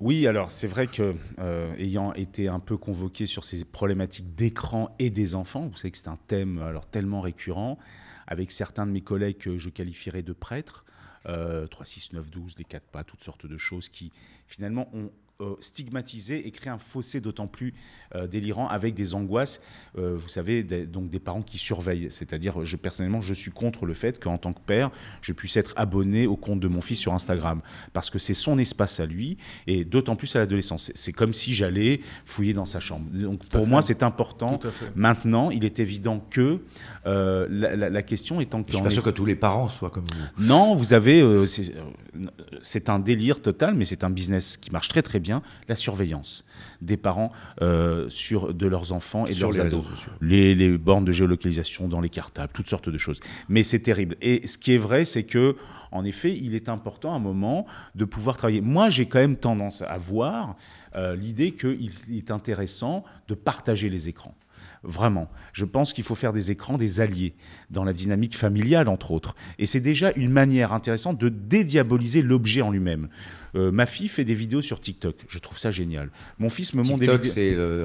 Oui, 0.00 0.26
alors 0.26 0.50
c'est 0.50 0.66
vrai 0.66 0.86
que 0.86 1.14
euh, 1.40 1.74
ayant 1.76 2.14
été 2.14 2.48
un 2.48 2.58
peu 2.58 2.78
convoqué 2.78 3.26
sur 3.26 3.44
ces 3.44 3.66
problématiques 3.66 4.34
d'écran 4.34 4.94
et 4.98 5.10
des 5.10 5.34
enfants, 5.34 5.68
vous 5.70 5.76
savez 5.76 5.90
que 5.90 5.98
c'est 5.98 6.08
un 6.08 6.18
thème 6.26 6.62
alors 6.62 6.86
tellement 6.86 7.20
récurrent, 7.20 7.78
avec 8.26 8.50
certains 8.50 8.86
de 8.86 8.92
mes 8.92 9.02
collègues 9.02 9.36
que 9.36 9.58
je 9.58 9.68
qualifierais 9.68 10.22
de 10.22 10.32
prêtres, 10.32 10.86
3, 11.24 11.66
6, 11.84 12.12
9, 12.12 12.30
12, 12.30 12.54
les 12.58 12.64
quatre 12.64 12.86
pas, 12.86 13.04
toutes 13.04 13.22
sortes 13.22 13.46
de 13.46 13.56
choses 13.56 13.88
qui 13.88 14.12
finalement 14.46 14.88
ont 14.94 15.10
euh, 15.40 15.54
stigmatisé 15.60 16.46
et 16.46 16.50
créé 16.50 16.70
un 16.70 16.78
fossé 16.78 17.20
d'autant 17.20 17.46
plus 17.46 17.74
euh, 18.14 18.26
délirant 18.26 18.68
avec 18.68 18.94
des 18.94 19.14
angoisses, 19.14 19.62
euh, 19.98 20.16
vous 20.16 20.28
savez, 20.28 20.62
des, 20.62 20.86
donc 20.86 21.10
des 21.10 21.18
parents 21.20 21.42
qui 21.42 21.58
surveillent. 21.58 22.08
C'est-à-dire, 22.10 22.64
je 22.64 22.76
personnellement, 22.76 23.20
je 23.20 23.34
suis 23.34 23.50
contre 23.50 23.86
le 23.86 23.94
fait 23.94 24.18
qu'en 24.22 24.38
tant 24.38 24.52
que 24.52 24.60
père, 24.60 24.90
je 25.22 25.32
puisse 25.32 25.56
être 25.56 25.72
abonné 25.76 26.26
au 26.26 26.36
compte 26.36 26.60
de 26.60 26.68
mon 26.68 26.80
fils 26.80 26.98
sur 26.98 27.14
Instagram, 27.14 27.60
parce 27.92 28.10
que 28.10 28.18
c'est 28.18 28.34
son 28.34 28.58
espace 28.58 29.00
à 29.00 29.06
lui, 29.06 29.36
et 29.66 29.84
d'autant 29.84 30.16
plus 30.16 30.34
à 30.36 30.40
l'adolescence. 30.40 30.90
C'est- 30.94 31.12
comme 31.12 31.32
si 31.32 31.54
j'allais 31.54 32.00
fouiller 32.24 32.52
dans 32.52 32.64
sa 32.64 32.80
chambre. 32.80 33.06
Donc 33.12 33.46
pour 33.48 33.66
moi, 33.66 33.82
c'est 33.82 34.02
important. 34.02 34.58
Tout 34.58 34.68
à 34.68 34.70
fait. 34.70 34.92
Maintenant, 34.94 35.50
il 35.50 35.64
est 35.64 35.78
évident 35.80 36.24
que 36.30 36.60
euh, 37.06 37.46
la, 37.50 37.76
la- 37.76 37.90
la 37.90 38.02
question 38.02 38.40
étant 38.40 38.58
Je 38.58 38.64
que 38.64 38.72
suis 38.72 38.82
pas 38.82 38.90
sûr 38.90 39.02
que 39.02 39.10
tous 39.10 39.24
les 39.26 39.34
parents 39.36 39.68
soient 39.68 39.90
comme 39.90 40.04
vous. 40.04 40.44
non, 40.46 40.74
vous 40.74 40.92
avez, 40.92 41.20
euh, 41.20 41.46
c'est 41.46 41.74
euh, 41.74 42.26
c'est 42.62 42.88
un 42.88 42.98
délire 42.98 43.40
total, 43.42 43.74
mais 43.74 43.84
c'est 43.84 44.02
un 44.04 44.10
business 44.10 44.56
qui 44.56 44.70
marche 44.72 44.88
très 44.88 45.02
très 45.02 45.18
bien. 45.20 45.29
La 45.68 45.74
surveillance 45.74 46.44
des 46.80 46.96
parents 46.96 47.32
euh, 47.62 48.08
sur, 48.08 48.54
de 48.54 48.66
leurs 48.66 48.92
enfants 48.92 49.26
et 49.26 49.34
de 49.34 49.40
leurs 49.40 49.52
les 49.52 49.60
ados. 49.60 49.84
Les, 50.20 50.54
les 50.54 50.76
bornes 50.76 51.04
de 51.04 51.12
géolocalisation 51.12 51.88
dans 51.88 52.00
les 52.00 52.08
cartables, 52.08 52.52
toutes 52.52 52.68
sortes 52.68 52.88
de 52.88 52.98
choses. 52.98 53.20
Mais 53.48 53.62
c'est 53.62 53.80
terrible. 53.80 54.16
Et 54.20 54.46
ce 54.46 54.58
qui 54.58 54.74
est 54.74 54.78
vrai, 54.78 55.04
c'est 55.04 55.24
que, 55.24 55.56
en 55.92 56.04
effet, 56.04 56.36
il 56.36 56.54
est 56.54 56.68
important 56.68 57.12
à 57.12 57.16
un 57.16 57.20
moment 57.20 57.66
de 57.94 58.04
pouvoir 58.04 58.36
travailler. 58.36 58.60
Moi, 58.60 58.88
j'ai 58.88 59.06
quand 59.06 59.18
même 59.18 59.36
tendance 59.36 59.82
à 59.82 59.98
voir 59.98 60.56
euh, 60.96 61.14
l'idée 61.16 61.52
qu'il 61.52 61.90
est 62.12 62.30
intéressant 62.30 63.04
de 63.28 63.34
partager 63.34 63.88
les 63.88 64.08
écrans. 64.08 64.34
Vraiment. 64.82 65.30
Je 65.52 65.66
pense 65.66 65.92
qu'il 65.92 66.04
faut 66.04 66.14
faire 66.14 66.32
des 66.32 66.50
écrans 66.50 66.78
des 66.78 67.00
alliés 67.00 67.34
dans 67.70 67.84
la 67.84 67.92
dynamique 67.92 68.34
familiale, 68.36 68.88
entre 68.88 69.10
autres. 69.10 69.34
Et 69.58 69.66
c'est 69.66 69.80
déjà 69.80 70.10
une 70.16 70.30
manière 70.30 70.72
intéressante 70.72 71.20
de 71.20 71.28
dédiaboliser 71.28 72.22
l'objet 72.22 72.62
en 72.62 72.70
lui-même. 72.70 73.08
Euh, 73.56 73.70
ma 73.72 73.84
fille 73.84 74.08
fait 74.08 74.24
des 74.24 74.32
vidéos 74.34 74.62
sur 74.62 74.80
TikTok. 74.80 75.16
Je 75.28 75.38
trouve 75.38 75.58
ça 75.58 75.70
génial. 75.70 76.10
Mon 76.38 76.48
fils 76.48 76.72
me 76.72 76.82
montre 76.82 77.00
des 77.00 77.06
vidéos. 77.18 77.32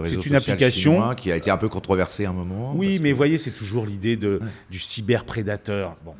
c'est 0.05 0.25
une 0.29 0.35
application. 0.35 1.15
qui 1.15 1.31
a 1.31 1.35
été 1.35 1.51
un 1.51 1.57
peu 1.57 1.67
controversé 1.69 2.25
à 2.25 2.29
un 2.29 2.33
moment. 2.33 2.73
Oui, 2.75 2.99
mais 3.01 3.09
que- 3.09 3.13
vous 3.13 3.17
voyez, 3.17 3.37
c'est 3.37 3.51
toujours 3.51 3.85
l'idée 3.85 4.15
du 4.17 4.79
cyberprédateur. 4.79 5.97
Bon. 6.05 6.13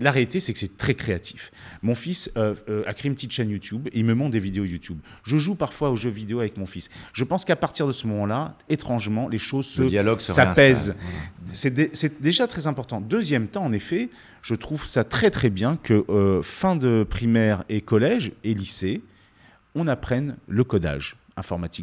La 0.00 0.10
réalité, 0.10 0.40
c'est 0.40 0.52
que 0.52 0.58
c'est 0.58 0.76
très 0.76 0.94
créatif. 0.94 1.52
Mon 1.82 1.94
fils 1.94 2.30
euh, 2.36 2.54
euh, 2.68 2.82
a 2.86 2.94
créé 2.94 3.08
une 3.08 3.14
petite 3.14 3.30
chaîne 3.32 3.48
YouTube 3.50 3.86
et 3.92 3.98
il 4.00 4.04
me 4.04 4.14
montre 4.14 4.32
des 4.32 4.40
vidéos 4.40 4.64
YouTube. 4.64 4.98
Je 5.24 5.36
joue 5.38 5.54
parfois 5.54 5.90
aux 5.90 5.96
jeux 5.96 6.10
vidéo 6.10 6.40
avec 6.40 6.56
mon 6.56 6.66
fils. 6.66 6.90
Je 7.12 7.22
pense 7.22 7.44
qu'à 7.44 7.54
partir 7.54 7.86
de 7.86 7.92
ce 7.92 8.06
moment-là, 8.08 8.56
étrangement, 8.68 9.28
les 9.28 9.38
choses 9.38 9.66
se 9.66 9.82
le 9.82 9.88
s'apaisent. 10.34 10.94
dé- 11.74 11.90
C'est 11.92 12.20
déjà 12.20 12.46
très 12.48 12.66
important. 12.66 13.00
Deuxième 13.00 13.46
temps, 13.46 13.64
en 13.64 13.72
effet, 13.72 14.08
je 14.42 14.54
trouve 14.56 14.84
ça 14.84 15.04
très 15.04 15.30
très 15.30 15.48
bien 15.50 15.76
que 15.82 16.04
euh, 16.08 16.42
fin 16.42 16.74
de 16.76 17.06
primaire 17.08 17.64
et 17.68 17.80
collège 17.80 18.32
et 18.42 18.52
lycée, 18.54 19.00
on 19.76 19.86
apprenne 19.86 20.36
le 20.48 20.64
codage 20.64 21.16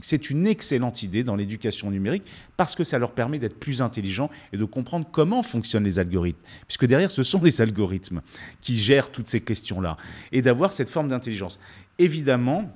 C'est 0.01 0.29
une 0.29 0.47
excellente 0.47 1.03
idée 1.03 1.23
dans 1.23 1.35
l'éducation 1.35 1.91
numérique 1.91 2.23
parce 2.57 2.75
que 2.75 2.83
ça 2.83 2.97
leur 2.99 3.11
permet 3.11 3.37
d'être 3.37 3.59
plus 3.59 3.81
intelligents 3.81 4.29
et 4.53 4.57
de 4.57 4.65
comprendre 4.65 5.07
comment 5.11 5.43
fonctionnent 5.43 5.83
les 5.83 5.99
algorithmes. 5.99 6.39
Puisque 6.67 6.85
derrière, 6.85 7.11
ce 7.11 7.23
sont 7.23 7.41
les 7.43 7.61
algorithmes 7.61 8.21
qui 8.61 8.77
gèrent 8.77 9.11
toutes 9.11 9.27
ces 9.27 9.41
questions-là. 9.41 9.97
Et 10.31 10.41
d'avoir 10.41 10.71
cette 10.73 10.89
forme 10.89 11.09
d'intelligence. 11.09 11.59
Évidemment, 11.99 12.73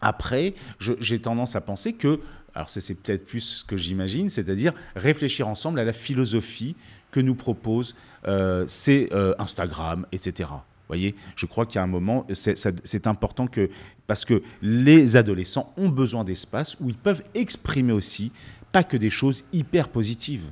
après, 0.00 0.54
j'ai 0.78 1.20
tendance 1.20 1.56
à 1.56 1.60
penser 1.60 1.92
que, 1.92 2.20
alors 2.54 2.70
c'est 2.70 2.94
peut-être 2.94 3.26
plus 3.26 3.40
ce 3.40 3.64
que 3.64 3.76
j'imagine, 3.76 4.28
c'est-à-dire 4.28 4.72
réfléchir 4.96 5.48
ensemble 5.48 5.80
à 5.80 5.84
la 5.84 5.92
philosophie 5.92 6.76
que 7.10 7.20
nous 7.20 7.34
propose 7.34 7.94
euh, 8.26 8.64
c'est 8.66 9.08
euh, 9.12 9.34
Instagram, 9.38 10.06
etc. 10.12 10.50
Voyez, 10.88 11.14
je 11.36 11.46
crois 11.46 11.66
qu'il 11.66 11.78
a 11.78 11.84
un 11.84 11.88
moment, 11.88 12.26
c'est 12.32 13.06
important 13.06 13.46
que, 13.46 13.70
parce 14.06 14.24
que 14.24 14.42
les 14.62 15.16
adolescents 15.16 15.72
ont 15.76 15.90
besoin 15.90 16.24
d'espace 16.24 16.76
où 16.80 16.88
ils 16.88 16.96
peuvent 16.96 17.22
exprimer 17.34 17.92
aussi, 17.92 18.32
pas 18.72 18.82
que 18.82 18.96
des 18.96 19.10
choses 19.10 19.44
hyper 19.52 19.90
positives. 19.90 20.50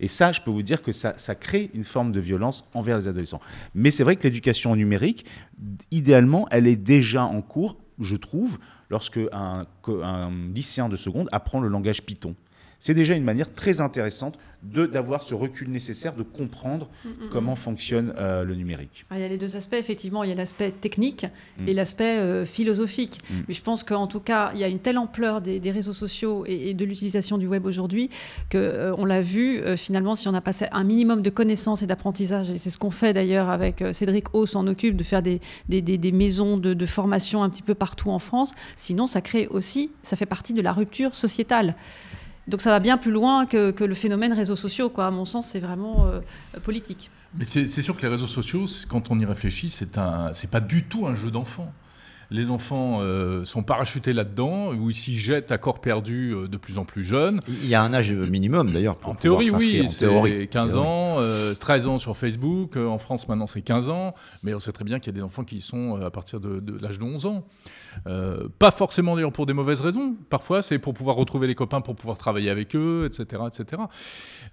Et 0.00 0.08
ça, 0.08 0.32
je 0.32 0.40
peux 0.40 0.50
vous 0.50 0.62
dire 0.62 0.82
que 0.82 0.92
ça, 0.92 1.12
crée 1.34 1.70
une 1.74 1.84
forme 1.84 2.12
de 2.12 2.20
violence 2.20 2.64
envers 2.74 2.98
les 2.98 3.08
adolescents. 3.08 3.40
Mais 3.74 3.90
c'est 3.90 4.04
vrai 4.04 4.16
que 4.16 4.24
l'éducation 4.24 4.74
numérique, 4.76 5.24
idéalement, 5.90 6.46
elle 6.50 6.66
est 6.66 6.76
déjà 6.76 7.24
en 7.24 7.42
cours, 7.42 7.76
je 8.00 8.16
trouve, 8.16 8.58
lorsque 8.90 9.20
un, 9.32 9.66
un 10.02 10.30
lycéen 10.54 10.88
de 10.88 10.96
seconde 10.96 11.28
apprend 11.32 11.60
le 11.60 11.68
langage 11.68 12.02
Python. 12.02 12.34
C'est 12.80 12.94
déjà 12.94 13.14
une 13.14 13.24
manière 13.24 13.52
très 13.52 13.80
intéressante 13.80 14.38
de- 14.62 14.86
d'avoir 14.86 15.22
ce 15.22 15.34
recul 15.34 15.68
nécessaire 15.70 16.14
de 16.14 16.22
comprendre 16.22 16.88
comment 17.30 17.54
fonctionne 17.54 18.12
euh, 18.18 18.44
le 18.44 18.54
numérique. 18.54 19.04
Ah, 19.10 19.16
Il 19.16 19.20
y 19.20 19.24
a 19.24 19.28
les 19.28 19.38
deux 19.38 19.56
aspects, 19.56 19.74
effectivement. 19.74 20.22
Il 20.24 20.30
y 20.30 20.32
a 20.32 20.36
l'aspect 20.36 20.70
technique 20.72 21.26
Mm. 21.58 21.68
et 21.68 21.74
l'aspect 21.74 22.18
euh, 22.18 22.44
philosophique. 22.44 23.18
Mm. 23.30 23.34
Mais 23.48 23.54
je 23.54 23.62
pense 23.62 23.82
qu'en 23.84 24.06
tout 24.06 24.20
cas, 24.20 24.50
il 24.54 24.60
y 24.60 24.64
a 24.64 24.68
une 24.68 24.78
telle 24.80 24.98
ampleur 24.98 25.40
des, 25.40 25.58
des 25.60 25.70
réseaux 25.70 25.92
sociaux 25.92 26.44
et, 26.46 26.70
et 26.70 26.74
de 26.74 26.84
l'utilisation 26.84 27.36
du 27.38 27.46
web 27.48 27.66
aujourd'hui 27.66 28.10
que 28.48 28.58
euh, 28.58 28.94
on 28.96 29.04
l'a 29.04 29.20
vu, 29.20 29.60
finalement, 29.76 30.14
si 30.14 30.28
on 30.28 30.34
a 30.34 30.40
passé 30.40 30.66
un 30.72 30.84
minimum 30.84 31.22
de 31.22 31.30
connaissances 31.30 31.82
et 31.82 31.86
d'apprentissage, 31.86 32.50
et 32.50 32.58
c'est 32.58 32.70
ce 32.70 32.78
qu'on 32.78 32.90
fait 32.90 33.12
d'ailleurs 33.12 33.50
avec 33.50 33.84
Cédric 33.92 34.34
O 34.34 34.46
s'en 34.46 34.66
occupe 34.68 34.96
de 34.96 35.04
faire 35.04 35.22
des, 35.22 35.40
des, 35.68 35.82
des- 35.82 35.98
des 35.98 36.12
maisons 36.12 36.56
de, 36.58 36.74
de 36.74 36.86
formation 36.86 37.42
un 37.42 37.50
petit 37.50 37.62
peu 37.62 37.74
partout 37.74 38.10
en 38.10 38.18
France. 38.20 38.52
Sinon, 38.76 39.06
ça 39.06 39.20
crée 39.20 39.46
aussi, 39.48 39.90
ça 40.02 40.16
fait 40.16 40.26
partie 40.26 40.52
de 40.52 40.62
la 40.62 40.72
rupture 40.72 41.14
sociétale. 41.14 41.74
Donc 42.48 42.62
ça 42.62 42.70
va 42.70 42.80
bien 42.80 42.96
plus 42.96 43.10
loin 43.10 43.46
que, 43.46 43.84
le 43.84 43.94
phénomène 43.94 44.32
réseaux 44.32 44.56
sociaux. 44.56 44.88
Quoi. 44.88 45.06
À 45.06 45.10
mon 45.10 45.26
sens, 45.26 45.48
c'est 45.48 45.60
vraiment 45.60 46.06
euh, 46.06 46.20
politique. 46.64 47.10
Mais 47.38 47.44
c'est 47.44 47.68
sûr 47.68 47.94
que 47.94 48.02
les 48.02 48.08
réseaux 48.08 48.26
sociaux, 48.26 48.64
quand 48.88 49.10
on 49.10 49.20
y 49.20 49.26
réfléchit, 49.26 49.68
c'est 49.68 49.90
pas 49.92 50.60
du 50.60 50.84
tout 50.84 51.06
un 51.06 51.14
jeu 51.14 51.30
d'enfant. 51.30 51.72
Les 52.30 52.50
enfants 52.50 52.98
euh, 53.00 53.44
sont 53.46 53.62
parachutés 53.62 54.12
là-dedans, 54.12 54.74
ou 54.74 54.90
ils 54.90 54.94
s'y 54.94 55.16
jettent 55.16 55.50
à 55.50 55.56
corps 55.56 55.80
perdu 55.80 56.32
euh, 56.34 56.46
de 56.46 56.58
plus 56.58 56.76
en 56.76 56.84
plus 56.84 57.02
jeunes. 57.02 57.40
Il 57.48 57.66
y 57.66 57.74
a 57.74 57.82
un 57.82 57.94
âge 57.94 58.12
minimum 58.12 58.70
d'ailleurs 58.70 58.96
pour 58.96 59.12
En 59.12 59.14
pouvoir 59.14 59.40
théorie, 59.40 59.50
oui, 59.64 59.86
En 59.86 59.90
théorie. 59.90 60.30
c'est 60.40 60.46
15 60.48 60.72
Théorie. 60.72 60.86
ans, 60.86 61.14
euh, 61.20 61.54
13 61.54 61.86
ans 61.88 61.96
sur 61.98 62.16
Facebook. 62.18 62.76
euh, 62.76 62.86
en 62.86 62.98
France, 62.98 63.26
maintenant, 63.28 63.46
c'est 63.46 63.62
15 63.62 63.88
ans. 63.88 64.14
Mais 64.42 64.52
on 64.52 64.60
sait 64.60 64.72
très 64.72 64.84
bien 64.84 64.98
qu'il 65.00 65.12
y 65.12 65.16
a 65.16 65.18
des 65.18 65.22
enfants 65.22 65.44
qui 65.44 65.56
y 65.56 65.60
sont 65.62 65.96
euh, 65.98 66.06
à 66.06 66.10
partir 66.10 66.38
de, 66.40 66.60
de 66.60 66.78
l'âge 66.78 66.98
de 66.98 67.04
11 67.04 67.24
ans. 67.24 67.46
Euh, 68.06 68.46
pas 68.58 68.70
forcément 68.70 69.14
d'ailleurs 69.14 69.32
pour 69.32 69.46
des 69.46 69.54
mauvaises 69.54 69.80
raisons. 69.80 70.14
Parfois, 70.28 70.60
c'est 70.60 70.78
pour 70.78 70.92
pouvoir 70.92 71.16
retrouver 71.16 71.46
les 71.46 71.54
copains, 71.54 71.80
pour 71.80 71.96
pouvoir 71.96 72.18
travailler 72.18 72.50
avec 72.50 72.76
eux, 72.76 73.06
etc. 73.10 73.42
etc. 73.46 73.82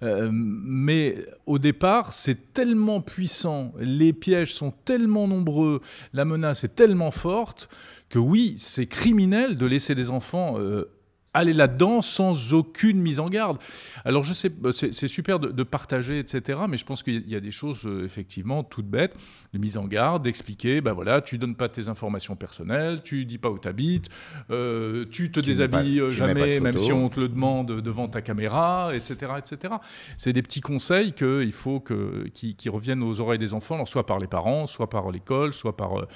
Euh, 0.02 0.30
mais 0.32 1.16
au 1.44 1.58
départ, 1.58 2.12
c'est 2.14 2.54
tellement 2.54 3.00
puissant, 3.02 3.72
les 3.78 4.12
pièges 4.12 4.54
sont 4.54 4.72
tellement 4.84 5.28
nombreux, 5.28 5.80
la 6.12 6.24
menace 6.24 6.64
est 6.64 6.74
tellement 6.74 7.10
forte 7.10 7.65
que 8.08 8.18
oui, 8.18 8.56
c'est 8.58 8.86
criminel 8.86 9.56
de 9.56 9.66
laisser 9.66 9.94
des 9.94 10.10
enfants 10.10 10.58
euh, 10.58 10.90
aller 11.36 11.52
là-dedans 11.52 12.02
sans 12.02 12.54
aucune 12.54 12.98
mise 12.98 13.20
en 13.20 13.28
garde. 13.28 13.58
Alors 14.04 14.24
je 14.24 14.32
sais, 14.32 14.48
bah, 14.48 14.70
c'est 14.72 15.08
super 15.08 15.38
de, 15.38 15.48
de 15.48 15.62
partager, 15.62 16.18
etc. 16.18 16.60
Mais 16.68 16.76
je 16.76 16.84
pense 16.84 17.02
qu'il 17.02 17.28
y 17.28 17.36
a 17.36 17.40
des 17.40 17.50
choses 17.50 17.84
euh, 17.84 18.04
effectivement 18.04 18.64
toutes 18.64 18.88
bêtes, 18.88 19.16
de 19.52 19.58
mise 19.58 19.76
en 19.78 19.86
garde, 19.86 20.22
d'expliquer, 20.22 20.80
ben 20.80 20.92
voilà, 20.92 21.20
tu 21.20 21.38
donnes 21.38 21.54
pas 21.54 21.68
tes 21.68 21.88
informations 21.88 22.36
personnelles, 22.36 23.02
tu 23.02 23.24
dis 23.24 23.38
pas 23.38 23.50
où 23.50 23.58
t'habites, 23.58 24.08
euh, 24.50 25.04
tu 25.10 25.30
te 25.30 25.40
Tu 25.40 25.46
déshabilles 25.46 26.00
euh, 26.00 26.10
tu 26.10 26.18
pas 26.18 26.26
jamais, 26.26 26.60
même 26.60 26.78
si 26.78 26.92
on 26.92 27.08
te 27.08 27.20
le 27.20 27.28
demande 27.28 27.80
devant 27.80 28.08
ta 28.08 28.22
caméra, 28.22 28.90
etc., 28.94 29.32
etc. 29.38 29.74
C'est 30.16 30.32
des 30.32 30.42
petits 30.42 30.60
conseils 30.60 31.12
qu'il 31.12 31.52
faut 31.52 31.80
que 31.80 32.28
qui, 32.34 32.54
qui 32.54 32.68
reviennent 32.68 33.02
aux 33.02 33.20
oreilles 33.20 33.38
des 33.38 33.54
enfants, 33.54 33.74
alors 33.74 33.88
soit 33.88 34.06
par 34.06 34.18
les 34.18 34.26
parents, 34.26 34.66
soit 34.66 34.90
par 34.90 35.10
l'école, 35.10 35.52
soit 35.52 35.76
par 35.76 36.06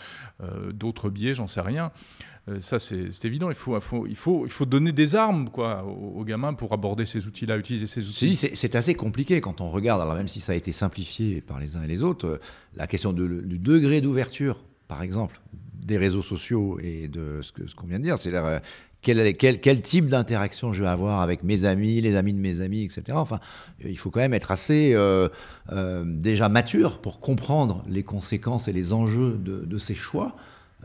euh, 0.42 0.72
d'autres 0.72 1.10
biais, 1.10 1.34
j'en 1.34 1.46
sais 1.46 1.60
rien. 1.60 1.92
Euh, 2.50 2.60
ça, 2.60 2.78
c'est 2.78 3.12
c'est 3.12 3.26
évident. 3.26 3.50
Il 3.50 3.56
faut, 4.16 4.66
donner 4.66 4.92
des 4.92 5.16
armes 5.16 5.48
aux, 5.54 6.24
gamins 6.24 6.54
pour 6.54 6.72
aborder 6.72 7.06
ces 7.06 7.26
outils-là, 7.26 7.56
utiliser 7.56 7.86
ces 7.86 8.00
Je 8.00 8.08
outils. 8.08 8.28
dis, 8.28 8.36
C'est 8.36 8.54
c'est 8.54 8.74
assez 8.74 8.94
compliqué 8.94 9.40
quand 9.40 9.60
on 9.60 9.70
regarde, 9.70 10.00
alors 10.00 10.14
même 10.14 10.28
si 10.28 10.40
ça 10.40 10.52
a 10.52 10.54
été 10.54 10.72
simplifié 10.72 11.40
par 11.40 11.58
les 11.58 11.76
uns 11.76 11.82
et 11.82 11.86
les 11.86 12.02
autres, 12.02 12.26
euh, 12.26 12.40
la 12.74 12.86
question 12.86 13.12
du 13.12 13.58
degré 13.58 14.00
d'ouverture, 14.00 14.62
par 14.88 15.02
exemple, 15.02 15.40
des 15.74 15.98
réseaux 15.98 16.22
sociaux 16.22 16.78
et 16.82 17.08
de 17.08 17.40
ce 17.42 17.74
qu'on 17.74 17.86
vient 17.86 17.98
de 17.98 18.04
dire, 18.04 18.18
c'est-à-dire 18.18 18.44
euh, 18.44 18.58
quel, 19.02 19.36
quel, 19.36 19.80
type 19.80 20.08
d'interaction 20.08 20.72
je 20.72 20.82
vais 20.82 20.88
avoir 20.88 21.22
avec 21.22 21.42
mes 21.42 21.64
amis, 21.64 22.00
les 22.02 22.16
amis 22.16 22.34
de 22.34 22.38
mes 22.38 22.60
amis, 22.60 22.82
etc. 22.82 23.02
Enfin, 23.12 23.40
il 23.82 23.96
faut 23.96 24.10
quand 24.10 24.20
même 24.20 24.34
être 24.34 24.50
assez 24.50 24.94
déjà 26.04 26.50
mature 26.50 27.00
pour 27.00 27.18
comprendre 27.18 27.82
les 27.88 28.02
conséquences 28.02 28.68
et 28.68 28.74
les 28.74 28.92
enjeux 28.92 29.38
de 29.38 29.78
ces 29.78 29.94
choix. 29.94 30.36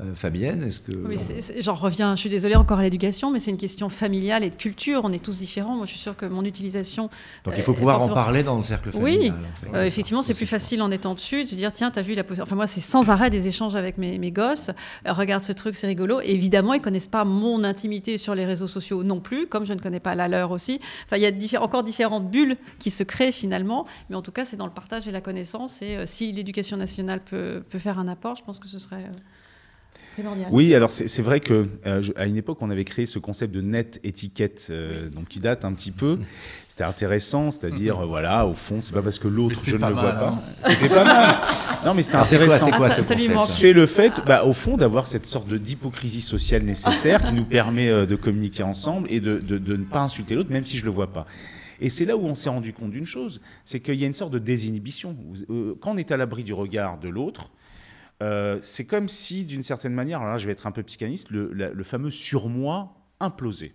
Euh, 0.01 0.13
Fabienne, 0.13 0.62
est-ce 0.62 0.81
que... 0.81 0.91
Oui, 0.91 1.15
j'en 1.60 1.73
reviens, 1.73 2.15
je 2.15 2.19
suis 2.19 2.29
désolée 2.29 2.55
encore 2.55 2.79
à 2.79 2.84
l'éducation, 2.84 3.31
mais 3.31 3.39
c'est 3.39 3.51
une 3.51 3.58
question 3.58 3.88
familiale 3.88 4.43
et 4.43 4.49
de 4.49 4.55
culture. 4.55 5.01
On 5.05 5.13
est 5.13 5.23
tous 5.23 5.38
différents. 5.38 5.77
Moi, 5.77 5.86
je 5.86 5.91
suis 5.91 5.99
sûre 5.99 6.17
que 6.17 6.25
mon 6.25 6.43
utilisation. 6.43 7.10
Donc 7.45 7.53
il 7.55 7.63
faut 7.63 7.71
euh, 7.71 7.75
pouvoir 7.75 8.03
en 8.03 8.10
parler 8.10 8.43
dans 8.43 8.58
le 8.58 8.65
cercle 8.65 8.91
familial. 8.91 9.19
Oui, 9.19 9.31
en 9.31 9.71
fait. 9.71 9.77
Euh, 9.77 9.86
effectivement, 9.86 10.21
c'est 10.21 10.34
plus 10.34 10.45
facile 10.45 10.81
en 10.81 10.91
étant 10.91 11.13
dessus 11.13 11.43
de 11.43 11.47
se 11.47 11.55
dire 11.55 11.71
tiens, 11.71 11.91
t'as 11.91 12.01
vu 12.01 12.13
la 12.13 12.25
position. 12.25 12.43
Enfin, 12.43 12.58
moi, 12.58 12.67
c'est 12.67 12.81
sans 12.81 13.10
arrêt 13.10 13.29
des 13.29 13.47
échanges 13.47 13.77
avec 13.77 13.97
mes, 13.97 14.17
mes 14.17 14.31
gosses. 14.31 14.69
Regarde 15.05 15.43
ce 15.43 15.53
truc, 15.53 15.77
c'est 15.77 15.88
rigolo. 15.88 16.19
Et 16.19 16.31
évidemment, 16.31 16.73
ils 16.73 16.81
connaissent 16.81 17.08
pas 17.08 17.23
mon 17.23 17.63
intimité 17.63 18.17
sur 18.17 18.36
les 18.36 18.45
réseaux 18.45 18.67
sociaux 18.67 19.01
non 19.01 19.21
plus, 19.21 19.47
comme 19.47 19.65
je 19.65 19.73
ne 19.73 19.79
connais 19.79 20.01
pas 20.01 20.13
la 20.13 20.27
leur 20.27 20.51
aussi. 20.51 20.81
Enfin, 21.05 21.15
il 21.15 21.23
y 21.23 21.25
a 21.25 21.31
diffé- 21.31 21.58
encore 21.58 21.84
différentes 21.84 22.29
bulles 22.29 22.58
qui 22.79 22.89
se 22.89 23.03
créent 23.03 23.31
finalement. 23.31 23.86
Mais 24.10 24.17
en 24.17 24.21
tout 24.21 24.34
cas, 24.34 24.43
c'est 24.43 24.58
dans 24.58 24.67
le 24.67 24.73
partage 24.73 25.08
et 25.08 25.12
la 25.12 25.21
connaissance. 25.21 25.81
Et 25.81 26.05
si 26.05 26.34
l'éducation 26.34 26.75
nationale 26.75 27.21
peut, 27.23 27.63
peut 27.69 27.79
faire 27.79 27.97
un 27.97 28.10
apport, 28.10 28.36
je 28.36 28.43
pense 28.43 28.60
que 28.60 28.67
ce 28.67 28.77
serait 28.77 29.05
primordial. 30.15 30.47
Oui, 30.51 30.73
alors 30.73 30.89
c'est 30.89 31.21
vrai 31.21 31.39
que 31.39 31.67
euh, 31.86 32.01
je- 32.01 32.12
à 32.15 32.25
une 32.25 32.38
époque, 32.38 32.58
on 32.62 32.69
avait 32.69 32.84
créé 32.86 33.06
ce 33.06 33.19
concept 33.19 33.54
de 33.54 33.62
net 33.62 33.99
étiquette, 34.04 34.67
euh, 34.71 35.10
donc 35.10 35.28
qui 35.28 35.39
date 35.39 35.63
un 35.65 35.73
petit 35.73 35.91
peu. 35.91 36.17
C'était 36.67 36.84
intéressant, 36.84 37.51
c'est-à-dire, 37.51 37.99
euh, 38.04 38.06
voilà, 38.06 38.45
au 38.45 38.54
fond, 38.54 38.78
c'est 38.82 38.93
pas 38.93 39.01
parce 39.01 39.17
que 39.19 39.30
l'autre, 39.30 39.62
je 39.63 39.78
ne 39.78 39.86
le 39.88 39.93
vois 39.93 40.12
pas. 40.12 40.28
hein. 40.30 40.41
C'était 40.71 40.89
pas 40.89 41.04
mal. 41.06 41.38
Non, 41.86 41.93
mais 41.93 42.01
c'était 42.01 42.17
c'est 42.25 42.36
quoi, 42.38 42.45
intéressant. 42.45 42.65
c'est 42.65 42.71
quoi 42.73 42.88
Ah, 42.88 42.89
ça- 42.89 43.04
ce 43.04 43.13
concept. 43.34 43.58
C'est 43.60 43.71
le 43.73 43.86
fait, 43.86 44.12
bah, 44.25 44.43
au 44.43 44.51
fond, 44.51 44.75
d'avoir 44.75 45.08
cette 45.08 45.25
sorte 45.25 45.47
de 45.47 45.58
d'hypocrisie 45.58 46.19
sociale 46.21 46.63
nécessaire 46.63 47.23
qui 47.23 47.34
nous 47.34 47.45
permet 47.45 47.88
euh, 47.89 48.06
de 48.06 48.15
communiquer 48.17 48.63
ensemble 48.63 49.08
et 49.10 49.21
de, 49.21 49.38
de- 49.39 49.58
de 49.58 49.75
ne 49.78 49.86
pas 49.86 50.01
insulter 50.01 50.36
l'autre, 50.36 50.51
même 50.51 50.65
si 50.65 50.78
je 50.78 50.84
le 50.84 50.91
vois 50.91 51.13
pas. 51.13 51.25
Et 51.80 51.89
c'est 51.89 52.04
là 52.06 52.17
où 52.17 52.25
on 52.25 52.34
s'est 52.34 52.49
rendu 52.49 52.73
compte 52.73 52.91
d'une 52.91 53.06
chose, 53.06 53.39
c'est 53.63 53.80
qu'il 53.80 53.95
y 53.95 54.04
a 54.04 54.08
une 54.08 54.13
sorte 54.13 54.32
de 54.34 54.39
désinhibition. 54.39 55.15
Quand 55.82 55.91
on 55.93 55.97
est 55.97 56.11
à 56.11 56.18
l'abri 56.18 56.43
du 56.43 56.53
regard 56.53 56.97
de 56.99 57.07
l'autre, 57.09 57.51
Euh, 58.24 58.59
c'est 58.61 58.86
comme 58.86 59.09
si, 59.09 59.43
d'une 59.43 59.63
certaine 59.63 59.93
manière, 59.93 60.20
alors 60.20 60.32
là 60.32 60.38
je 60.38 60.45
vais 60.45 60.53
être 60.53 60.68
un 60.68 60.72
peu 60.72 60.84
psychanalyste, 60.84 61.30
le, 61.32 61.84
fameux 61.84 62.11
surmoi 62.11 62.95
implosait. 63.20 63.74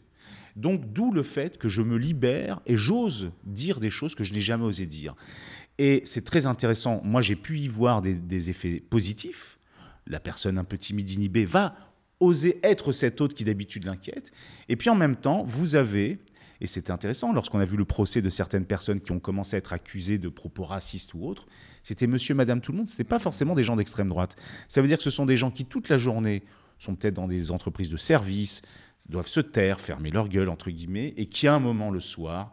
Donc 0.57 0.93
d'où 0.93 1.13
le 1.13 1.23
fait 1.23 1.59
que 1.59 1.69
je 1.69 1.83
me 1.83 1.97
libère 1.97 2.61
et 2.67 2.77
j'ose 2.77 3.31
dire 3.45 3.81
des 3.81 3.91
choses 3.91 4.15
que 4.15 4.25
je 4.25 4.33
n'ai 4.33 4.41
jamais 4.41 4.65
osé 4.65 4.87
dire. 4.87 5.15
Et 5.79 6.03
c'est 6.05 6.25
très 6.25 6.45
intéressant. 6.45 7.01
Moi, 7.05 7.23
j'ai 7.23 7.37
pu 7.37 7.59
y 7.59 7.69
voir 7.69 8.03
des, 8.03 8.51
effets 8.51 8.81
positifs. 8.81 9.59
La 10.07 10.21
personne 10.21 10.59
un 10.59 10.65
peu 10.65 10.77
timide, 10.77 11.11
inhibée, 11.11 11.45
va 11.45 11.75
oser 12.19 12.61
être 12.63 12.93
cet 12.93 13.21
autre 13.21 13.35
qui 13.35 13.45
d'habitude 13.45 13.85
l'inquiète. 13.85 14.33
Et 14.69 14.77
puis 14.77 14.91
en 14.91 14.95
même 14.95 15.17
temps, 15.17 15.43
vous 15.45 15.77
avez, 15.77 16.19
et 16.61 16.67
c'était 16.67 16.91
intéressant, 16.91 17.33
lorsqu'on 17.33 17.61
a 17.61 17.65
vu 17.65 17.79
le 17.79 17.87
procès 17.87 18.21
de 18.21 18.29
certaines 18.29 18.67
personnes 18.67 19.01
qui 19.01 19.13
ont 19.13 19.21
commencé 19.21 19.57
à 19.57 19.59
être 19.59 19.73
accusées 19.73 20.19
de 20.19 20.29
propos 20.29 20.65
racistes 20.65 21.15
ou 21.15 21.27
autres, 21.27 21.47
c'était 21.83 22.07
monsieur, 22.07 22.35
madame, 22.35 22.61
tout 22.61 22.73
le 22.73 22.79
monde, 22.79 22.89
ce 22.89 22.95
n'était 22.95 23.05
pas 23.05 23.19
forcément 23.19 23.55
des 23.55 23.63
gens 23.63 23.77
d'extrême 23.77 24.09
droite. 24.09 24.37
Ça 24.69 24.83
veut 24.83 24.89
dire 24.89 24.99
que 24.99 25.05
ce 25.05 25.11
sont 25.11 25.27
des 25.27 25.37
gens 25.37 25.51
qui, 25.51 25.65
toute 25.65 25.89
la 25.89 25.97
journée, 25.97 26.43
sont 26.79 26.95
peut-être 26.95 27.15
dans 27.15 27.29
des 27.29 27.51
entreprises 27.51 27.91
de 27.91 27.97
services, 27.97 28.63
doivent 29.09 29.29
se 29.29 29.41
taire, 29.41 29.81
fermer 29.81 30.11
leur 30.11 30.29
gueule, 30.29 30.49
entre 30.49 30.71
guillemets, 30.71 31.15
et 31.17 31.27
qui, 31.27 31.47
à 31.47 31.55
un 31.55 31.59
moment 31.59 31.91
le 31.91 32.01
soir, 32.01 32.53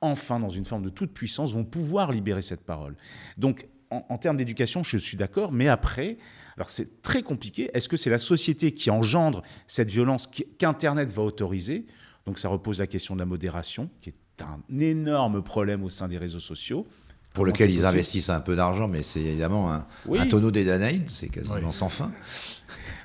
enfin, 0.00 0.40
dans 0.40 0.48
une 0.48 0.64
forme 0.64 0.82
de 0.82 0.90
toute 0.90 1.12
puissance, 1.12 1.52
vont 1.52 1.64
pouvoir 1.64 2.12
libérer 2.12 2.42
cette 2.42 2.64
parole. 2.64 2.96
Donc, 3.36 3.68
en, 3.90 4.18
termes 4.18 4.36
d'éducation, 4.36 4.82
je 4.82 4.98
suis 4.98 5.16
d'accord, 5.16 5.50
mais 5.50 5.66
après, 5.66 6.18
alors 6.56 6.68
c'est 6.68 7.00
très 7.00 7.22
compliqué. 7.22 7.70
Est-ce 7.72 7.88
que 7.88 7.96
c'est 7.96 8.10
la 8.10 8.18
société 8.18 8.72
qui 8.72 8.90
engendre 8.90 9.42
cette 9.66 9.90
violence 9.90 10.26
qu'Internet 10.58 11.10
va 11.10 11.22
autoriser? 11.22 11.86
Donc, 12.26 12.38
ça 12.38 12.48
repose 12.50 12.80
la 12.80 12.86
question 12.86 13.14
de 13.14 13.20
la 13.20 13.26
modération, 13.26 13.88
qui 14.02 14.10
est 14.10 14.42
un 14.42 14.60
énorme 14.78 15.42
problème 15.42 15.82
au 15.84 15.88
sein 15.88 16.06
des 16.06 16.18
réseaux 16.18 16.40
sociaux. 16.40 16.86
Pour 17.34 17.44
lequel 17.44 17.70
ils 17.70 17.84
investissent 17.84 18.30
un 18.30 18.40
peu 18.40 18.56
d'argent, 18.56 18.88
mais 18.88 19.02
c'est 19.02 19.20
évidemment 19.20 19.72
un, 19.72 19.86
un 20.12 20.26
tonneau 20.26 20.50
des 20.50 20.64
Danaïdes, 20.64 21.08
c'est 21.08 21.28
quasiment 21.28 21.72
sans 21.72 21.88
fin. 21.88 22.10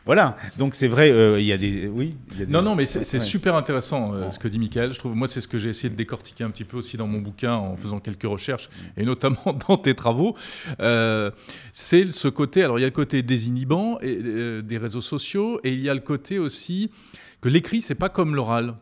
Voilà, 0.06 0.36
donc 0.58 0.76
c'est 0.76 0.90
vrai, 0.90 1.12
euh, 1.12 1.40
il 1.40 1.46
y 1.46 1.54
a 1.54 1.58
des. 1.58 1.88
Oui. 1.88 2.16
Non, 2.50 2.62
non, 2.62 2.76
mais 2.76 2.86
c'est 2.86 3.20
super 3.20 3.56
intéressant 3.56 4.14
euh, 4.14 4.32
ce 4.32 4.40
que 4.40 4.50
dit 4.50 4.60
Michael. 4.60 4.92
Je 4.92 5.00
trouve, 5.00 5.16
moi, 5.16 5.30
c'est 5.30 5.40
ce 5.40 5.48
que 5.48 5.58
j'ai 5.58 5.70
essayé 5.70 5.90
de 5.90 5.96
décortiquer 5.96 6.44
un 6.44 6.50
petit 6.50 6.66
peu 6.66 6.76
aussi 6.76 6.98
dans 6.98 7.08
mon 7.08 7.20
bouquin 7.20 7.54
en 7.54 7.78
faisant 7.78 8.00
quelques 8.00 8.24
recherches, 8.24 8.70
et 8.98 9.06
notamment 9.06 9.58
dans 9.68 9.78
tes 9.78 9.96
travaux. 9.96 10.36
Euh, 10.82 11.32
c'est 11.72 12.12
ce 12.12 12.28
côté. 12.28 12.64
Alors, 12.64 12.80
il 12.80 12.82
y 12.82 12.86
a 12.86 12.88
le 12.88 12.94
côté 12.94 13.24
désinhibant 13.24 13.98
et, 14.02 14.62
des 14.62 14.78
réseaux 14.78 15.02
sociaux, 15.02 15.62
et 15.64 15.72
il 15.72 15.80
y 15.80 15.90
a 15.90 15.94
le 15.94 16.02
côté 16.02 16.38
aussi 16.38 16.92
que 17.40 17.48
l'écrit, 17.48 17.80
c'est 17.80 17.96
pas 17.96 18.10
comme 18.10 18.36
l'oral. 18.36 18.76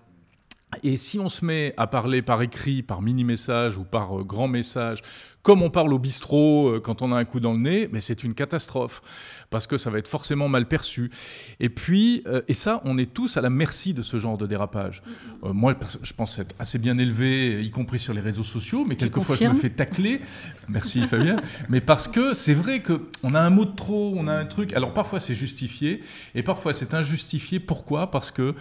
Et 0.84 0.96
si 0.96 1.20
on 1.20 1.28
se 1.28 1.44
met 1.44 1.74
à 1.76 1.86
parler 1.86 2.22
par 2.22 2.42
écrit, 2.42 2.82
par 2.82 3.02
mini-message 3.02 3.78
ou 3.78 3.84
par 3.84 4.18
euh, 4.18 4.24
grand 4.24 4.48
message, 4.48 5.04
comme 5.42 5.62
on 5.64 5.70
parle 5.70 5.94
au 5.94 6.00
bistrot 6.00 6.70
euh, 6.70 6.80
quand 6.80 7.02
on 7.02 7.12
a 7.12 7.18
un 7.18 7.26
coup 7.26 7.42
dans 7.42 7.52
le 7.52 7.60
nez, 7.60 7.90
mais 7.92 8.00
c'est 8.00 8.24
une 8.24 8.34
catastrophe 8.34 9.02
parce 9.50 9.68
que 9.68 9.78
ça 9.78 9.90
va 9.90 9.98
être 9.98 10.08
forcément 10.08 10.48
mal 10.48 10.68
perçu. 10.68 11.12
Et 11.60 11.68
puis, 11.68 12.24
euh, 12.26 12.42
et 12.48 12.54
ça, 12.54 12.82
on 12.86 12.98
est 12.98 13.14
tous 13.14 13.36
à 13.36 13.42
la 13.42 13.50
merci 13.50 13.94
de 13.94 14.02
ce 14.02 14.18
genre 14.18 14.38
de 14.38 14.48
dérapage. 14.48 15.02
moi, 15.44 15.76
je 16.04 16.14
pense 16.14 16.40
être 16.40 16.56
assez 16.58 16.80
bien 16.80 16.98
élevé, 16.98 17.62
y 17.62 17.70
compris 17.70 18.00
sur 18.00 18.14
les 18.14 18.22
réseaux 18.22 18.44
sociaux, 18.44 18.86
mais 18.88 18.96
quelquefois 18.96 19.36
je 19.36 19.46
me 19.46 19.56
fais 19.56 19.70
tacler. 19.70 20.22
Merci 20.70 21.06
Fabien. 21.06 21.36
mais 21.68 21.82
parce 21.82 22.08
que 22.08 22.34
c'est 22.34 22.54
vrai 22.54 22.82
que 22.82 23.10
on 23.24 23.36
a 23.36 23.42
un 23.42 23.50
mot 23.50 23.66
de 23.66 23.76
trop, 23.76 24.14
on 24.16 24.28
a 24.28 24.34
un 24.34 24.46
truc. 24.46 24.72
Alors 24.74 24.94
parfois 24.94 25.20
c'est 25.20 25.36
justifié 25.36 26.02
et 26.34 26.44
parfois 26.44 26.74
c'est 26.74 26.94
injustifié. 26.94 27.60
Pourquoi? 27.60 28.10
Parce 28.10 28.32
que 28.32 28.56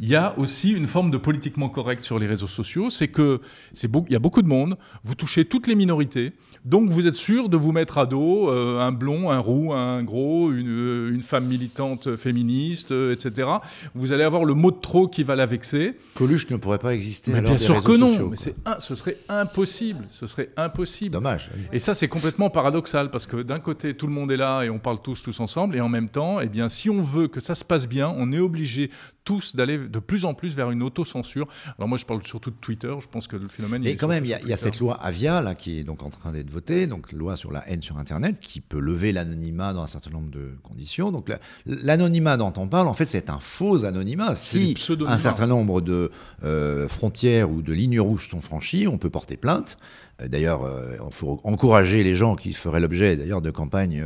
il 0.00 0.08
y 0.08 0.16
a 0.16 0.36
aussi 0.38 0.72
une 0.72 0.86
forme 0.86 1.10
de 1.10 1.18
politiquement 1.18 1.68
correct 1.68 2.02
sur 2.02 2.18
les 2.18 2.26
réseaux 2.26 2.48
sociaux, 2.48 2.88
c'est 2.88 3.08
que 3.08 3.40
c'est 3.74 3.90
il 4.08 4.12
y 4.12 4.16
a 4.16 4.18
beaucoup 4.18 4.40
de 4.40 4.48
monde, 4.48 4.78
vous 5.04 5.14
touchez 5.14 5.44
toutes 5.44 5.66
les 5.66 5.74
minorités, 5.74 6.32
donc 6.64 6.90
vous 6.90 7.06
êtes 7.06 7.14
sûr 7.14 7.48
de 7.48 7.56
vous 7.56 7.72
mettre 7.72 7.98
à 7.98 8.06
dos 8.06 8.50
euh, 8.50 8.80
un 8.80 8.92
blond, 8.92 9.30
un 9.30 9.38
roux, 9.38 9.72
un 9.72 10.02
gros, 10.02 10.52
une, 10.52 10.68
euh, 10.68 11.12
une 11.12 11.22
femme 11.22 11.46
militante 11.46 12.16
féministe, 12.16 12.92
euh, 12.92 13.14
etc. 13.14 13.48
Vous 13.94 14.12
allez 14.12 14.24
avoir 14.24 14.44
le 14.44 14.52
mot 14.52 14.70
de 14.70 14.76
trop 14.80 15.08
qui 15.08 15.22
va 15.22 15.36
la 15.36 15.46
vexer. 15.46 15.94
Coluche 16.14 16.48
ne 16.50 16.56
pourrait 16.56 16.78
pas 16.78 16.94
exister. 16.94 17.32
Mais 17.32 17.40
bien 17.40 17.56
sûr 17.58 17.82
que 17.82 17.92
non, 17.92 18.28
mais 18.28 18.36
c'est 18.36 18.54
ce 18.78 18.94
serait 18.94 19.16
impossible, 19.28 20.06
ce 20.10 20.26
serait 20.26 20.50
impossible. 20.56 21.12
Dommage. 21.12 21.50
Et 21.72 21.78
ça 21.78 21.94
c'est 21.94 22.08
complètement 22.08 22.50
paradoxal 22.50 23.10
parce 23.10 23.26
que 23.26 23.42
d'un 23.42 23.60
côté 23.60 23.94
tout 23.94 24.06
le 24.06 24.12
monde 24.12 24.30
est 24.30 24.36
là 24.36 24.62
et 24.62 24.70
on 24.70 24.78
parle 24.78 25.00
tous 25.02 25.22
tous 25.22 25.40
ensemble 25.40 25.76
et 25.76 25.80
en 25.80 25.88
même 25.88 26.08
temps, 26.08 26.40
eh 26.40 26.46
bien 26.46 26.68
si 26.68 26.90
on 26.90 27.02
veut 27.02 27.28
que 27.28 27.40
ça 27.40 27.54
se 27.54 27.64
passe 27.64 27.88
bien, 27.88 28.14
on 28.16 28.32
est 28.32 28.38
obligé 28.38 28.90
tous 29.30 29.54
d'aller 29.54 29.78
de 29.78 29.98
plus 30.00 30.24
en 30.24 30.34
plus 30.34 30.56
vers 30.56 30.72
une 30.72 30.82
autocensure. 30.82 31.46
Alors 31.78 31.86
moi 31.86 31.98
je 31.98 32.04
parle 32.04 32.26
surtout 32.26 32.50
de 32.50 32.56
Twitter, 32.60 32.92
je 33.00 33.06
pense 33.06 33.28
que 33.28 33.36
le 33.36 33.46
phénomène. 33.46 33.80
Mais 33.82 33.94
quand 33.94 34.08
même, 34.08 34.24
il 34.24 34.36
y, 34.44 34.48
y, 34.48 34.52
a 34.52 34.56
cette 34.56 34.80
loi 34.80 34.98
Avia 35.00 35.40
là 35.40 35.54
qui 35.54 35.78
est 35.78 35.84
donc 35.84 36.02
en 36.02 36.10
train 36.10 36.32
d'être 36.32 36.50
voter, 36.50 36.88
donc 36.88 37.12
loi 37.12 37.36
sur 37.36 37.52
la 37.52 37.62
haine 37.68 37.80
sur 37.80 37.96
Internet, 37.96 38.40
qui 38.40 38.60
peut 38.60 38.80
lever 38.80 39.12
l'anonymat 39.12 39.72
dans 39.72 39.84
un 39.84 39.86
certain 39.86 40.10
nombre 40.10 40.32
de 40.32 40.50
conditions. 40.64 41.12
Donc 41.12 41.32
l'anonymat 41.64 42.36
dont 42.36 42.52
on 42.56 42.66
parle, 42.66 42.88
en 42.88 42.94
fait, 42.94 43.04
c'est 43.04 43.30
un 43.30 43.38
faux 43.38 43.84
anonymat. 43.84 44.34
Si 44.34 44.74
un 45.06 45.18
certain 45.18 45.46
nombre 45.46 45.80
de 45.80 46.10
euh, 46.42 46.88
frontières 46.88 47.52
ou 47.52 47.62
de 47.62 47.72
lignes 47.72 48.00
rouges 48.00 48.28
sont 48.28 48.40
franchies, 48.40 48.88
on 48.88 48.98
peut 48.98 49.10
porter 49.10 49.36
plainte. 49.36 49.78
Euh, 50.20 50.28
d'ailleurs, 50.28 50.64
euh, 50.64 50.96
il 51.04 51.14
faut 51.14 51.40
encourager 51.44 52.02
les 52.02 52.14
gens 52.14 52.36
qui 52.36 52.52
feraient 52.52 52.80
l'objet 52.80 53.16
d'ailleurs 53.16 53.42
de 53.42 53.50
campagnes 53.50 54.04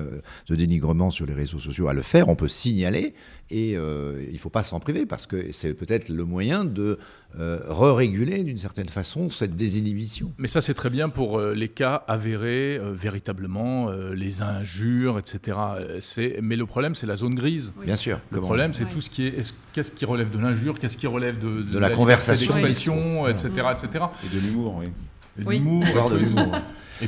de 0.48 0.54
dénigrement 0.54 1.10
sur 1.10 1.26
les 1.26 1.34
réseaux 1.34 1.58
sociaux 1.58 1.88
à 1.88 1.94
le 1.94 2.02
faire. 2.02 2.28
On 2.28 2.36
peut 2.36 2.48
signaler 2.48 3.14
et 3.50 3.72
il 3.72 4.32
ne 4.32 4.38
faut 4.38 4.50
pas 4.50 4.62
s'en 4.62 4.80
priver 4.80 5.06
parce 5.06 5.26
que 5.26 5.52
c'est 5.52 5.74
peut-être 5.74 6.08
le 6.08 6.24
moyen 6.24 6.64
de 6.64 6.98
re-réguler 7.36 8.42
d'une 8.42 8.58
certaine 8.58 8.88
façon 8.88 9.28
cette 9.28 9.54
désinhibition. 9.54 10.32
Mais 10.38 10.48
ça, 10.48 10.60
c'est 10.62 10.74
très 10.74 10.90
bien 10.90 11.08
pour 11.08 11.40
les 11.40 11.68
cas 11.68 12.02
avérés, 12.08 12.80
véritablement, 12.92 13.90
les 13.90 14.42
injures, 14.42 15.18
etc. 15.18 15.58
Mais 16.42 16.56
le 16.56 16.66
problème, 16.66 16.94
c'est 16.94 17.06
la 17.06 17.16
zone 17.16 17.34
grise. 17.34 17.72
Bien 17.84 17.96
sûr. 17.96 18.20
Le 18.30 18.40
problème, 18.40 18.72
c'est 18.72 18.86
tout 18.86 19.00
ce 19.00 19.10
qui 19.10 19.26
est. 19.26 19.54
qu'est-ce 19.72 19.92
qui 19.92 20.04
relève 20.04 20.30
de 20.30 20.38
l'injure 20.38 20.78
Qu'est-ce 20.78 20.96
qui 20.96 21.06
relève 21.06 21.38
de, 21.38 21.62
de, 21.62 21.78
la, 21.78 21.90
conversation, 21.90 22.52
d'expression, 22.52 23.28
etc., 23.28 23.48
etc. 23.72 24.04
Et 24.24 24.34
de 24.34 24.40
l'humour, 24.40 24.76
oui. 24.78 24.86
Et 25.38 25.44
de 25.44 25.50
l'humour. 25.50 25.84
de 26.10 26.16
l'humour. 26.16 26.54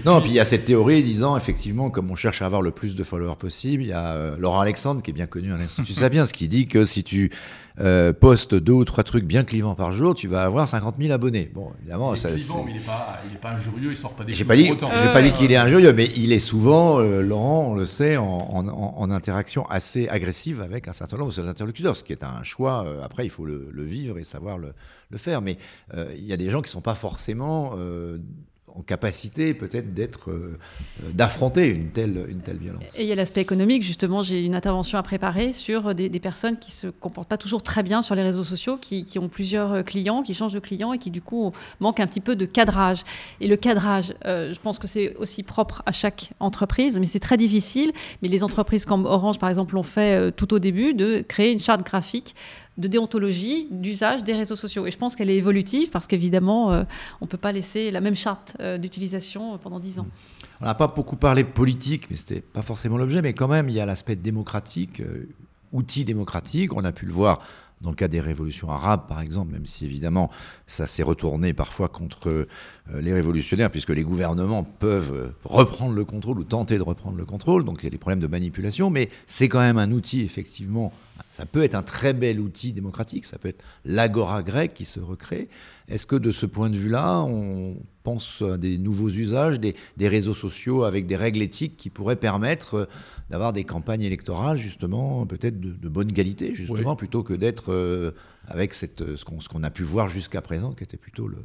non, 0.05 0.21
puis 0.21 0.31
il 0.31 0.35
y 0.35 0.41
a 0.41 0.45
cette 0.45 0.65
théorie 0.65 1.03
disant, 1.03 1.37
effectivement, 1.37 1.91
comme 1.91 2.11
on 2.11 2.17
cherche 2.17 2.43
à 2.43 2.47
avoir 2.47 2.63
le 2.63 2.71
plus 2.71 2.97
de 2.97 3.05
followers 3.05 3.37
possible, 3.39 3.83
il 3.83 3.89
y 3.89 3.93
a 3.93 4.15
euh, 4.15 4.37
Laurent 4.39 4.61
Alexandre, 4.61 5.03
qui 5.03 5.11
est 5.11 5.15
bien 5.15 5.27
connu 5.27 5.53
à 5.53 5.57
l'Institut 5.57 5.93
Sapiens, 5.95 6.27
qui 6.27 6.49
dit 6.49 6.67
que 6.67 6.85
si 6.85 7.05
tu 7.05 7.31
euh, 7.79 8.13
postes 8.13 8.55
deux 8.55 8.73
ou 8.73 8.85
trois 8.85 9.05
trucs 9.05 9.25
bien 9.25 9.45
clivants 9.45 9.75
par 9.75 9.93
jour, 9.93 10.15
tu 10.15 10.29
vas 10.29 10.43
avoir 10.45 10.67
50 10.67 10.97
000 10.99 11.13
abonnés. 11.13 11.51
Bon, 11.55 11.73
évidemment, 11.81 12.15
ça. 12.15 12.29
Clivant, 12.31 12.65
mais 12.65 12.73
il 12.73 12.79
n'est 12.79 12.85
pas, 12.85 13.19
pas, 13.41 13.51
injurieux, 13.51 13.91
il 13.91 13.97
sort 13.97 14.15
pas 14.15 14.25
des 14.25 14.35
J'ai 14.35 14.45
pas 14.45 14.57
dit, 14.57 14.65
j'ai 14.65 15.13
pas 15.13 15.23
dit 15.23 15.33
qu'il 15.33 15.53
est 15.53 15.57
injurieux, 15.57 15.93
mais 15.93 16.11
il 16.17 16.33
est 16.33 16.39
souvent, 16.39 17.01
euh, 17.01 17.21
Laurent, 17.21 17.69
on 17.71 17.75
le 17.75 17.85
sait, 17.85 18.17
en, 18.17 18.25
en, 18.25 18.67
en, 18.69 19.11
interaction 19.11 19.67
assez 19.69 20.09
agressive 20.09 20.61
avec 20.61 20.89
un 20.89 20.93
certain 20.93 21.17
nombre 21.17 21.31
de 21.31 21.35
ses 21.35 21.49
interlocuteurs, 21.49 21.97
ce 21.97 22.05
qui 22.05 22.13
est 22.13 22.25
un 22.25 22.43
choix. 22.43 22.87
après, 23.03 23.25
il 23.27 23.31
faut 23.31 23.45
le, 23.45 23.69
le, 23.71 23.85
vivre 23.85 24.19
et 24.19 24.25
savoir 24.25 24.59
le, 24.59 24.73
le 25.11 25.19
faire. 25.19 25.43
Mais 25.43 25.59
il 26.17 26.25
y 26.25 26.33
a 26.33 26.37
des 26.37 26.51
gens 26.51 26.63
qui 26.63 26.71
sont 26.71 26.81
pas 26.81 26.95
forcément 26.95 27.75
en 28.79 28.83
capacité 28.83 29.55
peut-être 29.55 29.95
d'être, 29.95 30.31
euh, 30.31 30.59
d'affronter 31.13 31.69
une 31.69 31.91
telle, 31.91 32.13
violence. 32.61 32.83
Et 32.97 33.03
il 33.03 33.09
y 33.09 33.13
a 33.13 33.15
l'aspect 33.15 33.41
économique, 33.41 33.83
justement, 33.83 34.23
j'ai 34.23 34.45
une 34.45 34.55
intervention 34.55 34.99
à 34.99 35.03
préparer 35.03 35.53
sur 35.53 35.95
des, 35.95 36.11
personnes 36.21 36.59
qui 36.59 36.73
se 36.73 36.87
comportent 36.89 37.29
pas 37.29 37.39
toujours 37.39 37.63
très 37.63 37.83
bien 37.83 38.03
sur 38.03 38.15
les 38.15 38.23
réseaux 38.23 38.45
sociaux, 38.45 38.77
qui, 38.77 39.07
ont 39.19 39.29
plusieurs 39.29 39.85
clients, 39.85 40.23
qui 40.23 40.35
changent 40.35 40.53
de 40.53 40.61
clients 40.61 40.93
et 40.93 40.99
qui 40.99 41.11
du 41.11 41.23
coup 41.23 41.53
manquent 41.81 42.01
un 42.01 42.07
petit 42.07 42.21
peu 42.21 42.37
de 42.37 42.47
cadrage. 42.47 43.03
Et 43.41 43.47
le 43.47 43.57
cadrage, 43.57 44.15
euh, 44.25 44.53
je 44.53 44.61
pense 44.61 44.79
que 44.79 44.87
c'est 44.87 45.15
aussi 45.17 45.43
propre 45.43 45.83
à 45.87 45.93
chaque 45.93 46.31
entreprise, 46.41 46.99
mais 46.99 47.07
c'est 47.07 47.21
très 47.21 47.37
difficile. 47.37 47.93
Mais 48.23 48.29
les 48.29 48.43
entreprises 48.43 48.85
comme 48.85 49.07
Orange, 49.07 49.39
par 49.39 49.49
exemple, 49.49 49.75
l'ont 49.75 49.83
fait 49.83 50.17
euh, 50.17 50.31
tout 50.31 50.53
au 50.55 50.59
début, 50.59 50.95
de 50.95 51.25
créer 51.27 51.53
une 51.53 51.61
charte 51.61 51.85
graphique 51.85 52.35
de 52.79 52.89
déontologie 52.89 53.69
d'usage 53.71 54.25
des 54.25 54.35
réseaux 54.35 54.57
sociaux. 54.57 54.87
Et 54.87 54.91
je 54.91 54.99
pense 54.99 55.17
qu'elle 55.17 55.31
est 55.31 55.37
évolutive 55.37 55.91
parce 55.91 56.07
qu'évidemment, 56.07 56.73
euh, 56.73 56.85
on 57.21 57.25
ne 57.25 57.31
peut 57.31 57.39
pas 57.39 57.53
laisser 57.53 57.91
la 57.91 58.01
même 58.01 58.17
charte 58.17 58.57
euh, 58.61 58.79
d'utilisation 58.79 59.59
pendant 59.59 59.81
dix 59.81 59.99
ans. 59.99 60.07
On 60.61 60.67
n'a 60.67 60.75
pas 60.75 60.89
beaucoup 60.89 61.17
parlé 61.17 61.45
politique, 61.45 62.11
mais 62.11 62.17
ce 62.17 62.23
n'était 62.23 62.41
pas 62.41 62.63
forcément 62.63 62.99
l'objet, 62.99 63.23
mais 63.23 63.33
quand 63.33 63.49
même, 63.49 63.69
il 63.69 63.75
y 63.75 63.81
a 63.81 63.87
l'aspect 63.87 64.17
démocratique, 64.17 65.01
euh, 65.01 65.29
outil 65.73 66.05
démocratique. 66.05 66.75
On 66.75 66.85
a 66.85 66.93
pu 66.93 67.07
le 67.07 67.13
voir 67.13 67.41
dans 67.83 67.91
le 67.91 67.97
cas 67.97 68.09
des 68.09 68.21
révolutions 68.21 68.71
arabes, 68.71 69.07
par 69.07 69.21
exemple, 69.21 69.53
même 69.53 69.67
si 69.67 69.85
évidemment 69.85 70.31
ça 70.67 70.87
s'est 70.87 71.03
retourné 71.03 71.53
parfois 71.53 71.91
contre 71.91 72.49
les 72.95 73.13
révolutionnaires, 73.13 73.71
puisque 73.71 73.91
les 73.91 74.03
gouvernements 74.03 74.65
peuvent 74.65 75.35
reprendre 75.45 75.93
le 75.93 76.07
contrôle 76.07 76.39
ou 76.39 76.45
tenter 76.45 76.79
de 76.79 76.83
reprendre 76.83 77.19
le 77.19 77.27
contrôle, 77.27 77.67
donc 77.67 77.81
il 77.83 77.85
y 77.85 77.87
a 77.89 77.91
des 77.91 77.99
problèmes 77.99 78.21
de 78.21 78.27
manipulation, 78.29 78.89
mais 78.89 79.11
c'est 79.27 79.51
quand 79.51 79.61
même 79.61 79.77
un 79.77 79.93
outil 79.93 80.23
effectivement 80.23 80.91
ça 81.37 81.45
peut 81.45 81.63
être 81.63 81.75
un 81.75 81.83
très 81.83 82.15
bel 82.15 82.41
outil 82.41 82.73
démocratique, 82.73 83.27
ça 83.27 83.37
peut 83.37 83.49
être 83.49 83.63
l'agora 83.85 84.43
grecque 84.43 84.73
qui 84.73 84.87
se 84.87 85.01
recrée. 85.01 85.51
Est-ce 85.87 86.07
que 86.07 86.17
de 86.17 86.31
ce 86.31 86.47
point 86.47 86.71
de 86.71 86.77
vue-là, 86.79 87.21
on 87.25 87.77
pense 88.05 88.41
à 88.41 88.57
des 88.57 88.79
nouveaux 88.79 89.11
usages, 89.11 89.61
des, 89.61 89.75
réseaux 90.01 90.33
sociaux 90.33 90.85
avec 90.85 91.07
des 91.07 91.15
règles 91.15 91.43
éthiques 91.43 91.77
qui 91.77 91.91
pourraient 91.91 92.17
permettre 92.17 92.75
euh, 92.75 92.85
d'avoir 93.29 93.53
des 93.53 93.65
campagnes 93.65 94.01
électorales, 94.01 94.57
justement, 94.57 95.27
peut-être 95.27 95.61
de, 95.61 95.89
bonne 95.91 96.11
qualité, 96.11 96.55
justement, 96.55 96.97
plutôt 96.97 97.23
que 97.23 97.35
d'être 97.35 97.71
euh, 97.71 98.13
avec 98.49 98.73
cette, 98.73 99.17
ce 99.17 99.25
qu'on 99.27 99.63
a 99.63 99.71
pu 99.71 99.83
voir 99.83 100.09
jusqu'à 100.09 100.41
présent, 100.41 100.73
qui 100.73 100.85
était 100.85 100.97
plutôt 100.97 101.29
le, 101.29 101.37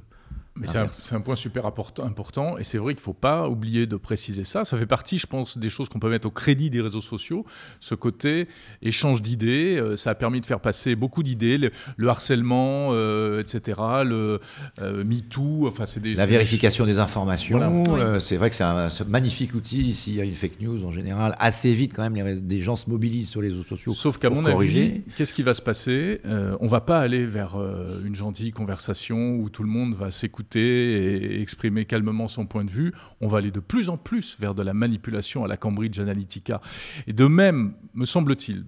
Mais 0.57 0.67
c'est 0.67 1.15
un, 1.15 1.21
point 1.21 1.35
super 1.35 1.65
important, 1.65 2.03
important 2.03 2.57
et 2.57 2.65
c'est 2.65 2.77
vrai 2.77 2.93
qu'il 2.93 2.99
ne 2.99 3.05
faut 3.05 3.13
pas 3.13 3.47
oublier 3.47 3.87
de 3.87 3.95
préciser 3.95 4.43
ça. 4.43 4.65
Ça 4.65 4.77
fait 4.77 4.85
partie, 4.85 5.17
je 5.17 5.25
pense, 5.25 5.57
des 5.57 5.69
choses 5.69 5.87
qu'on 5.87 5.99
peut 5.99 6.09
mettre 6.09 6.27
au 6.27 6.31
crédit 6.31 6.69
des 6.69 6.81
réseaux 6.81 7.01
sociaux. 7.01 7.45
Ce 7.79 7.95
côté 7.95 8.49
échange 8.81 9.21
d'idées, 9.21 9.77
euh, 9.77 9.95
ça 9.95 10.09
a 10.09 10.15
permis 10.15 10.41
de 10.41 10.45
faire 10.45 10.59
passer 10.59 10.95
beaucoup 10.95 11.23
d'idées, 11.23 11.57
le, 11.95 12.09
harcèlement, 12.09 12.89
euh, 12.91 13.39
etc., 13.39 13.79
le 14.03 14.41
euh, 14.81 15.05
MeToo, 15.05 15.67
enfin 15.67 15.85
c'est 15.85 16.01
des... 16.01 16.15
La 16.15 16.25
vérification 16.25 16.85
des 16.85 16.99
informations, 16.99 18.19
c'est 18.19 18.35
vrai 18.35 18.49
que 18.49 18.55
c'est 18.55 18.65
un, 18.65 18.89
magnifique 19.07 19.55
outil 19.55 19.93
s'il 19.93 20.15
y 20.15 20.21
a 20.21 20.25
une 20.25 20.35
fake 20.35 20.59
news 20.59 20.83
en 20.83 20.91
général. 20.91 21.33
Assez 21.39 21.73
vite 21.73 21.93
quand 21.95 22.03
même, 22.03 22.15
les, 22.15 22.41
des 22.41 22.59
gens 22.59 22.75
se 22.75 22.89
mobilisent 22.89 23.29
sur 23.29 23.41
les 23.41 23.47
réseaux 23.47 23.63
sociaux. 23.63 23.93
Sauf 23.93 24.17
qu'à 24.17 24.29
mon 24.29 24.45
avis, 24.45 25.03
qu'est-ce 25.15 25.31
qui 25.31 25.43
va 25.43 25.53
se 25.53 25.61
passer? 25.61 26.19
On 26.59 26.67
va 26.67 26.81
pas 26.81 26.99
aller 26.99 27.25
vers 27.25 27.55
une 28.05 28.15
gentille 28.15 28.51
conversation 28.51 29.35
où 29.35 29.49
tout 29.49 29.63
le 29.63 29.69
monde 29.69 29.95
va 29.95 30.11
s'écouter 30.11 30.40
et 30.55 31.41
exprimer 31.41 31.85
calmement 31.85 32.27
son 32.27 32.45
point 32.45 32.65
de 32.65 32.71
vue, 32.71 32.93
on 33.19 33.27
va 33.27 33.39
aller 33.39 33.51
de 33.51 33.59
plus 33.59 33.89
en 33.89 33.97
plus 33.97 34.37
vers 34.39 34.55
de 34.55 34.63
la 34.63 34.73
manipulation 34.73 35.43
à 35.43 35.47
la 35.47 35.57
Cambridge 35.57 35.99
Analytica. 35.99 36.61
Et 37.07 37.13
de 37.13 37.25
même, 37.25 37.73
me 37.93 38.05
semble-t-il, 38.05 38.65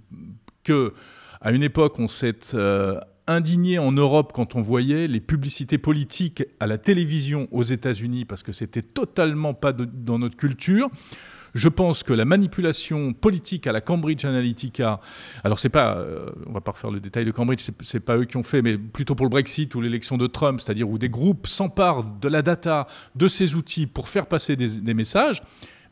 que 0.64 0.94
à 1.42 1.52
une 1.52 1.64
époque, 1.64 2.00
on 2.00 2.08
s'est 2.08 2.54
euh, 2.54 3.00
indigné 3.28 3.78
en 3.78 3.92
Europe 3.92 4.32
quand 4.34 4.56
on 4.56 4.62
voyait 4.62 5.08
les 5.08 5.20
publicités 5.20 5.78
politiques 5.78 6.44
à 6.60 6.68
la 6.68 6.78
télévision 6.78 7.48
aux 7.52 7.64
États-Unis, 7.64 8.24
parce 8.26 8.44
que 8.44 8.54
c'était 8.54 8.82
totalement 8.82 9.54
pas 9.54 9.74
dans 9.74 10.20
notre 10.20 10.38
culture. 10.38 10.90
Je 11.54 11.70
pense 11.70 12.02
que 12.04 12.14
la 12.14 12.26
manipulation 12.26 13.14
politique 13.14 13.68
à 13.68 13.72
la 13.72 13.82
Cambridge 13.82 14.26
Analytica, 14.26 15.00
alors 15.44 15.60
c'est 15.60 15.70
pas, 15.70 15.98
euh, 15.98 16.32
on 16.48 16.52
va 16.52 16.62
pas 16.62 16.72
refaire 16.72 16.90
le 16.90 17.00
détail 17.00 17.26
de 17.26 17.32
Cambridge, 17.32 17.62
c'est 17.82 18.00
pas 18.00 18.18
eux 18.18 18.26
qui 18.26 18.38
ont 18.38 18.44
fait, 18.44 18.62
mais 18.62 18.78
plutôt 18.78 19.14
pour 19.14 19.26
le 19.26 19.30
Brexit 19.30 19.74
ou 19.76 19.82
l'élection 19.82 20.18
de 20.18 20.26
Trump, 20.26 20.60
c'est-à-dire 20.60 20.90
où 20.90 20.98
des 20.98 21.10
groupes 21.10 21.48
s'emparent 21.48 22.04
de 22.04 22.28
la 22.28 22.42
data, 22.42 22.88
de 23.16 23.28
ces 23.28 23.56
outils 23.56 23.86
pour 23.86 24.10
faire 24.10 24.26
passer 24.26 24.56
des, 24.56 24.94
messages. 24.94 25.44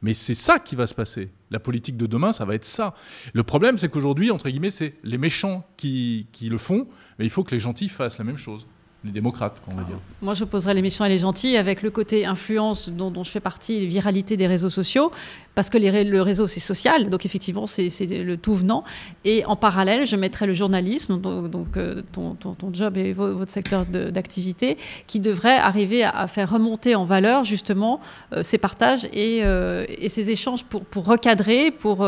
Mais 0.01 0.15
c'est 0.15 0.33
ça 0.33 0.57
qui 0.57 0.75
va 0.75 0.87
se 0.87 0.95
passer. 0.95 1.29
La 1.51 1.59
politique 1.59 1.95
de 1.95 2.07
demain, 2.07 2.33
ça 2.33 2.43
va 2.43 2.55
être 2.55 2.65
ça. 2.65 2.95
Le 3.33 3.43
problème, 3.43 3.77
c'est 3.77 3.89
qu'aujourd'hui, 3.89 4.31
entre 4.31 4.49
guillemets, 4.49 4.71
c'est 4.71 4.95
les 5.03 5.19
méchants 5.19 5.63
qui, 5.77 6.27
qui 6.31 6.49
le 6.49 6.57
font, 6.57 6.87
mais 7.19 7.25
il 7.25 7.29
faut 7.29 7.43
que 7.43 7.51
les 7.51 7.59
gentils 7.59 7.89
fassent 7.89 8.17
la 8.17 8.23
même 8.23 8.37
chose 8.37 8.67
les 9.03 9.11
démocrates, 9.11 9.59
on 9.67 9.75
va 9.75 9.83
dire. 9.83 9.97
Moi, 10.21 10.35
je 10.35 10.43
poserais 10.43 10.75
les 10.75 10.81
méchants 10.83 11.05
et 11.05 11.09
les 11.09 11.17
gentils 11.17 11.57
avec 11.57 11.81
le 11.81 11.89
côté 11.89 12.25
influence 12.25 12.89
dont, 12.89 13.23
je 13.23 13.31
fais 13.31 13.39
partie, 13.39 13.87
viralité 13.87 14.37
des 14.37 14.45
réseaux 14.45 14.69
sociaux, 14.69 15.11
parce 15.55 15.71
que 15.71 15.79
le 15.79 16.21
réseau, 16.21 16.45
c'est 16.45 16.59
social, 16.59 17.09
donc 17.09 17.25
effectivement, 17.25 17.65
c'est 17.65 17.89
le 18.05 18.37
tout 18.37 18.53
venant. 18.53 18.83
Et 19.25 19.43
en 19.45 19.55
parallèle, 19.55 20.05
je 20.05 20.15
mettrais 20.15 20.45
le 20.45 20.53
journalisme, 20.53 21.19
donc, 21.19 21.77
euh, 21.77 22.03
ton, 22.11 22.73
job 22.73 22.95
et 22.95 23.11
votre 23.13 23.51
secteur 23.51 23.85
d'activité, 23.87 24.77
qui 25.07 25.19
devrait 25.19 25.57
arriver 25.57 26.03
à, 26.03 26.27
faire 26.27 26.51
remonter 26.51 26.93
en 26.93 27.03
valeur, 27.03 27.43
justement, 27.43 28.01
euh, 28.33 28.43
ces 28.43 28.59
partages 28.59 29.07
euh, 29.15 29.85
et, 29.89 30.09
ces 30.09 30.29
échanges 30.29 30.63
pour, 30.63 31.05
recadrer, 31.05 31.71
pour, 31.71 32.05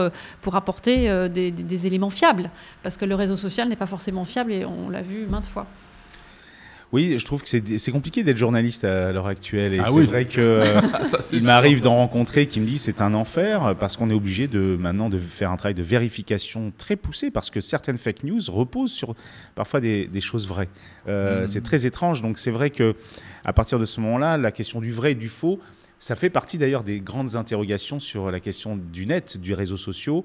apporter 0.54 1.28
des 1.30 1.88
éléments 1.88 2.12
fiables. 2.12 2.52
Parce 2.84 2.98
que 2.98 3.06
le 3.06 3.16
réseau 3.16 3.36
social 3.36 3.68
n'est 3.68 3.76
pas 3.76 3.88
forcément 3.88 4.26
fiable, 4.26 4.52
et 4.52 4.64
on 4.64 4.90
l'a 4.90 5.02
vu 5.02 5.26
maintes 5.26 5.48
fois. 5.48 5.66
Oui, 6.94 7.18
je 7.18 7.26
trouve 7.26 7.42
que 7.42 7.50
c'est 7.50 7.92
compliqué 7.92 8.22
d'être 8.22 8.38
journaliste 8.38 8.84
à 8.84 9.12
l'heure 9.12 9.26
actuelle. 9.26 9.74
Et 9.74 9.80
ah 9.80 9.86
c'est 9.92 10.04
vrai 10.04 10.26
que 10.26 10.40
euh, 10.40 10.82
il 11.34 11.44
m'arrive 11.44 11.82
d'en 11.82 11.96
rencontrer 11.96 12.46
qui 12.46 12.62
me 12.62 12.68
disent 12.68 12.82
c'est 12.82 13.02
un 13.02 13.16
enfer 13.16 13.76
parce 13.80 13.98
qu'on 13.98 14.12
est 14.12 14.14
obligé 14.14 14.48
de 14.48 14.78
maintenant 14.80 15.10
de 15.10 15.18
faire 15.18 15.50
un 15.50 15.58
travail 15.58 15.74
de 15.74 15.82
vérification 15.82 16.72
très 16.78 16.96
poussé 16.96 17.32
parce 17.32 17.50
que 17.50 17.62
certaines 17.62 17.98
fake 17.98 18.24
news 18.24 18.42
reposent 18.48 18.92
sur 18.92 19.16
parfois 19.56 19.82
des, 19.82 20.08
choses 20.22 20.48
vraies. 20.48 20.70
Euh, 21.08 21.44
mmh. 21.44 21.48
C'est 21.48 21.64
très 21.64 21.88
étrange. 21.88 22.22
Donc 22.22 22.38
c'est 22.38 22.52
vrai 22.52 22.70
que 22.70 22.96
à 23.44 23.54
partir 23.54 23.80
de 23.80 23.86
ce 23.86 24.00
moment-là, 24.00 24.38
la 24.38 24.52
question 24.52 24.80
du 24.80 24.92
vrai 24.92 25.14
et 25.14 25.16
du 25.16 25.30
faux 25.30 25.60
ça 26.04 26.18
fait 26.18 26.30
partie 26.30 26.58
d'ailleurs 26.58 26.84
des 26.84 27.00
grandes 27.00 27.38
interrogations 27.38 27.98
sur 27.98 28.30
la 28.30 28.42
question 28.42 28.76
du 28.76 29.06
net, 29.06 29.38
du 29.38 29.54
réseau 29.54 29.78
social. 29.78 30.24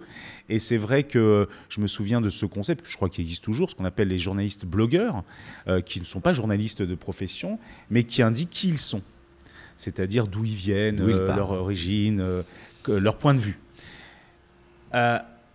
Et 0.48 0.58
c'est 0.58 0.76
vrai 0.76 1.04
que 1.04 1.48
je 1.68 1.80
me 1.80 1.86
souviens 1.86 2.20
de 2.20 2.30
ce 2.30 2.46
concept, 2.46 2.84
je 2.88 2.96
crois 2.96 3.08
qu'il 3.08 3.22
existe 3.22 3.44
toujours, 3.44 3.70
ce 3.70 3.76
qu'on 3.76 3.84
appelle 3.84 4.08
les 4.08 4.18
journalistes 4.18 4.66
blogueurs, 4.66 5.22
euh, 5.68 5.80
qui 5.80 6.00
ne 6.00 6.04
sont 6.04 6.18
pas 6.18 6.32
journalistes 6.32 6.82
de 6.82 6.94
profession, 6.96 7.60
mais 7.90 8.02
qui 8.02 8.22
indiquent 8.22 8.50
qui 8.50 8.70
ils 8.70 8.78
sont. 8.78 9.02
C'est-à-dire 9.76 10.26
d'où 10.26 10.44
ils 10.44 10.56
viennent, 10.56 11.00
euh, 11.00 11.32
leur 11.32 11.52
origine, 11.52 12.18
euh, 12.20 12.42
leur 12.88 13.16
point 13.16 13.34
de 13.34 13.38
vue. 13.38 13.60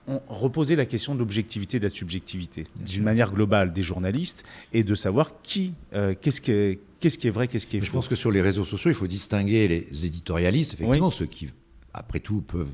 On 0.07 0.19
reposait 0.27 0.75
la 0.75 0.85
question 0.85 1.13
de 1.13 1.19
l'objectivité 1.19 1.77
et 1.77 1.79
de 1.79 1.85
la 1.85 1.89
subjectivité, 1.89 2.65
d'une 2.85 3.03
manière 3.03 3.31
globale 3.31 3.71
des 3.73 3.83
journalistes, 3.83 4.43
et 4.73 4.83
de 4.83 4.95
savoir 4.95 5.41
qui, 5.41 5.73
qu'est-ce 6.21 6.41
que 6.41 6.77
qu'est-ce 7.03 7.17
qui 7.17 7.27
est 7.27 7.31
vrai, 7.31 7.49
qu'est-ce 7.49 7.67
qui 7.67 7.75
est 7.75 7.79
faux. 7.81 7.85
Je 7.87 7.91
pense 7.91 8.07
que 8.07 8.15
sur 8.15 8.31
les 8.31 8.41
réseaux 8.41 8.63
sociaux, 8.63 8.89
il 8.89 8.93
faut 8.93 9.07
distinguer 9.07 9.67
les 9.67 10.05
éditorialistes, 10.05 10.75
effectivement, 10.75 11.11
ceux 11.11 11.25
qui, 11.25 11.49
après 11.93 12.21
tout, 12.21 12.39
peuvent 12.39 12.69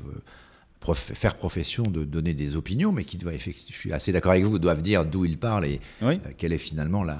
euh, 0.88 0.94
faire 0.94 1.36
profession 1.36 1.82
de 1.82 2.04
donner 2.04 2.32
des 2.32 2.54
opinions, 2.54 2.92
mais 2.92 3.02
qui 3.02 3.16
doivent, 3.16 3.38
je 3.38 3.72
suis 3.72 3.92
assez 3.92 4.12
d'accord 4.12 4.30
avec 4.30 4.44
vous, 4.44 4.60
doivent 4.60 4.82
dire 4.82 5.04
d'où 5.04 5.24
ils 5.24 5.36
parlent 5.36 5.66
et 5.66 5.80
euh, 6.02 6.16
quelle 6.38 6.52
est 6.52 6.58
finalement 6.58 7.02
la, 7.02 7.18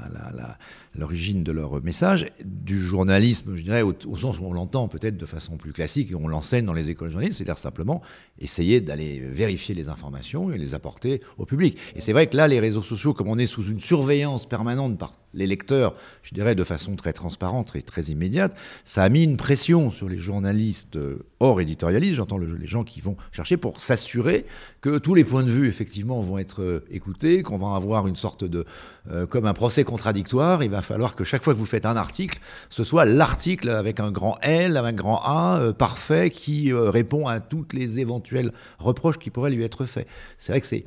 l'origine 0.95 1.45
de 1.45 1.53
leur 1.53 1.83
message, 1.83 2.27
du 2.45 2.81
journalisme, 2.81 3.55
je 3.55 3.63
dirais, 3.63 3.83
au, 3.83 3.95
sens 4.17 4.41
où 4.41 4.45
on 4.45 4.53
l'entend 4.53 4.89
peut-être 4.89 5.17
de 5.17 5.27
façon 5.27 5.57
plus 5.57 5.73
classique 5.73 6.11
et 6.11 6.15
on 6.15 6.27
l'enseigne 6.27 6.65
dans 6.65 6.73
les 6.73 6.91
écoles 6.91 7.11
journalistes, 7.11 7.39
c'est-à-dire 7.39 7.59
simplement 7.59 8.03
essayer 8.39 8.81
d'aller 8.81 9.21
vérifier 9.21 9.75
les 9.75 9.89
informations 9.89 10.53
et 10.53 10.59
les 10.59 10.75
apporter 10.75 11.21
au 11.39 11.47
public. 11.47 11.79
Et 11.95 12.01
c'est 12.01 12.13
vrai 12.13 12.27
que 12.27 12.37
là, 12.37 12.49
les 12.49 12.61
réseaux 12.61 12.83
sociaux, 12.83 13.15
comme 13.15 13.29
on 13.29 13.39
est 13.39 13.47
sous 13.47 13.65
une 13.65 13.81
surveillance 13.81 14.47
permanente 14.47 14.99
par 14.99 15.13
les 15.33 15.47
lecteurs, 15.47 15.95
je 16.23 16.35
dirais 16.35 16.55
de 16.55 16.65
façon 16.65 16.97
très 16.97 17.13
transparente 17.13 17.77
et 17.77 17.83
très 17.83 18.03
immédiate, 18.05 18.57
ça 18.85 19.05
a 19.05 19.09
mis 19.09 19.23
une 19.23 19.37
pression 19.37 19.91
sur 19.93 20.09
les 20.09 20.19
journalistes 20.19 20.97
euh, 20.97 21.25
hors 21.39 21.61
éditorialistes, 21.61 22.17
j'entends 22.17 22.39
les 22.39 22.67
gens 22.67 22.83
qui 22.83 23.01
vont 23.01 23.17
chercher 23.31 23.57
pour 23.57 23.81
s'assurer 23.81 24.45
que 24.81 24.99
tous 24.99 25.15
les 25.15 25.25
points 25.25 25.45
de 25.45 25.51
vue, 25.51 25.69
effectivement, 25.69 26.21
vont 26.21 26.39
être 26.39 26.63
euh, 26.63 26.85
écoutés, 26.91 27.43
qu'on 27.43 27.59
va 27.59 27.77
avoir 27.77 28.09
une 28.09 28.17
sorte 28.17 28.45
de, 28.45 28.65
euh, 29.11 29.27
comme 29.27 29.47
un 29.47 29.55
procès 29.55 29.85
contradictoire, 29.85 30.65
il 30.65 30.71
va 30.71 30.80
falloir 30.83 31.17
que 31.17 31.25
chaque 31.25 31.43
fois 31.43 31.53
que 31.53 31.59
vous 31.59 31.67
faites 31.67 31.87
un 31.87 31.97
article, 31.97 32.39
ce 32.69 32.85
soit 32.85 33.05
l'article 33.05 33.69
avec 33.71 34.01
un 34.01 34.11
grand 34.11 34.39
L, 34.43 34.77
avec 34.77 34.95
un 34.95 34.97
grand 34.97 35.21
A, 35.25 35.73
parfait, 35.77 36.31
qui 36.31 36.73
répond 36.73 37.27
à 37.27 37.41
toutes 37.41 37.73
les 37.73 38.01
éventuels 38.01 38.53
reproches 38.79 39.19
qui 39.19 39.31
pourraient 39.31 39.51
lui 39.51 39.63
être 39.63 39.85
faits. 39.85 40.07
C'est 40.39 40.53
vrai 40.53 40.61
que 40.61 40.67
c'est 40.67 40.87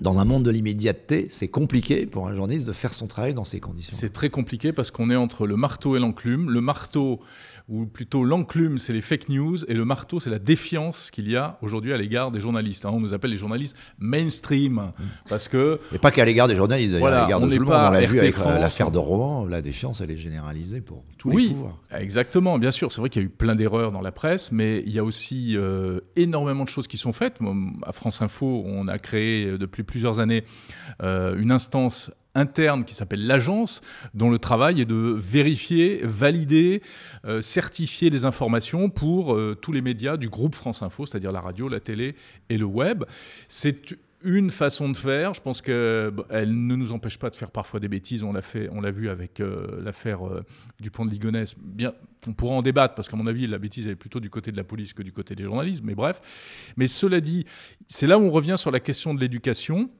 dans 0.00 0.18
un 0.18 0.24
monde 0.24 0.42
de 0.42 0.50
l'immédiateté, 0.50 1.28
c'est 1.30 1.46
compliqué 1.46 2.04
pour 2.06 2.26
un 2.26 2.34
journaliste 2.34 2.66
de 2.66 2.72
faire 2.72 2.92
son 2.92 3.06
travail 3.06 3.32
dans 3.32 3.44
ces 3.44 3.60
conditions. 3.60 3.96
C'est 3.96 4.12
très 4.12 4.28
compliqué 4.28 4.72
parce 4.72 4.90
qu'on 4.90 5.08
est 5.08 5.16
entre 5.16 5.46
le 5.46 5.54
marteau 5.54 5.94
et 5.94 6.00
l'enclume. 6.00 6.50
Le 6.50 6.60
marteau, 6.60 7.20
ou 7.66 7.86
plutôt 7.86 8.24
l'enclume, 8.24 8.78
c'est 8.78 8.92
les 8.92 9.00
fake 9.00 9.30
news, 9.30 9.64
et 9.68 9.74
le 9.74 9.86
marteau, 9.86 10.20
c'est 10.20 10.28
la 10.28 10.38
défiance 10.38 11.10
qu'il 11.10 11.30
y 11.30 11.36
a 11.36 11.58
aujourd'hui 11.62 11.94
à 11.94 11.96
l'égard 11.96 12.30
des 12.30 12.38
journalistes. 12.40 12.84
Hein. 12.84 12.90
On 12.92 13.00
nous 13.00 13.14
appelle 13.14 13.30
les 13.30 13.38
journalistes 13.38 13.74
mainstream, 13.98 14.74
mmh. 14.74 15.02
parce 15.30 15.48
que... 15.48 15.80
Et 15.94 15.98
pas 15.98 16.10
qu'à 16.10 16.26
l'égard 16.26 16.46
des 16.46 16.56
journalistes, 16.56 16.92
d'ailleurs, 16.92 17.12
à 17.12 17.24
l'égard 17.24 17.40
de 17.40 17.46
tout 17.46 17.52
le 17.52 17.64
monde. 17.64 17.74
On 17.74 17.90
l'a 17.90 18.00
vu 18.02 18.18
avec 18.18 18.38
euh, 18.38 18.58
l'affaire 18.58 18.90
de 18.90 18.98
Rouen, 18.98 19.46
la 19.46 19.62
défiance, 19.62 20.02
elle 20.02 20.10
est 20.10 20.18
généralisée 20.18 20.82
pour 20.82 21.04
tous 21.16 21.30
les 21.30 21.48
pouvoirs. 21.48 21.78
Oui, 21.90 21.98
exactement, 21.98 22.58
bien 22.58 22.70
sûr. 22.70 22.92
C'est 22.92 23.00
vrai 23.00 23.08
qu'il 23.08 23.22
y 23.22 23.24
a 23.24 23.28
eu 23.28 23.30
plein 23.30 23.54
d'erreurs 23.54 23.92
dans 23.92 24.02
la 24.02 24.12
presse, 24.12 24.52
mais 24.52 24.82
il 24.84 24.92
y 24.92 24.98
a 24.98 25.04
aussi 25.04 25.56
euh, 25.56 26.00
énormément 26.16 26.64
de 26.64 26.68
choses 26.68 26.86
qui 26.86 26.98
sont 26.98 27.14
faites. 27.14 27.38
À 27.86 27.92
France 27.92 28.20
Info, 28.20 28.62
on 28.66 28.88
a 28.88 28.98
créé 28.98 29.46
euh, 29.46 29.58
depuis 29.58 29.84
plusieurs 29.84 30.20
années 30.20 30.44
une 31.02 31.50
instance 31.50 32.10
interne 32.34 32.84
qui 32.84 32.94
s'appelle 32.94 33.26
l'agence, 33.26 33.80
dont 34.12 34.30
le 34.30 34.38
travail 34.38 34.80
est 34.80 34.84
de 34.84 35.16
vérifier, 35.18 36.00
valider, 36.02 36.82
euh, 37.24 37.40
certifier 37.40 38.10
les 38.10 38.24
informations 38.24 38.90
pour 38.90 39.34
euh, 39.34 39.54
tous 39.60 39.72
les 39.72 39.82
médias 39.82 40.16
du 40.16 40.28
groupe 40.28 40.54
France 40.54 40.82
Info, 40.82 41.06
c'est-à-dire 41.06 41.32
la 41.32 41.40
radio, 41.40 41.68
la 41.68 41.80
télé 41.80 42.14
et 42.48 42.58
le 42.58 42.64
web. 42.64 43.04
C'est 43.48 43.96
une 44.22 44.50
façon 44.50 44.88
de 44.88 44.96
faire. 44.96 45.34
Je 45.34 45.42
pense 45.42 45.60
qu'elle 45.60 46.14
ne 46.30 46.76
nous 46.76 46.92
empêche 46.92 47.18
pas 47.18 47.28
de 47.28 47.36
faire 47.36 47.50
parfois 47.50 47.78
des 47.78 47.88
bêtises. 47.88 48.22
On 48.22 48.32
l'a 48.32 48.40
fait, 48.40 48.68
on 48.72 48.80
l'a 48.80 48.90
vu 48.90 49.10
avec 49.10 49.40
euh, 49.40 49.82
l'affaire 49.82 50.20
du 50.80 50.90
pont 50.90 51.04
de 51.04 51.10
Ligonnès. 51.10 51.54
Bien, 51.58 51.92
on 52.26 52.32
pourra 52.32 52.54
en 52.54 52.62
débattre 52.62 52.94
parce 52.94 53.08
qu'à 53.08 53.16
mon 53.16 53.26
avis, 53.26 53.46
la 53.46 53.58
bêtise 53.58 53.86
est 53.86 53.96
plutôt 53.96 54.20
du 54.20 54.30
côté 54.30 54.50
de 54.50 54.56
la 54.56 54.64
police 54.64 54.94
que 54.94 55.02
du 55.02 55.12
côté 55.12 55.34
des 55.34 55.44
journalistes. 55.44 55.82
Mais 55.84 55.94
bref. 55.94 56.22
Mais 56.78 56.88
cela 56.88 57.20
dit, 57.20 57.44
c'est 57.88 58.06
là 58.06 58.18
où 58.18 58.22
on 58.22 58.30
revient 58.30 58.56
sur 58.56 58.70
la 58.70 58.80
question 58.80 59.12
de 59.12 59.20
l'éducation 59.20 59.90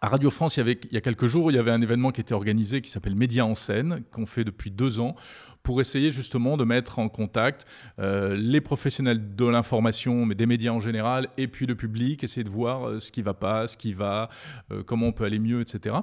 à 0.00 0.08
Radio 0.08 0.30
France, 0.30 0.56
il 0.56 0.60
y, 0.60 0.62
avait, 0.62 0.78
il 0.84 0.92
y 0.92 0.96
a 0.96 1.00
quelques 1.00 1.26
jours, 1.26 1.50
il 1.50 1.54
y 1.54 1.58
avait 1.58 1.70
un 1.70 1.82
événement 1.82 2.10
qui 2.12 2.20
était 2.20 2.34
organisé 2.34 2.80
qui 2.80 2.90
s'appelle 2.90 3.14
Média 3.14 3.44
en 3.44 3.54
scène, 3.54 4.02
qu'on 4.12 4.26
fait 4.26 4.44
depuis 4.44 4.70
deux 4.70 5.00
ans, 5.00 5.16
pour 5.62 5.80
essayer 5.80 6.10
justement 6.10 6.56
de 6.56 6.64
mettre 6.64 6.98
en 6.98 7.08
contact 7.08 7.66
euh, 7.98 8.34
les 8.38 8.60
professionnels 8.60 9.34
de 9.34 9.44
l'information, 9.44 10.24
mais 10.24 10.34
des 10.34 10.46
médias 10.46 10.72
en 10.72 10.80
général, 10.80 11.28
et 11.36 11.48
puis 11.48 11.66
le 11.66 11.74
public, 11.74 12.24
essayer 12.24 12.44
de 12.44 12.50
voir 12.50 12.88
euh, 12.88 13.00
ce 13.00 13.12
qui 13.12 13.22
va 13.22 13.34
pas, 13.34 13.66
ce 13.66 13.76
qui 13.76 13.92
va, 13.92 14.30
euh, 14.72 14.82
comment 14.82 15.08
on 15.08 15.12
peut 15.12 15.24
aller 15.24 15.38
mieux, 15.38 15.60
etc. 15.60 15.96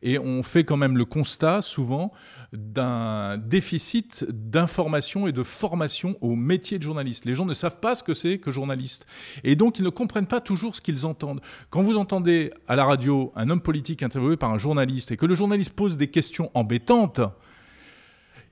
Et 0.00 0.18
on 0.18 0.42
fait 0.42 0.64
quand 0.64 0.78
même 0.78 0.96
le 0.96 1.04
constat 1.04 1.60
souvent 1.60 2.12
d'un 2.52 3.36
déficit 3.36 4.24
d'information 4.30 5.26
et 5.26 5.32
de 5.32 5.42
formation 5.42 6.16
au 6.20 6.34
métier 6.34 6.78
de 6.78 6.82
journaliste. 6.82 7.24
Les 7.24 7.34
gens 7.34 7.44
ne 7.44 7.54
savent 7.54 7.80
pas 7.80 7.94
ce 7.94 8.02
que 8.02 8.14
c'est 8.14 8.38
que 8.38 8.50
journaliste. 8.50 9.06
Et 9.44 9.54
donc 9.54 9.78
ils 9.78 9.84
ne 9.84 9.90
comprennent 9.90 10.26
pas 10.26 10.40
toujours 10.40 10.74
ce 10.74 10.80
qu'ils 10.80 11.04
entendent. 11.04 11.40
Quand 11.68 11.82
vous 11.82 11.96
entendez 11.96 12.52
à 12.68 12.74
la 12.76 12.84
radio 12.84 13.29
un 13.36 13.50
homme 13.50 13.60
politique 13.60 14.02
interviewé 14.02 14.36
par 14.36 14.50
un 14.50 14.58
journaliste 14.58 15.10
et 15.10 15.16
que 15.16 15.26
le 15.26 15.34
journaliste 15.34 15.72
pose 15.72 15.96
des 15.96 16.08
questions 16.08 16.50
embêtantes, 16.54 17.20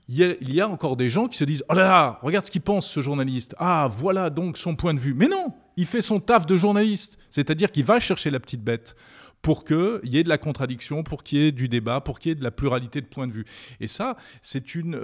il 0.09 0.17
y, 0.17 0.25
a, 0.25 0.35
il 0.41 0.55
y 0.55 0.61
a 0.61 0.69
encore 0.69 0.97
des 0.97 1.11
gens 1.11 1.29
qui 1.29 1.37
se 1.37 1.45
disent 1.45 1.65
Oh 1.69 1.75
là 1.75 1.83
là, 1.83 2.19
regarde 2.23 2.45
ce 2.45 2.51
qu'il 2.51 2.63
pense 2.63 2.89
ce 2.89 3.01
journaliste. 3.01 3.55
Ah, 3.59 3.89
voilà 3.91 4.31
donc 4.31 4.57
son 4.57 4.75
point 4.75 4.95
de 4.95 4.99
vue. 4.99 5.13
Mais 5.13 5.29
non, 5.29 5.53
il 5.77 5.85
fait 5.85 6.01
son 6.01 6.19
taf 6.19 6.47
de 6.47 6.57
journaliste. 6.57 7.19
C'est-à-dire 7.29 7.71
qu'il 7.71 7.85
va 7.85 8.01
chercher 8.01 8.31
la 8.31 8.41
petite 8.41 8.65
bête 8.65 8.97
pour 9.43 9.65
qu'il 9.65 10.01
y 10.05 10.19
ait 10.19 10.25
de 10.25 10.29
la 10.29 10.39
contradiction, 10.39 11.03
pour 11.03 11.23
qu'il 11.23 11.39
y 11.39 11.47
ait 11.47 11.53
du 11.53 11.69
débat, 11.69 12.01
pour 12.01 12.19
qu'il 12.19 12.31
y 12.31 12.33
ait 12.33 12.35
de 12.35 12.43
la 12.43 12.51
pluralité 12.51 13.01
de 13.01 13.07
points 13.07 13.27
de 13.27 13.33
vue. 13.33 13.45
Et 13.81 13.87
ça, 13.87 14.17
c'est 14.43 14.75
une, 14.75 14.99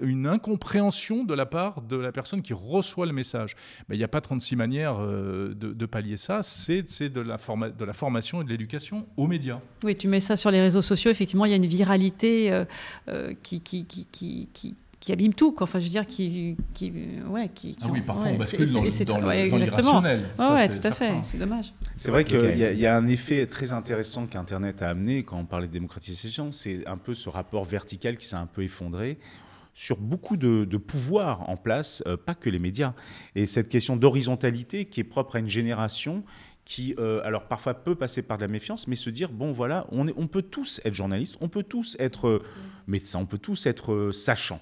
une 0.00 0.26
incompréhension 0.26 1.24
de 1.24 1.34
la 1.34 1.46
part 1.46 1.82
de 1.82 1.96
la 1.96 2.12
personne 2.12 2.42
qui 2.42 2.52
reçoit 2.54 3.06
le 3.06 3.12
message. 3.12 3.56
Mais 3.88 3.96
il 3.96 3.98
n'y 3.98 4.04
a 4.04 4.08
pas 4.08 4.20
36 4.20 4.56
manières 4.56 4.96
euh, 5.00 5.54
de, 5.54 5.86
pallier 5.86 6.16
ça, 6.16 6.42
c'est 6.42 6.82
de, 6.82 7.20
la 7.20 7.36
de 7.36 7.84
la 7.84 7.92
formation 7.92 8.42
et 8.42 8.44
de 8.44 8.50
l'éducation 8.50 9.06
aux 9.16 9.26
médias. 9.26 9.60
Oui, 9.82 9.96
tu 9.96 10.08
mets 10.08 10.20
ça 10.20 10.36
sur 10.36 10.50
les 10.50 10.60
réseaux 10.60 10.82
sociaux, 10.82 11.10
effectivement, 11.10 11.44
il 11.44 11.50
y 11.50 11.54
a 11.54 11.56
une 11.56 11.66
viralité 11.66 12.52
euh, 12.52 12.64
euh, 13.08 13.34
qui, 13.42 13.60
qui, 13.60 13.84
qui, 13.84 14.06
qui 14.52 14.76
qui 15.00 15.12
abîme 15.12 15.34
tout, 15.34 15.52
quoi. 15.52 15.64
Enfin, 15.64 15.78
je 15.78 15.84
veux 15.84 15.90
dire, 15.90 16.06
qui, 16.06 16.56
qui 16.74 16.92
ouais, 17.28 17.50
qui, 17.54 17.76
ah 17.82 17.86
oui, 17.90 18.00
parfois 18.00 18.28
on 18.28 18.38
bascule 18.38 18.70
dans, 18.72 18.82
dans, 18.82 19.20
dans 19.20 19.56
l'irrationnel. 19.56 20.30
Oui, 20.38 20.68
tout 20.68 20.86
à 20.86 20.90
fait. 20.90 21.12
C'est 21.22 21.38
dommage. 21.38 21.72
C'est 21.94 22.10
vrai 22.10 22.24
qu'il 22.24 22.56
y, 22.56 22.78
y, 22.78 22.86
a 22.86 22.96
un 22.96 23.06
effet 23.06 23.46
très 23.46 23.72
intéressant 23.72 24.26
qu'Internet 24.26 24.82
a 24.82 24.90
amené 24.90 25.22
quand 25.22 25.38
on 25.38 25.44
parlait 25.44 25.66
de 25.68 25.72
démocratisation. 25.72 26.52
C'est 26.52 26.86
un 26.86 26.96
peu 26.96 27.14
ce 27.14 27.28
rapport 27.28 27.64
vertical 27.64 28.16
qui 28.16 28.26
s'est 28.26 28.36
un 28.36 28.46
peu 28.46 28.62
effondré 28.62 29.18
sur 29.74 29.98
beaucoup 29.98 30.38
de, 30.38 30.64
de 30.64 30.76
pouvoirs 30.78 31.46
en 31.50 31.58
place, 31.58 32.02
euh, 32.06 32.16
pas 32.16 32.34
que 32.34 32.48
les 32.48 32.58
médias. 32.58 32.94
Et 33.34 33.44
cette 33.44 33.68
question 33.68 33.96
d'horizontalité 33.96 34.86
qui 34.86 35.00
est 35.00 35.04
propre 35.04 35.36
à 35.36 35.38
une 35.38 35.48
génération 35.48 36.24
qui, 36.66 36.96
euh, 36.98 37.20
alors 37.24 37.44
parfois 37.44 37.74
peut 37.74 37.94
passer 37.94 38.22
par 38.22 38.38
de 38.38 38.42
la 38.42 38.48
méfiance, 38.48 38.88
mais 38.88 38.96
se 38.96 39.08
dire, 39.08 39.30
bon 39.30 39.52
voilà, 39.52 39.86
on, 39.92 40.08
est, 40.08 40.14
on 40.16 40.26
peut 40.26 40.42
tous 40.42 40.80
être 40.84 40.94
journaliste, 40.94 41.36
on 41.40 41.48
peut 41.48 41.62
tous 41.62 41.96
être 42.00 42.26
euh, 42.26 42.42
médecin, 42.88 43.20
on 43.20 43.26
peut 43.26 43.38
tous 43.38 43.66
être 43.66 43.92
euh, 43.92 44.12
sachant. 44.12 44.60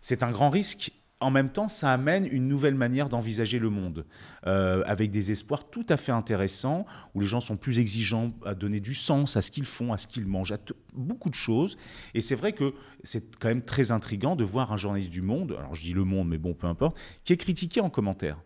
C'est 0.00 0.22
un 0.22 0.30
grand 0.30 0.50
risque. 0.50 0.92
En 1.22 1.30
même 1.30 1.50
temps, 1.50 1.68
ça 1.68 1.92
amène 1.92 2.24
une 2.24 2.48
nouvelle 2.48 2.74
manière 2.74 3.10
d'envisager 3.10 3.58
le 3.58 3.68
monde, 3.68 4.06
avec 4.42 5.10
des 5.10 5.30
espoirs 5.30 5.68
tout 5.68 5.84
à 5.90 5.98
fait 5.98 6.12
intéressants, 6.12 6.86
où 7.14 7.20
les 7.20 7.26
gens 7.26 7.40
sont 7.40 7.58
plus 7.58 7.78
exigeants 7.78 8.32
à 8.46 8.54
donner 8.54 8.80
du 8.80 8.94
sens 8.94 9.36
à 9.36 9.42
ce 9.42 9.50
qu'ils 9.50 9.66
font, 9.66 9.92
à 9.92 9.98
ce 9.98 10.06
qu'ils 10.06 10.26
mangent, 10.26 10.52
à 10.52 10.58
beaucoup 10.94 11.28
de 11.28 11.34
choses. 11.34 11.76
Et 12.14 12.22
c'est 12.22 12.36
vrai 12.36 12.54
que 12.54 12.72
c'est 13.04 13.36
quand 13.36 13.48
même 13.48 13.60
très 13.60 13.90
intrigant 13.90 14.34
de 14.34 14.44
voir 14.44 14.72
un 14.72 14.78
journaliste 14.78 15.10
du 15.10 15.20
monde, 15.20 15.54
alors 15.58 15.74
je 15.74 15.82
dis 15.82 15.92
le 15.92 16.04
monde, 16.04 16.26
mais 16.26 16.38
bon, 16.38 16.54
peu 16.54 16.66
importe, 16.66 16.96
qui 17.22 17.34
est 17.34 17.36
critiqué 17.36 17.82
en 17.82 17.90
commentaire. 17.90 18.38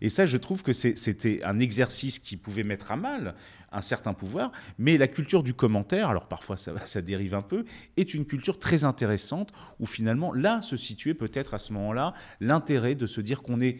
Et 0.00 0.08
ça, 0.08 0.26
je 0.26 0.36
trouve 0.36 0.62
que 0.62 0.72
c'était 0.72 1.42
un 1.44 1.60
exercice 1.60 2.18
qui 2.18 2.36
pouvait 2.36 2.64
mettre 2.64 2.92
à 2.92 2.96
mal 2.96 3.34
un 3.72 3.82
certain 3.82 4.14
pouvoir, 4.14 4.52
mais 4.78 4.96
la 4.96 5.08
culture 5.08 5.42
du 5.42 5.54
commentaire, 5.54 6.08
alors 6.08 6.26
parfois 6.26 6.56
ça, 6.56 7.02
dérive 7.02 7.34
un 7.34 7.42
peu, 7.42 7.64
est 7.96 8.14
une 8.14 8.24
culture 8.24 8.58
très 8.58 8.84
intéressante 8.84 9.52
où 9.78 9.86
finalement 9.86 10.32
là 10.32 10.62
se 10.62 10.76
situait 10.76 11.14
peut-être 11.14 11.54
à 11.54 11.58
ce 11.58 11.72
moment-là 11.74 12.14
l'intérêt 12.40 12.94
de 12.94 13.06
se 13.06 13.20
dire 13.20 13.42
qu'on 13.42 13.60
est 13.60 13.78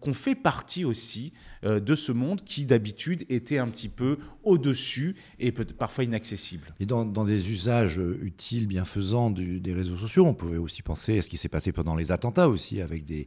qu'on 0.00 0.14
fait 0.14 0.36
partie 0.36 0.84
aussi 0.84 1.32
euh, 1.64 1.80
de 1.80 1.96
ce 1.96 2.12
monde 2.12 2.44
qui 2.44 2.64
d'habitude 2.64 3.26
était 3.28 3.58
un 3.58 3.66
petit 3.66 3.88
peu 3.88 4.18
au-dessus 4.44 5.16
et 5.40 5.50
parfois 5.50 6.04
inaccessible. 6.04 6.72
Et 6.78 6.86
dans, 6.86 7.04
des 7.24 7.50
usages 7.50 8.00
utiles, 8.22 8.68
bienfaisants 8.68 9.32
des 9.32 9.74
réseaux 9.74 9.96
sociaux, 9.96 10.24
on 10.24 10.34
pouvait 10.34 10.56
aussi 10.56 10.82
penser 10.82 11.18
à 11.18 11.22
ce 11.22 11.28
qui 11.28 11.36
s'est 11.36 11.48
passé 11.48 11.72
pendant 11.72 11.96
les 11.96 12.12
attentats 12.12 12.48
aussi, 12.48 12.80
avec 12.80 13.04
des, 13.04 13.26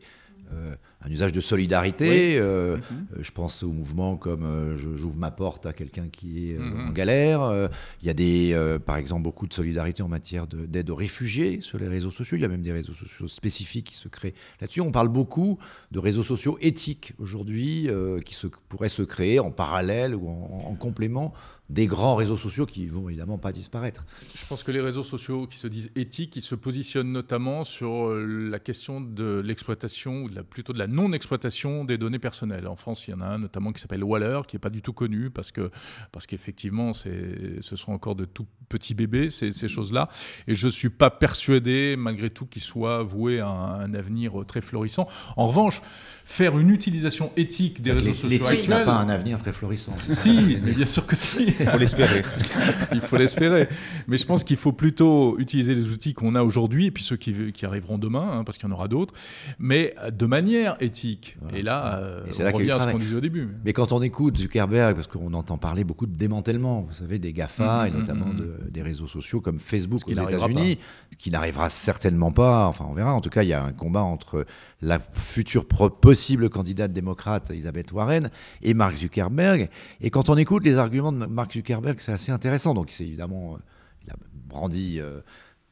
euh, 0.53 0.75
un 1.01 1.09
usage 1.09 1.31
de 1.31 1.39
solidarité. 1.39 2.37
Euh, 2.39 2.77
mhm. 2.77 2.81
euh, 3.17 3.17
je 3.21 3.31
pense 3.31 3.63
aux 3.63 3.71
mouvements 3.71 4.17
comme 4.17 4.75
j'ouvre 4.75 5.17
ma 5.17 5.31
porte 5.31 5.65
à 5.65 5.73
quelqu'un 5.73 6.09
qui 6.09 6.51
est 6.51 6.57
mhm. 6.57 6.89
en 6.89 6.91
galère. 6.91 7.69
Il 8.01 8.07
y 8.07 8.09
a 8.09 8.13
des, 8.13 8.77
par 8.85 8.97
exemple, 8.97 9.23
beaucoup 9.23 9.47
de 9.47 9.53
solidarité 9.53 10.03
en 10.03 10.07
matière 10.07 10.47
d'aide 10.47 10.89
aux 10.89 10.95
réfugiés 10.95 11.61
sur 11.61 11.77
les 11.77 11.87
réseaux 11.87 12.11
sociaux. 12.11 12.37
Il 12.37 12.41
y 12.41 12.45
a 12.45 12.49
même 12.49 12.61
des 12.61 12.71
réseaux 12.71 12.93
sociaux 12.93 13.27
spécifiques 13.27 13.87
qui 13.87 13.95
se 13.95 14.07
créent 14.07 14.33
là-dessus. 14.61 14.81
On 14.81 14.91
parle 14.91 15.09
beaucoup 15.09 15.57
de 15.91 15.99
réseaux 15.99 16.23
sociaux 16.23 16.57
éthiques 16.61 17.13
aujourd'hui 17.17 17.89
qui 18.25 18.35
se, 18.35 18.47
pourraient 18.47 18.89
se 18.89 19.03
créer 19.03 19.39
en 19.39 19.51
parallèle 19.51 20.15
ou 20.15 20.27
en 20.29 20.75
complément 20.75 21.33
des 21.69 21.85
grands 21.85 22.15
réseaux 22.15 22.37
sociaux 22.37 22.65
qui 22.65 22.87
vont 22.87 23.09
évidemment 23.09 23.37
pas 23.37 23.51
disparaître. 23.51 24.03
Je 24.35 24.45
pense 24.47 24.63
que 24.63 24.71
les 24.71 24.81
réseaux 24.81 25.03
sociaux 25.03 25.45
qui 25.45 25.57
se 25.57 25.67
disent 25.67 25.91
éthiques, 25.95 26.35
ils 26.35 26.41
se 26.41 26.55
positionnent 26.55 27.11
notamment 27.11 27.63
sur 27.63 28.09
euh, 28.09 28.49
la 28.49 28.59
question 28.59 29.01
de 29.01 29.39
l'exploitation, 29.39 30.23
ou 30.23 30.29
de 30.29 30.35
la, 30.35 30.43
plutôt 30.43 30.73
de 30.73 30.79
la 30.79 30.87
non-exploitation 30.89 31.85
des 31.85 31.97
données 31.97 32.19
personnelles. 32.19 32.67
En 32.67 32.75
France, 32.75 33.07
il 33.07 33.11
y 33.11 33.13
en 33.13 33.21
a 33.21 33.25
un 33.25 33.39
notamment 33.39 33.71
qui 33.71 33.81
s'appelle 33.81 34.03
Waller, 34.03 34.41
qui 34.47 34.55
n'est 34.55 34.61
pas 34.61 34.69
du 34.69 34.81
tout 34.81 34.93
connu 34.93 35.29
parce 35.29 35.51
que 35.51 35.71
parce 36.11 36.27
qu'effectivement, 36.27 36.93
ce 36.93 37.75
sont 37.75 37.91
encore 37.91 38.15
de 38.15 38.25
tout 38.25 38.45
petits 38.69 38.93
bébés, 38.93 39.29
ces, 39.29 39.51
ces 39.51 39.67
choses-là. 39.67 40.07
Et 40.47 40.55
je 40.55 40.67
ne 40.67 40.71
suis 40.71 40.89
pas 40.89 41.09
persuadé, 41.09 41.95
malgré 41.97 42.29
tout, 42.29 42.45
qu'ils 42.45 42.61
soient 42.61 43.03
voués 43.03 43.39
à 43.39 43.49
un, 43.49 43.93
avenir 43.93 44.33
très 44.47 44.61
florissant. 44.61 45.07
En 45.35 45.47
revanche, 45.47 45.81
faire 46.23 46.57
une 46.59 46.69
utilisation 46.69 47.31
éthique 47.35 47.81
des 47.81 47.91
réseaux 47.91 48.13
sociaux 48.13 48.29
L'éthique 48.29 48.69
n'a 48.69 48.81
pas 48.81 48.93
un 48.93 49.09
avenir 49.09 49.39
très 49.39 49.51
florissant. 49.51 49.95
Si, 50.09 50.59
mais 50.63 50.73
bien 50.73 50.85
sûr 50.85 51.07
que 51.07 51.15
si. 51.15 51.47
Il 51.59 51.65
faut 51.65 51.77
l'espérer. 51.77 52.21
il 52.93 53.01
faut 53.01 53.17
l'espérer. 53.17 53.67
Mais 54.07 54.17
je 54.17 54.25
pense 54.25 54.43
qu'il 54.43 54.57
faut 54.57 54.71
plutôt 54.71 55.37
utiliser 55.39 55.73
les 55.73 55.89
outils 55.89 56.13
qu'on 56.13 56.35
a 56.35 56.43
aujourd'hui, 56.43 56.85
et 56.85 56.91
puis 56.91 57.03
ceux 57.03 57.17
qui, 57.17 57.33
arriveront 57.63 57.97
demain, 57.97 58.29
hein, 58.31 58.43
parce 58.43 58.57
qu'il 58.57 58.69
y 58.69 58.71
en 58.71 58.75
aura 58.75 58.87
d'autres, 58.87 59.13
mais 59.57 59.95
de 60.11 60.25
manière 60.25 60.77
éthique. 60.81 61.37
Et 61.53 61.61
là, 61.61 61.99
euh, 61.99 62.25
on 62.39 62.51
revient 62.51 62.71
à 62.71 62.79
ce 62.79 62.87
qu'on 62.87 62.99
disait 62.99 63.15
au 63.15 63.21
début. 63.21 63.49
Mais 63.63 63.73
quand 63.73 63.91
on 63.91 64.01
écoute 64.01 64.37
Zuckerberg, 64.37 64.95
parce 64.95 65.07
qu'on 65.07 65.33
entend 65.33 65.57
parler 65.57 65.83
beaucoup 65.83 66.05
de 66.05 66.15
démantèlement, 66.15 66.81
vous 66.81 66.93
savez, 66.93 67.19
des 67.19 67.33
GAFA, 67.33 67.87
et 67.87 67.91
mmh, 67.91 67.93
mmh, 67.93 67.99
notamment 67.99 68.27
mmh, 68.27 68.69
des 68.71 68.81
réseaux 68.81 69.07
sociaux 69.07 69.41
comme 69.41 69.59
Facebook 69.59 70.01
aux 70.07 70.11
États-Unis, 70.11 70.77
qui 71.17 71.31
n'arrivera 71.31 71.69
certainement 71.69 72.31
pas, 72.31 72.67
enfin 72.67 72.85
on 72.89 72.93
verra, 72.93 73.13
en 73.13 73.21
tout 73.21 73.29
cas 73.29 73.43
il 73.43 73.49
y 73.49 73.53
a 73.53 73.63
un 73.63 73.73
combat 73.73 74.01
entre 74.01 74.45
la 74.81 74.99
future 75.13 75.65
possible 75.65 76.49
candidate 76.49 76.91
démocrate 76.91 77.51
Elisabeth 77.51 77.91
Warren 77.91 78.29
et 78.61 78.73
Mark 78.73 78.95
Zuckerberg. 78.97 79.69
Et 80.01 80.09
quand 80.09 80.29
on 80.29 80.37
écoute 80.37 80.63
les 80.63 80.77
arguments 80.77 81.11
de 81.11 81.25
Mark 81.25 81.53
Zuckerberg, 81.53 81.99
c'est 81.99 82.11
assez 82.11 82.31
intéressant. 82.31 82.73
Donc 82.73 82.91
c'est 82.91 83.05
évidemment, 83.05 83.55
euh, 83.55 83.57
il 84.05 84.11
a 84.11 84.15
brandi 84.47 84.99
euh, 84.99 85.21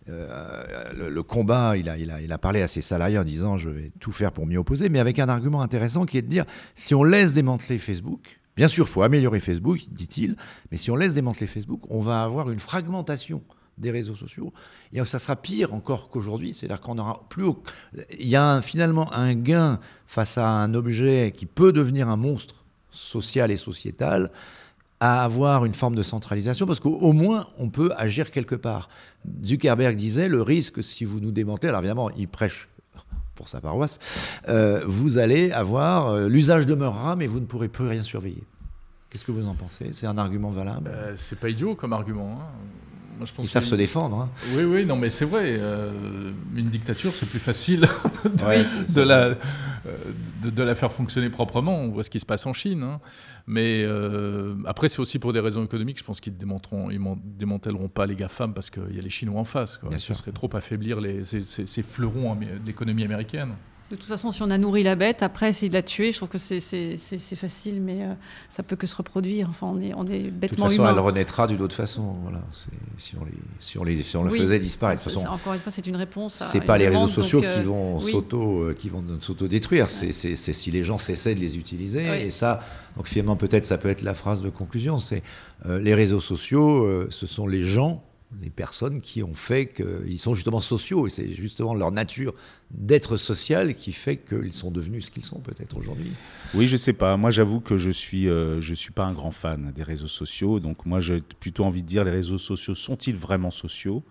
euh, 0.09 1.09
le, 1.09 1.23
combat, 1.23 1.75
il 1.77 1.89
a, 1.89 2.37
parlé 2.37 2.61
à 2.61 2.67
ses 2.67 2.81
salariés 2.81 3.17
en 3.17 3.23
disant 3.23 3.57
je 3.57 3.69
vais 3.69 3.91
tout 3.99 4.11
faire 4.11 4.31
pour 4.31 4.45
m'y 4.45 4.57
opposer, 4.57 4.89
mais 4.89 4.99
avec 4.99 5.19
un 5.19 5.29
argument 5.29 5.61
intéressant 5.61 6.05
qui 6.05 6.17
est 6.17 6.21
de 6.21 6.27
dire 6.27 6.45
si 6.75 6.95
on 6.95 7.03
laisse 7.03 7.33
démanteler 7.33 7.77
Facebook, 7.77 8.39
bien 8.55 8.67
sûr, 8.67 8.85
il 8.85 8.91
faut 8.91 9.03
améliorer 9.03 9.39
Facebook, 9.39 9.79
dit-il, 9.91 10.35
mais 10.71 10.77
si 10.77 10.91
on 10.91 10.95
laisse 10.95 11.13
démanteler 11.13 11.47
Facebook, 11.47 11.81
on 11.89 11.99
va 11.99 12.23
avoir 12.23 12.49
une 12.49 12.59
fragmentation 12.59 13.41
des 13.77 13.91
réseaux 13.91 14.15
sociaux. 14.15 14.53
Et 14.93 15.03
ça 15.05 15.19
sera 15.19 15.35
pire 15.35 15.73
encore 15.73 16.09
qu'aujourd'hui, 16.09 16.53
c'est-à-dire 16.53 16.81
qu'on 16.81 16.97
aura 16.97 17.25
plus. 17.29 17.51
Il 18.19 18.27
y 18.27 18.35
a 18.35 18.61
finalement 18.61 19.13
un 19.13 19.35
gain 19.35 19.79
face 20.07 20.37
à 20.37 20.49
un 20.49 20.73
objet 20.73 21.33
qui 21.35 21.45
peut 21.45 21.71
devenir 21.71 22.09
un 22.09 22.15
monstre 22.15 22.65
social 22.89 23.51
et 23.51 23.57
sociétal 23.57 24.31
à 24.99 25.23
avoir 25.23 25.65
une 25.65 25.73
forme 25.73 25.95
de 25.95 26.01
centralisation, 26.01 26.65
parce 26.65 26.79
qu'au 26.79 27.13
moins 27.13 27.47
on 27.57 27.69
peut 27.69 27.91
agir 27.97 28.31
quelque 28.31 28.55
part. 28.55 28.89
Zuckerberg 29.43 29.95
disait 29.95 30.27
le 30.27 30.41
risque, 30.41 30.83
si 30.83 31.05
vous 31.05 31.19
nous 31.19 31.31
démantelez, 31.31 31.69
alors 31.69 31.81
évidemment 31.81 32.09
il 32.11 32.27
prêche 32.27 32.69
pour 33.35 33.49
sa 33.49 33.61
paroisse, 33.61 33.99
euh, 34.49 34.81
vous 34.87 35.19
allez 35.19 35.51
avoir 35.51 36.07
euh, 36.07 36.27
l'usage 36.27 36.65
demeurera, 36.65 37.15
mais 37.15 37.27
vous 37.27 37.39
ne 37.39 37.45
pourrez 37.45 37.67
plus 37.67 37.87
rien 37.87 38.01
surveiller. 38.01 38.43
Qu'est-ce 39.09 39.23
que 39.23 39.31
vous 39.31 39.47
en 39.47 39.53
pensez? 39.53 39.89
C'est 39.93 40.07
un 40.07 40.17
argument 40.17 40.49
valable? 40.49 40.89
Euh, 40.91 41.13
C'est 41.15 41.39
pas 41.39 41.49
idiot 41.49 41.75
comme 41.75 41.93
argument. 41.93 42.39
Hein. 42.41 43.25
Ils 43.39 43.47
savent 43.47 43.63
se 43.63 43.75
défendre. 43.75 44.17
Hein. 44.17 44.29
Oui, 44.55 44.63
oui, 44.63 44.85
non, 44.85 44.95
mais 44.95 45.09
c'est 45.09 45.25
vrai. 45.25 45.57
Euh, 45.59 46.31
une 46.55 46.69
dictature, 46.69 47.15
c'est 47.15 47.25
plus 47.25 47.39
facile 47.39 47.81
de, 48.25 49.01
la, 49.01 49.15
euh, 49.15 49.35
de, 50.43 50.63
la 50.63 50.75
faire 50.75 50.91
fonctionner 50.91 51.29
proprement. 51.29 51.79
On 51.79 51.89
voit 51.89 52.03
ce 52.03 52.09
qui 52.09 52.19
se 52.19 52.25
passe 52.25 52.45
en 52.45 52.53
Chine. 52.53 52.83
Hein. 52.83 52.99
Mais 53.47 53.83
euh, 53.85 54.55
après, 54.65 54.89
c'est 54.89 54.99
aussi 54.99 55.19
pour 55.19 55.31
des 55.31 55.39
raisons 55.39 55.63
économiques. 55.63 55.97
Je 55.97 56.03
pense 56.03 56.19
qu'ils 56.19 56.33
ne 56.33 57.15
démantèleront 57.39 57.87
pas 57.87 58.05
les 58.05 58.15
GAFAM 58.15 58.53
parce 58.53 58.69
qu'il 58.69 58.93
y 58.93 58.99
a 58.99 59.01
les 59.01 59.09
Chinois 59.09 59.39
en 59.39 59.45
face. 59.45 59.77
Quoi. 59.77 59.97
Ce 59.97 60.13
serait 60.13 60.33
trop 60.33 60.49
affaiblir 60.53 60.99
les, 60.99 61.23
ces, 61.23 61.43
ces 61.43 61.83
fleurons 61.83 62.35
de 62.35 62.45
l'économie 62.65 63.05
américaine. 63.05 63.53
De 63.89 63.95
toute 63.95 64.05
façon, 64.05 64.31
si 64.31 64.41
on 64.41 64.49
a 64.49 64.57
nourri 64.57 64.83
la 64.83 64.95
bête, 64.95 65.23
après, 65.23 65.53
s'il 65.53 65.71
l'a 65.71 65.81
tuée, 65.81 66.11
je 66.11 66.17
trouve 66.17 66.27
que 66.27 66.37
c'est 66.37 66.97
facile, 67.35 67.81
mais 67.81 68.03
euh, 68.03 68.13
ça 68.49 68.61
peut 68.61 68.75
que 68.75 68.85
se 68.85 68.95
reproduire. 68.95 69.49
Enfin, 69.49 69.67
on 69.67 69.79
est, 69.79 69.93
on 69.93 70.05
est 70.07 70.29
bêtement 70.29 70.65
De 70.65 70.71
toute 70.71 70.77
façon, 70.77 70.89
elle 70.89 70.99
renaîtra 70.99 71.47
d'une 71.47 71.61
autre 71.61 71.75
façon. 71.75 72.15
Voilà. 72.23 72.41
Si 72.97 73.15
on, 73.15 73.23
les, 73.23 73.31
si 73.61 73.77
on, 73.77 73.85
les, 73.85 74.03
si 74.03 74.17
on 74.17 74.23
le 74.23 74.29
faisait 74.29 74.59
disparaître. 74.59 75.05
De 75.05 75.09
façon, 75.09 75.27
encore 75.29 75.53
une 75.53 75.61
fois, 75.61 75.71
c'est 75.71 75.87
une 75.87 75.95
réponse. 75.95 76.33
C'est 76.33 76.65
pas 76.65 76.77
les 76.77 76.89
réseaux 76.89 77.07
sociaux 77.07 77.39
qui, 77.39 77.61
vont 77.61 78.01
s'auto, 78.01 78.63
euh, 78.63 78.75
qui 78.77 78.89
vont 78.89 79.03
s'auto-détruire. 79.21 79.89
C'est 79.89 80.11
si 80.11 80.71
les 80.71 80.83
gens 80.83 80.97
cessaient 80.97 81.35
de 81.35 81.39
les 81.39 81.57
utiliser. 81.57 82.25
Et 82.25 82.29
ça, 82.29 82.59
donc 82.97 83.07
finalement, 83.07 83.37
peut-être, 83.37 83.65
ça 83.65 83.77
peut 83.77 83.89
être 83.89 84.01
la 84.01 84.13
phrase 84.13 84.41
de 84.41 84.49
conclusion. 84.49 84.97
C'est 84.97 85.23
euh, 85.65 85.79
les 85.79 85.95
réseaux 85.95 86.19
sociaux, 86.19 87.07
ce 87.09 87.25
sont 87.25 87.47
les 87.47 87.65
gens 87.65 88.03
les 88.41 88.49
personnes 88.49 89.01
qui 89.01 89.23
ont 89.23 89.33
fait 89.33 89.67
qu'ils 89.67 90.19
sont 90.19 90.35
justement 90.35 90.59
sociaux, 90.59 91.07
et 91.07 91.09
c'est 91.09 91.33
justement 91.33 91.73
leur 91.73 91.91
nature 91.91 92.33
d'être 92.71 93.15
social 93.15 93.73
qui 93.73 93.93
fait 93.93 94.17
qu'ils 94.17 94.53
sont 94.53 94.69
devenus 94.69 95.05
ce 95.05 95.11
qu'ils 95.11 95.23
sont 95.23 95.39
peut-être 95.39 95.77
aujourd'hui. 95.77 96.11
Oui, 96.53 96.67
je 96.67 96.75
sais 96.75 96.93
pas. 96.93 97.15
Moi, 97.15 97.31
j'avoue 97.31 97.61
que 97.61 97.77
je 97.77 97.89
suis, 97.89 98.27
euh, 98.27 98.61
suis 98.61 98.91
pas 98.91 99.05
un 99.05 99.13
grand 99.13 99.31
fan 99.31 99.71
des 99.73 99.83
réseaux 99.83 100.07
sociaux. 100.07 100.59
Donc, 100.59 100.85
moi, 100.85 100.99
j'ai 100.99 101.21
plutôt 101.39 101.63
envie 101.63 101.83
de 101.83 101.87
dire, 101.87 102.03
les 102.03 102.11
réseaux 102.11 102.37
sociaux 102.37 102.75
sont-ils 102.75 103.15
vraiment 103.15 103.51
sociaux? 103.51 104.03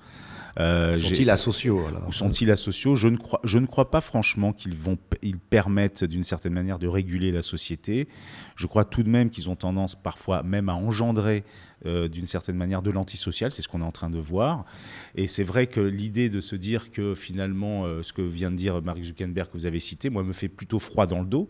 Sont-ils 0.57 1.31
asociaux 1.31 1.83
Ou 2.07 2.13
sont-ils 2.13 2.51
asociaux 2.51 2.97
je 2.97 3.09
ne, 3.09 3.17
crois, 3.17 3.41
je 3.45 3.59
ne 3.59 3.67
crois 3.67 3.91
pas 3.91 4.01
franchement 4.01 4.53
qu'ils 4.53 4.77
vont, 4.77 4.99
ils 5.23 5.39
permettent 5.39 6.05
d'une 6.05 6.23
certaine 6.23 6.53
manière 6.53 6.79
de 6.79 6.89
réguler 6.89 7.33
la 7.33 7.43
société. 7.43 8.09
Je 8.57 8.67
crois 8.67 8.85
tout 8.85 9.03
de 9.03 9.09
même 9.09 9.31
qu'ils 9.31 9.51
ont 9.51 9.57
tendance 9.57 9.95
parfois 9.95 10.43
même 10.43 10.69
à 10.69 10.75
engendrer 10.75 11.45
euh, 11.85 12.09
d'une 12.09 12.27
certaine 12.27 12.57
manière 12.57 12.81
de 12.81 12.91
l'antisocial, 12.91 13.53
c'est 13.53 13.61
ce 13.61 13.69
qu'on 13.69 13.83
est 13.83 13.85
en 13.85 13.93
train 13.93 14.09
de 14.09 14.19
voir. 14.19 14.65
Et 15.15 15.27
c'est 15.27 15.45
vrai 15.45 15.67
que 15.67 15.81
l'idée 15.81 16.31
de 16.31 16.41
se 16.41 16.57
dire 16.57 16.91
que 16.91 17.15
finalement, 17.15 17.85
euh, 17.85 18.03
ce 18.03 18.13
que 18.13 18.23
vient 18.23 18.51
de 18.51 18.57
dire 18.57 18.81
Mark 18.83 19.03
Zuckerberg 19.03 19.49
que 19.49 19.59
vous 19.59 19.67
avez 19.67 19.79
cité, 19.79 20.09
moi, 20.09 20.23
me 20.23 20.33
fait 20.33 20.49
plutôt 20.49 20.79
froid 20.79 21.07
dans 21.07 21.21
le 21.21 21.27
dos. 21.27 21.49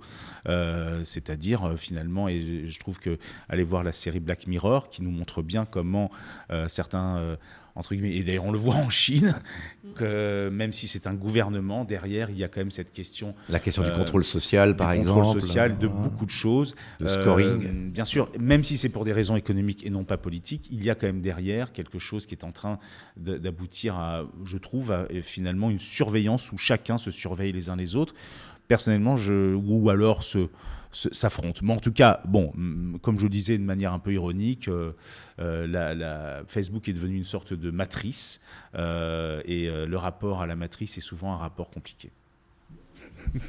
C'est-à-dire 1.05 1.75
finalement, 1.77 2.29
et 2.29 2.65
je 2.69 2.79
trouve 2.81 2.99
que 2.99 3.19
aller 3.49 3.63
voir 3.63 3.83
la 3.83 3.93
série 3.93 4.21
Black 4.21 4.47
Mirror, 4.47 4.89
qui 4.89 5.03
nous 5.03 5.11
montre 5.11 5.43
bien 5.43 5.65
comment 5.65 6.11
certains 6.69 7.37
entre 7.77 7.95
guillemets. 7.95 8.17
Et 8.17 8.23
d'ailleurs, 8.23 8.47
on 8.47 8.53
le 8.53 8.59
voit 8.59 8.75
en 8.75 8.91
Chine, 8.91 9.35
que 9.95 10.49
même 10.49 10.73
si 10.73 10.89
c'est 10.89 11.07
un 11.07 11.15
gouvernement, 11.15 11.85
derrière, 11.85 12.31
il 12.31 12.39
y 12.39 12.45
a 12.45 12.49
quand 12.49 12.61
même 12.61 12.71
cette 12.71 12.93
question. 12.93 13.35
La 13.49 13.61
question 13.61 13.83
du 13.83 13.91
euh, 13.91 13.97
contrôle 13.97 14.25
social, 14.25 14.77
par 14.77 14.93
exemple. 14.93 15.21
Contrôle 15.21 15.43
social, 15.43 15.79
de 15.79 15.87
beaucoup 15.87 16.27
de 16.27 16.31
choses. 16.31 16.75
Le 16.99 17.09
scoring. 17.09 17.67
Euh, 17.67 17.91
bien 17.91 18.05
sûr, 18.05 18.31
même 18.41 18.65
si 18.65 18.77
c'est 18.77 18.89
pour 18.89 19.05
des 19.05 19.13
raisons 19.13 19.37
économiques 19.37 19.85
et 19.87 19.91
non 19.91 20.05
pas 20.05 20.17
politiques, 20.17 20.69
il 20.73 20.83
y 20.83 20.91
a 20.91 20.95
quand 20.95 21.07
même 21.07 21.21
derrière 21.21 21.73
quelque 21.73 21.99
chose 21.99 22.27
qui 22.27 22.35
est 22.35 22.45
en 22.45 22.53
train 22.53 22.79
d'aboutir 23.17 23.97
à, 23.97 24.25
je 24.45 24.57
trouve, 24.57 24.91
à, 24.91 25.07
finalement 25.23 25.71
une 25.71 25.79
surveillance 25.79 26.51
où 26.53 26.59
chacun 26.59 26.99
se 26.99 27.11
surveille 27.11 27.53
les 27.53 27.71
uns 27.71 27.77
les 27.77 27.95
autres. 27.95 28.15
Personnellement, 28.69 29.17
je, 29.17 29.55
ou 29.55 29.91
alors 29.91 30.25
se 30.25 30.49
s'affrontent. 31.13 31.61
Mais 31.63 31.73
en 31.73 31.79
tout 31.79 31.93
cas, 31.93 32.21
bon, 32.25 32.53
comme 33.03 33.19
je 33.19 33.25
le 33.25 33.31
disais 33.31 33.59
de 33.59 33.63
manière 33.63 33.93
un 33.93 33.99
peu 33.99 34.13
ironique, 34.13 34.69
euh, 34.69 34.93
euh, 35.41 35.67
la, 35.67 36.43
Facebook 36.47 36.89
est 36.89 36.93
devenue 36.93 37.17
une 37.17 37.25
sorte 37.25 37.53
de 37.53 37.71
matrice 37.71 38.41
euh, 38.75 39.43
et 39.45 39.67
le 39.69 39.97
rapport 39.97 40.43
à 40.43 40.47
la 40.47 40.57
matrice 40.57 40.97
est 40.99 41.03
souvent 41.03 41.33
un 41.33 41.37
rapport 41.37 41.71
compliqué. 41.71 42.11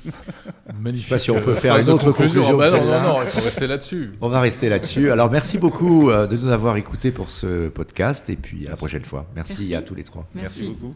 Magnifique. 0.80 1.04
Je 1.04 1.10
sais 1.10 1.16
pas 1.16 1.20
si 1.20 1.32
on 1.32 1.40
peut 1.40 1.54
faire 1.54 1.78
une 1.78 1.90
autre 1.90 2.12
conclusion. 2.12 2.58
Bah 2.58 2.72
non, 2.72 2.84
non, 2.84 3.02
non, 3.02 3.22
il 3.22 3.28
faut 3.28 3.42
rester 3.42 3.68
là-dessus. 3.68 4.12
On 4.22 4.28
va 4.28 4.40
rester 4.42 4.70
là-dessus. 4.70 5.12
Alors, 5.12 5.30
merci 5.30 5.60
beaucoup 5.60 6.12
de 6.12 6.36
nous 6.36 6.50
avoir 6.50 6.78
écoutés 6.78 7.12
pour 7.12 7.30
ce 7.30 7.70
podcast 7.70 8.28
et 8.30 8.36
puis 8.36 8.66
à 8.66 8.72
la 8.72 8.76
prochaine 8.76 9.06
fois. 9.06 9.28
Merci, 9.36 9.76
à 9.76 9.84
tous 9.84 9.94
les 9.94 10.04
trois. 10.04 10.28
merci 10.34 10.76
beaucoup. 10.80 10.96